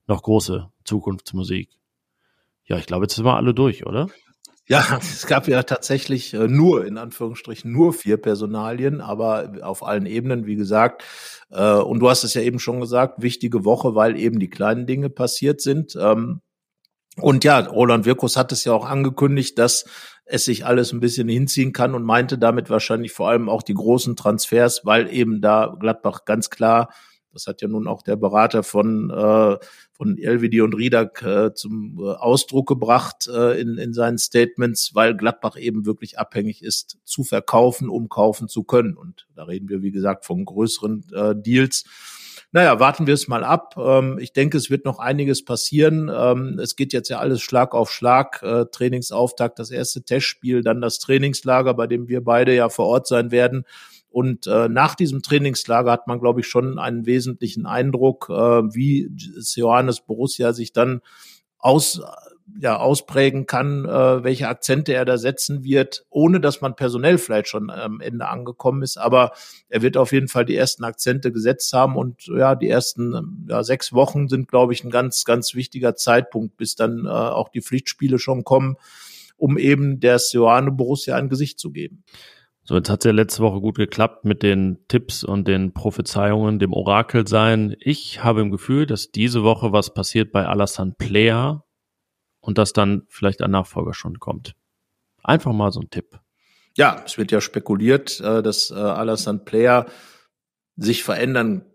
noch 0.05 0.21
große 0.21 0.69
Zukunftsmusik. 0.83 1.69
Ja, 2.65 2.77
ich 2.77 2.85
glaube, 2.85 3.05
jetzt 3.05 3.15
sind 3.15 3.25
wir 3.25 3.35
alle 3.35 3.55
durch, 3.55 3.87
oder? 3.87 4.09
Ja, 4.71 4.99
es 5.01 5.27
gab 5.27 5.49
ja 5.49 5.63
tatsächlich 5.63 6.33
äh, 6.33 6.47
nur, 6.47 6.85
in 6.85 6.97
Anführungsstrichen, 6.97 7.69
nur 7.69 7.91
vier 7.91 8.15
Personalien, 8.15 9.01
aber 9.01 9.51
auf 9.63 9.85
allen 9.85 10.05
Ebenen, 10.05 10.45
wie 10.45 10.55
gesagt. 10.55 11.03
Äh, 11.49 11.73
und 11.73 11.99
du 11.99 12.09
hast 12.09 12.23
es 12.23 12.35
ja 12.35 12.41
eben 12.41 12.57
schon 12.57 12.79
gesagt, 12.79 13.21
wichtige 13.21 13.65
Woche, 13.65 13.95
weil 13.95 14.17
eben 14.17 14.39
die 14.39 14.49
kleinen 14.49 14.87
Dinge 14.87 15.09
passiert 15.09 15.59
sind. 15.59 15.97
Ähm, 15.99 16.39
und 17.17 17.43
ja, 17.43 17.59
Roland 17.59 18.05
Wirkus 18.05 18.37
hat 18.37 18.53
es 18.53 18.63
ja 18.63 18.71
auch 18.71 18.85
angekündigt, 18.85 19.59
dass 19.59 19.83
es 20.23 20.45
sich 20.45 20.65
alles 20.65 20.93
ein 20.93 21.01
bisschen 21.01 21.27
hinziehen 21.27 21.73
kann 21.73 21.93
und 21.93 22.05
meinte 22.05 22.37
damit 22.37 22.69
wahrscheinlich 22.69 23.11
vor 23.11 23.27
allem 23.27 23.49
auch 23.49 23.63
die 23.63 23.73
großen 23.73 24.15
Transfers, 24.15 24.85
weil 24.85 25.13
eben 25.13 25.41
da 25.41 25.75
Gladbach 25.77 26.23
ganz 26.23 26.49
klar 26.49 26.93
das 27.33 27.47
hat 27.47 27.61
ja 27.61 27.67
nun 27.67 27.87
auch 27.87 28.01
der 28.01 28.15
Berater 28.15 28.63
von, 28.63 29.09
äh, 29.09 29.57
von 29.91 30.17
Elvedi 30.17 30.61
und 30.61 30.73
Riedak 30.73 31.21
äh, 31.23 31.53
zum 31.53 31.97
äh, 31.99 32.11
Ausdruck 32.13 32.67
gebracht 32.67 33.27
äh, 33.27 33.59
in, 33.59 33.77
in 33.77 33.93
seinen 33.93 34.17
Statements, 34.17 34.95
weil 34.95 35.15
Gladbach 35.15 35.57
eben 35.57 35.85
wirklich 35.85 36.19
abhängig 36.19 36.63
ist, 36.63 36.97
zu 37.03 37.23
verkaufen, 37.23 37.89
um 37.89 38.09
kaufen 38.09 38.47
zu 38.47 38.63
können. 38.63 38.95
Und 38.97 39.27
da 39.35 39.43
reden 39.43 39.69
wir, 39.69 39.81
wie 39.81 39.91
gesagt, 39.91 40.25
von 40.25 40.45
größeren 40.45 41.05
äh, 41.13 41.35
Deals. 41.35 41.85
Naja, 42.53 42.81
warten 42.81 43.07
wir 43.07 43.13
es 43.13 43.29
mal 43.29 43.45
ab. 43.45 43.75
Ähm, 43.77 44.19
ich 44.19 44.33
denke, 44.33 44.57
es 44.57 44.69
wird 44.69 44.83
noch 44.83 44.99
einiges 44.99 45.45
passieren. 45.45 46.11
Ähm, 46.13 46.59
es 46.59 46.75
geht 46.75 46.91
jetzt 46.91 47.07
ja 47.07 47.19
alles 47.19 47.41
Schlag 47.41 47.73
auf 47.73 47.91
Schlag. 47.91 48.43
Äh, 48.43 48.65
Trainingsauftakt, 48.65 49.57
das 49.57 49.71
erste 49.71 50.03
Testspiel, 50.03 50.61
dann 50.61 50.81
das 50.81 50.99
Trainingslager, 50.99 51.73
bei 51.73 51.87
dem 51.87 52.09
wir 52.09 52.21
beide 52.21 52.53
ja 52.53 52.67
vor 52.67 52.87
Ort 52.87 53.07
sein 53.07 53.31
werden. 53.31 53.63
Und 54.11 54.45
äh, 54.45 54.67
nach 54.67 54.95
diesem 54.95 55.21
Trainingslager 55.21 55.89
hat 55.89 56.05
man, 56.05 56.19
glaube 56.19 56.41
ich, 56.41 56.47
schon 56.47 56.77
einen 56.77 57.05
wesentlichen 57.05 57.65
Eindruck, 57.65 58.27
äh, 58.29 58.33
wie 58.33 59.09
Johannes 59.55 60.01
Borussia 60.01 60.51
sich 60.51 60.73
dann 60.73 60.99
aus, 61.57 62.01
ja, 62.59 62.75
ausprägen 62.75 63.45
kann, 63.45 63.85
äh, 63.85 64.23
welche 64.25 64.49
Akzente 64.49 64.93
er 64.93 65.05
da 65.05 65.17
setzen 65.17 65.63
wird, 65.63 66.05
ohne 66.09 66.41
dass 66.41 66.59
man 66.59 66.75
personell 66.75 67.17
vielleicht 67.19 67.47
schon 67.47 67.69
am 67.69 68.01
Ende 68.01 68.27
angekommen 68.27 68.81
ist. 68.81 68.97
Aber 68.97 69.31
er 69.69 69.81
wird 69.81 69.95
auf 69.95 70.11
jeden 70.11 70.27
Fall 70.27 70.43
die 70.43 70.57
ersten 70.57 70.83
Akzente 70.83 71.31
gesetzt 71.31 71.71
haben 71.71 71.95
und 71.95 72.27
ja, 72.27 72.55
die 72.55 72.67
ersten 72.67 73.45
ja, 73.47 73.63
sechs 73.63 73.93
Wochen 73.93 74.27
sind, 74.27 74.49
glaube 74.49 74.73
ich, 74.73 74.83
ein 74.83 74.91
ganz, 74.91 75.23
ganz 75.23 75.55
wichtiger 75.55 75.95
Zeitpunkt, 75.95 76.57
bis 76.57 76.75
dann 76.75 77.05
äh, 77.05 77.09
auch 77.09 77.47
die 77.47 77.61
Pflichtspiele 77.61 78.19
schon 78.19 78.43
kommen, 78.43 78.75
um 79.37 79.57
eben 79.57 80.01
der 80.01 80.19
Sioane 80.19 80.71
Borussia 80.71 81.15
ein 81.15 81.29
Gesicht 81.29 81.59
zu 81.59 81.71
geben. 81.71 82.03
So, 82.71 82.77
jetzt 82.77 82.89
hat 82.89 83.01
es 83.01 83.05
ja 83.05 83.11
letzte 83.11 83.43
Woche 83.43 83.59
gut 83.59 83.75
geklappt 83.75 84.23
mit 84.23 84.43
den 84.43 84.77
Tipps 84.87 85.25
und 85.25 85.45
den 85.45 85.73
Prophezeiungen, 85.73 86.57
dem 86.57 86.71
Orakel 86.71 87.27
sein. 87.27 87.75
Ich 87.81 88.23
habe 88.23 88.39
im 88.39 88.49
Gefühl, 88.49 88.85
dass 88.85 89.11
diese 89.11 89.43
Woche 89.43 89.73
was 89.73 89.93
passiert 89.93 90.31
bei 90.31 90.45
Alassane 90.45 90.95
Player 90.97 91.65
und 92.39 92.57
dass 92.57 92.71
dann 92.71 93.01
vielleicht 93.09 93.41
ein 93.41 93.51
Nachfolger 93.51 93.93
schon 93.93 94.19
kommt. 94.19 94.55
Einfach 95.21 95.51
mal 95.51 95.73
so 95.73 95.81
ein 95.81 95.89
Tipp. 95.89 96.21
Ja, 96.77 97.03
es 97.05 97.17
wird 97.17 97.33
ja 97.33 97.41
spekuliert, 97.41 98.21
äh, 98.21 98.41
dass 98.41 98.71
äh, 98.71 98.75
Alassane 98.75 99.39
Player 99.39 99.87
sich 100.77 101.03
verändern 101.03 101.65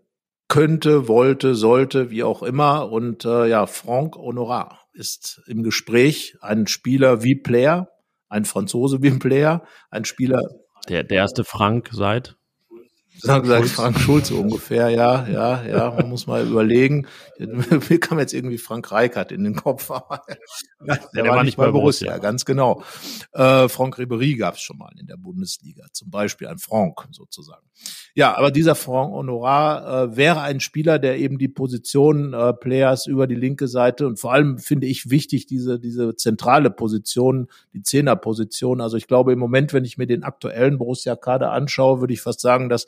könnte, 0.47 1.07
wollte, 1.07 1.53
sollte, 1.53 2.09
wie 2.09 2.23
auch 2.23 2.41
immer. 2.41 2.91
Und 2.91 3.23
äh, 3.23 3.45
ja, 3.45 3.67
Franck 3.67 4.15
Honorat 4.15 4.75
ist 4.93 5.43
im 5.45 5.61
Gespräch 5.61 6.37
ein 6.41 6.65
Spieler 6.65 7.21
wie 7.21 7.35
Player, 7.35 7.91
ein 8.29 8.45
Franzose 8.45 9.03
wie 9.03 9.11
Player, 9.11 9.63
ein 9.91 10.03
Spieler 10.03 10.41
der, 10.89 11.03
der 11.03 11.17
erste 11.17 11.43
Frank 11.43 11.89
seit? 11.91 12.36
Gesagt, 13.21 13.67
Frank 13.67 13.99
Schulze 13.99 14.35
ungefähr, 14.35 14.89
ja, 14.89 15.27
ja, 15.27 15.65
ja, 15.65 15.91
man 15.91 16.09
muss 16.09 16.27
mal 16.27 16.45
überlegen. 16.45 17.07
Mir 17.39 17.99
kam 17.99 18.19
jetzt 18.19 18.33
irgendwie 18.33 18.57
Frank 18.57 18.91
Reichardt 18.91 19.31
in 19.31 19.43
den 19.43 19.55
Kopf, 19.55 19.89
aber 19.91 20.21
der, 20.79 20.99
der 21.13 21.23
war, 21.25 21.37
war, 21.37 21.43
nicht 21.43 21.57
bei 21.57 21.71
Borussia, 21.71 22.11
Borussia, 22.11 22.17
ganz 22.17 22.45
genau. 22.45 22.83
Äh, 23.33 23.67
Frank 23.69 23.97
Ribery 23.97 24.35
gab 24.35 24.55
es 24.55 24.61
schon 24.61 24.77
mal 24.77 24.91
in 24.99 25.07
der 25.07 25.17
Bundesliga, 25.17 25.85
zum 25.91 26.09
Beispiel 26.09 26.47
ein 26.47 26.59
Frank 26.59 27.07
sozusagen. 27.11 27.65
Ja, 28.15 28.35
aber 28.35 28.49
dieser 28.49 28.75
Frank 28.75 29.13
Honorar 29.13 30.03
äh, 30.03 30.17
wäre 30.17 30.41
ein 30.41 30.59
Spieler, 30.59 30.97
der 30.97 31.19
eben 31.19 31.37
die 31.37 31.47
Position 31.47 32.33
äh, 32.33 32.53
Players 32.53 33.05
über 33.05 33.27
die 33.27 33.35
linke 33.35 33.67
Seite 33.67 34.07
und 34.07 34.19
vor 34.19 34.33
allem 34.33 34.57
finde 34.57 34.87
ich 34.87 35.09
wichtig, 35.09 35.45
diese, 35.45 35.79
diese 35.79 36.15
zentrale 36.15 36.71
Position, 36.71 37.47
die 37.73 37.83
Zehnerposition. 37.83 38.81
Also 38.81 38.97
ich 38.97 39.07
glaube 39.07 39.33
im 39.33 39.39
Moment, 39.39 39.73
wenn 39.73 39.85
ich 39.85 39.97
mir 39.97 40.07
den 40.07 40.23
aktuellen 40.23 40.79
Borussia-Kader 40.79 41.51
anschaue, 41.51 41.99
würde 41.99 42.13
ich 42.13 42.21
fast 42.21 42.41
sagen, 42.41 42.69
dass 42.69 42.87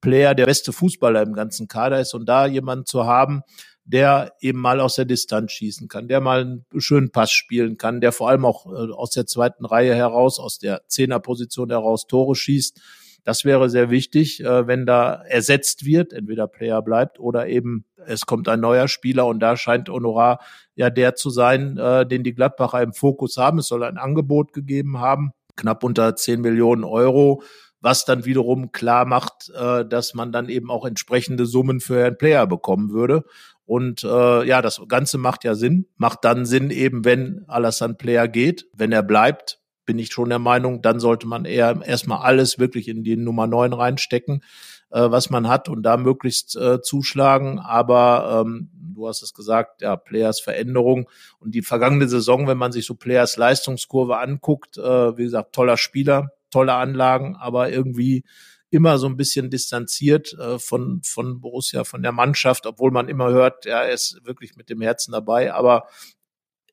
Player 0.00 0.34
der 0.34 0.46
beste 0.46 0.72
Fußballer 0.72 1.22
im 1.22 1.32
ganzen 1.32 1.68
Kader 1.68 2.00
ist 2.00 2.14
und 2.14 2.26
da 2.26 2.46
jemanden 2.46 2.86
zu 2.86 3.06
haben, 3.06 3.42
der 3.84 4.32
eben 4.40 4.60
mal 4.60 4.80
aus 4.80 4.96
der 4.96 5.06
Distanz 5.06 5.52
schießen 5.52 5.88
kann, 5.88 6.08
der 6.08 6.20
mal 6.20 6.42
einen 6.42 6.66
schönen 6.76 7.10
Pass 7.10 7.32
spielen 7.32 7.78
kann, 7.78 8.00
der 8.00 8.12
vor 8.12 8.28
allem 8.28 8.44
auch 8.44 8.66
äh, 8.66 8.92
aus 8.92 9.10
der 9.10 9.26
zweiten 9.26 9.64
Reihe 9.64 9.94
heraus, 9.94 10.38
aus 10.38 10.58
der 10.58 10.82
Zehnerposition 10.88 11.70
heraus 11.70 12.06
Tore 12.06 12.34
schießt. 12.34 12.80
Das 13.24 13.44
wäre 13.44 13.70
sehr 13.70 13.90
wichtig, 13.90 14.44
äh, 14.44 14.66
wenn 14.66 14.84
da 14.84 15.22
ersetzt 15.24 15.86
wird, 15.86 16.12
entweder 16.12 16.46
Player 16.48 16.82
bleibt 16.82 17.18
oder 17.18 17.48
eben 17.48 17.86
es 18.06 18.26
kommt 18.26 18.48
ein 18.48 18.60
neuer 18.60 18.88
Spieler 18.88 19.26
und 19.26 19.40
da 19.40 19.56
scheint 19.56 19.88
Honorar 19.88 20.40
ja 20.74 20.90
der 20.90 21.14
zu 21.14 21.30
sein, 21.30 21.78
äh, 21.78 22.06
den 22.06 22.24
die 22.24 22.34
Gladbacher 22.34 22.82
im 22.82 22.92
Fokus 22.92 23.36
haben. 23.36 23.58
Es 23.58 23.68
soll 23.68 23.84
ein 23.84 23.98
Angebot 23.98 24.52
gegeben 24.52 24.98
haben, 24.98 25.32
knapp 25.56 25.82
unter 25.82 26.14
10 26.14 26.40
Millionen 26.40 26.84
Euro 26.84 27.42
was 27.80 28.04
dann 28.04 28.24
wiederum 28.24 28.72
klar 28.72 29.04
macht, 29.04 29.50
äh, 29.54 29.84
dass 29.86 30.14
man 30.14 30.32
dann 30.32 30.48
eben 30.48 30.70
auch 30.70 30.84
entsprechende 30.84 31.46
Summen 31.46 31.80
für 31.80 32.04
einen 32.04 32.18
Player 32.18 32.46
bekommen 32.46 32.90
würde. 32.90 33.24
Und 33.64 34.02
äh, 34.02 34.44
ja, 34.44 34.62
das 34.62 34.80
Ganze 34.88 35.18
macht 35.18 35.44
ja 35.44 35.54
Sinn. 35.54 35.86
Macht 35.96 36.24
dann 36.24 36.46
Sinn 36.46 36.70
eben, 36.70 37.04
wenn 37.04 37.44
Alassane 37.48 37.94
Player 37.94 38.26
geht. 38.26 38.66
Wenn 38.72 38.92
er 38.92 39.02
bleibt, 39.02 39.60
bin 39.84 39.98
ich 39.98 40.12
schon 40.12 40.30
der 40.30 40.38
Meinung, 40.38 40.82
dann 40.82 41.00
sollte 41.00 41.26
man 41.26 41.44
eher 41.44 41.80
erstmal 41.84 42.22
alles 42.22 42.58
wirklich 42.58 42.88
in 42.88 43.04
die 43.04 43.16
Nummer 43.16 43.46
9 43.46 43.72
reinstecken. 43.72 44.42
äh, 44.90 45.10
was 45.10 45.30
man 45.30 45.48
hat 45.48 45.68
und 45.68 45.82
da 45.82 45.96
möglichst 45.96 46.56
äh, 46.56 46.80
zuschlagen. 46.80 47.58
Aber 47.58 48.44
ähm, 48.46 48.70
du 48.72 49.08
hast 49.08 49.22
es 49.22 49.34
gesagt, 49.34 49.82
ja, 49.82 49.96
Players 49.96 50.40
Veränderung 50.40 51.08
und 51.40 51.54
die 51.54 51.62
vergangene 51.62 52.08
Saison, 52.08 52.46
wenn 52.46 52.58
man 52.58 52.72
sich 52.72 52.86
so 52.86 52.94
Players 52.94 53.36
Leistungskurve 53.36 54.18
anguckt, 54.18 54.78
äh, 54.78 55.16
wie 55.16 55.24
gesagt, 55.24 55.54
toller 55.54 55.76
Spieler, 55.76 56.30
tolle 56.50 56.74
Anlagen, 56.74 57.36
aber 57.36 57.70
irgendwie 57.70 58.24
immer 58.70 58.98
so 58.98 59.06
ein 59.06 59.16
bisschen 59.16 59.50
distanziert 59.50 60.34
äh, 60.34 60.58
von, 60.58 61.00
von 61.02 61.40
Borussia, 61.40 61.84
von 61.84 62.02
der 62.02 62.12
Mannschaft, 62.12 62.66
obwohl 62.66 62.90
man 62.90 63.08
immer 63.08 63.30
hört, 63.30 63.64
ja, 63.64 63.82
er 63.82 63.92
ist 63.92 64.20
wirklich 64.24 64.56
mit 64.56 64.68
dem 64.68 64.80
Herzen 64.80 65.12
dabei, 65.12 65.52
aber 65.54 65.88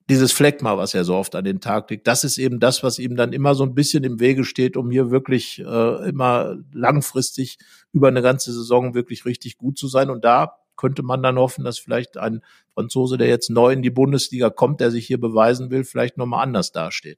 dieses 0.07 0.31
Fleckma, 0.31 0.77
was 0.77 0.93
er 0.93 1.03
so 1.03 1.15
oft 1.15 1.33
an 1.35 1.45
den 1.45 1.61
Tag 1.61 1.89
legt, 1.89 2.05
das 2.07 2.23
ist 2.23 2.37
eben 2.37 2.59
das, 2.59 2.83
was 2.83 2.99
ihm 2.99 3.15
dann 3.15 3.33
immer 3.33 3.55
so 3.55 3.63
ein 3.63 3.73
bisschen 3.73 4.03
im 4.03 4.19
Wege 4.19 4.43
steht, 4.43 4.77
um 4.77 4.91
hier 4.91 5.09
wirklich 5.09 5.59
äh, 5.59 6.09
immer 6.09 6.57
langfristig 6.71 7.57
über 7.91 8.07
eine 8.09 8.21
ganze 8.21 8.53
Saison 8.53 8.93
wirklich 8.93 9.25
richtig 9.25 9.57
gut 9.57 9.79
zu 9.79 9.87
sein. 9.87 10.11
Und 10.11 10.23
da 10.23 10.57
könnte 10.75 11.01
man 11.01 11.23
dann 11.23 11.39
hoffen, 11.39 11.63
dass 11.63 11.79
vielleicht 11.79 12.17
ein 12.17 12.41
Franzose, 12.75 13.17
der 13.17 13.27
jetzt 13.27 13.49
neu 13.49 13.73
in 13.73 13.81
die 13.81 13.89
Bundesliga 13.89 14.51
kommt, 14.51 14.79
der 14.79 14.91
sich 14.91 15.07
hier 15.07 15.19
beweisen 15.19 15.71
will, 15.71 15.83
vielleicht 15.83 16.17
nochmal 16.17 16.43
anders 16.43 16.71
dasteht. 16.71 17.17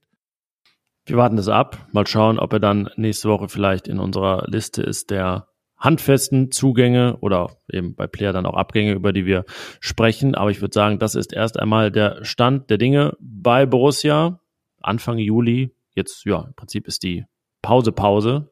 Wir 1.07 1.15
warten 1.15 1.37
das 1.37 1.47
ab. 1.47 1.87
Mal 1.93 2.05
schauen, 2.05 2.37
ob 2.37 2.51
er 2.51 2.59
dann 2.59 2.89
nächste 2.97 3.29
Woche 3.29 3.47
vielleicht 3.47 3.87
in 3.87 3.97
unserer 3.97 4.43
Liste 4.47 4.83
ist 4.83 5.09
der 5.09 5.47
handfesten 5.77 6.51
Zugänge 6.51 7.15
oder 7.21 7.51
eben 7.71 7.95
bei 7.95 8.07
Player 8.07 8.33
dann 8.33 8.45
auch 8.45 8.55
Abgänge, 8.55 8.91
über 8.91 9.13
die 9.13 9.25
wir 9.25 9.45
sprechen. 9.79 10.35
Aber 10.35 10.51
ich 10.51 10.59
würde 10.59 10.73
sagen, 10.73 10.99
das 10.99 11.15
ist 11.15 11.31
erst 11.31 11.57
einmal 11.59 11.91
der 11.91 12.25
Stand 12.25 12.69
der 12.69 12.77
Dinge 12.77 13.15
bei 13.21 13.65
Borussia. 13.65 14.41
Anfang 14.81 15.17
Juli. 15.17 15.73
Jetzt, 15.95 16.25
ja, 16.25 16.41
im 16.41 16.53
Prinzip 16.55 16.87
ist 16.87 17.03
die 17.03 17.23
Pause, 17.61 17.93
Pause 17.93 18.51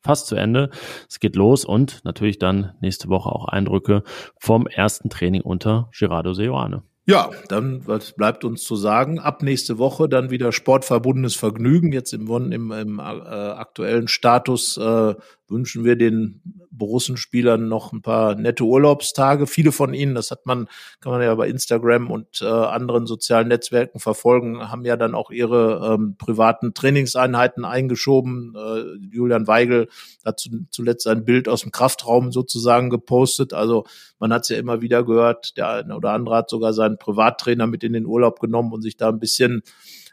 fast 0.00 0.26
zu 0.26 0.34
Ende. 0.34 0.70
Es 1.08 1.20
geht 1.20 1.36
los 1.36 1.64
und 1.64 2.04
natürlich 2.04 2.40
dann 2.40 2.74
nächste 2.80 3.10
Woche 3.10 3.30
auch 3.30 3.46
Eindrücke 3.46 4.02
vom 4.40 4.66
ersten 4.66 5.08
Training 5.08 5.42
unter 5.42 5.88
Gerardo 5.96 6.32
Seoane. 6.32 6.82
Ja, 7.04 7.30
dann 7.48 7.84
was 7.86 8.12
bleibt 8.12 8.44
uns 8.44 8.62
zu 8.62 8.76
sagen. 8.76 9.18
Ab 9.18 9.42
nächste 9.42 9.78
Woche 9.78 10.08
dann 10.08 10.30
wieder 10.30 10.52
sportverbundenes 10.52 11.34
Vergnügen. 11.34 11.90
Jetzt 11.90 12.12
im, 12.12 12.30
im, 12.52 12.70
im 12.70 12.98
äh, 13.00 13.02
aktuellen 13.02 14.06
Status 14.06 14.76
äh, 14.76 15.14
wünschen 15.48 15.84
wir 15.84 15.96
den 15.96 16.40
Borussenspielern 16.70 17.68
noch 17.68 17.92
ein 17.92 18.02
paar 18.02 18.34
nette 18.34 18.64
Urlaubstage. 18.64 19.46
Viele 19.46 19.70
von 19.70 19.94
ihnen, 19.94 20.14
das 20.14 20.30
hat 20.30 20.46
man, 20.46 20.68
kann 21.00 21.12
man 21.12 21.22
ja 21.22 21.34
bei 21.34 21.48
Instagram 21.48 22.10
und 22.10 22.40
äh, 22.40 22.46
anderen 22.46 23.06
sozialen 23.06 23.48
Netzwerken 23.48 24.00
verfolgen, 24.00 24.70
haben 24.70 24.84
ja 24.84 24.96
dann 24.96 25.14
auch 25.14 25.30
ihre 25.30 25.94
ähm, 25.94 26.16
privaten 26.16 26.72
Trainingseinheiten 26.72 27.64
eingeschoben. 27.64 28.54
Äh, 28.56 29.06
Julian 29.14 29.46
Weigel 29.46 29.88
hat 30.24 30.40
zu, 30.40 30.50
zuletzt 30.70 31.06
ein 31.06 31.24
Bild 31.24 31.48
aus 31.48 31.62
dem 31.62 31.72
Kraftraum 31.72 32.32
sozusagen 32.32 32.90
gepostet. 32.90 33.52
Also 33.52 33.84
man 34.18 34.32
hat 34.32 34.42
es 34.42 34.48
ja 34.48 34.56
immer 34.56 34.80
wieder 34.80 35.04
gehört, 35.04 35.56
der 35.56 35.68
eine 35.68 35.96
oder 35.96 36.12
andere 36.12 36.36
hat 36.36 36.50
sogar 36.50 36.72
seinen 36.92 36.98
Privattrainer 36.98 37.66
mit 37.66 37.84
in 37.84 37.92
den 37.92 38.06
Urlaub 38.06 38.40
genommen 38.40 38.72
und 38.72 38.82
sich 38.82 38.96
da 38.96 39.08
ein 39.08 39.20
bisschen 39.20 39.62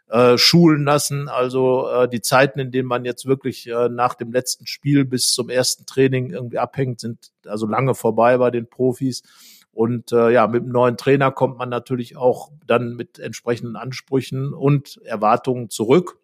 äh, 0.09 0.37
schulen 0.37 0.83
lassen. 0.85 1.27
Also 1.29 1.87
äh, 1.89 2.09
die 2.09 2.21
Zeiten, 2.21 2.59
in 2.59 2.71
denen 2.71 2.87
man 2.87 3.05
jetzt 3.05 3.25
wirklich 3.25 3.67
äh, 3.67 3.89
nach 3.89 4.15
dem 4.15 4.31
letzten 4.31 4.65
Spiel 4.65 5.05
bis 5.05 5.31
zum 5.31 5.49
ersten 5.49 5.85
Training 5.85 6.31
irgendwie 6.31 6.57
abhängt, 6.57 6.99
sind 6.99 7.31
also 7.45 7.67
lange 7.67 7.95
vorbei 7.95 8.37
bei 8.37 8.51
den 8.51 8.69
Profis. 8.69 9.23
Und 9.71 10.11
äh, 10.11 10.31
ja, 10.31 10.47
mit 10.47 10.63
dem 10.63 10.71
neuen 10.71 10.97
Trainer 10.97 11.31
kommt 11.31 11.57
man 11.57 11.69
natürlich 11.69 12.17
auch 12.17 12.51
dann 12.65 12.95
mit 12.95 13.19
entsprechenden 13.19 13.75
Ansprüchen 13.75 14.53
und 14.53 14.99
Erwartungen 15.03 15.69
zurück. 15.69 16.18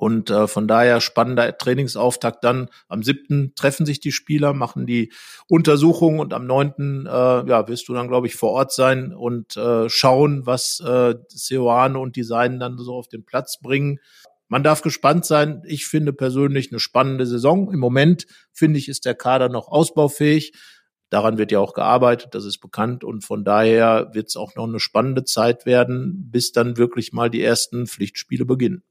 Und 0.00 0.30
äh, 0.30 0.48
von 0.48 0.66
daher 0.66 1.02
spannender 1.02 1.58
Trainingsauftakt 1.58 2.42
dann. 2.42 2.70
Am 2.88 3.02
siebten 3.02 3.52
treffen 3.54 3.84
sich 3.84 4.00
die 4.00 4.12
Spieler, 4.12 4.54
machen 4.54 4.86
die 4.86 5.12
Untersuchung 5.46 6.20
und 6.20 6.32
am 6.32 6.46
neunten 6.46 7.04
äh, 7.04 7.10
ja, 7.10 7.68
wirst 7.68 7.86
du 7.86 7.92
dann, 7.92 8.08
glaube 8.08 8.26
ich, 8.26 8.34
vor 8.34 8.52
Ort 8.52 8.72
sein 8.72 9.12
und 9.12 9.58
äh, 9.58 9.90
schauen, 9.90 10.46
was 10.46 10.80
äh, 10.80 11.16
Seoane 11.28 11.98
und 11.98 12.16
die 12.16 12.22
Seinen 12.22 12.58
dann 12.58 12.78
so 12.78 12.94
auf 12.94 13.08
den 13.08 13.26
Platz 13.26 13.60
bringen. 13.60 14.00
Man 14.48 14.62
darf 14.62 14.80
gespannt 14.80 15.26
sein. 15.26 15.60
Ich 15.66 15.84
finde 15.84 16.14
persönlich 16.14 16.72
eine 16.72 16.80
spannende 16.80 17.26
Saison. 17.26 17.70
Im 17.70 17.78
Moment 17.78 18.26
finde 18.54 18.78
ich, 18.78 18.88
ist 18.88 19.04
der 19.04 19.14
Kader 19.14 19.50
noch 19.50 19.68
ausbaufähig. 19.68 20.54
Daran 21.10 21.36
wird 21.36 21.52
ja 21.52 21.58
auch 21.58 21.74
gearbeitet, 21.74 22.34
das 22.34 22.46
ist 22.46 22.60
bekannt. 22.60 23.04
Und 23.04 23.22
von 23.22 23.44
daher 23.44 24.08
wird 24.14 24.28
es 24.28 24.36
auch 24.36 24.54
noch 24.54 24.66
eine 24.66 24.80
spannende 24.80 25.24
Zeit 25.24 25.66
werden, 25.66 26.30
bis 26.30 26.52
dann 26.52 26.78
wirklich 26.78 27.12
mal 27.12 27.28
die 27.28 27.42
ersten 27.42 27.86
Pflichtspiele 27.86 28.46
beginnen. 28.46 28.82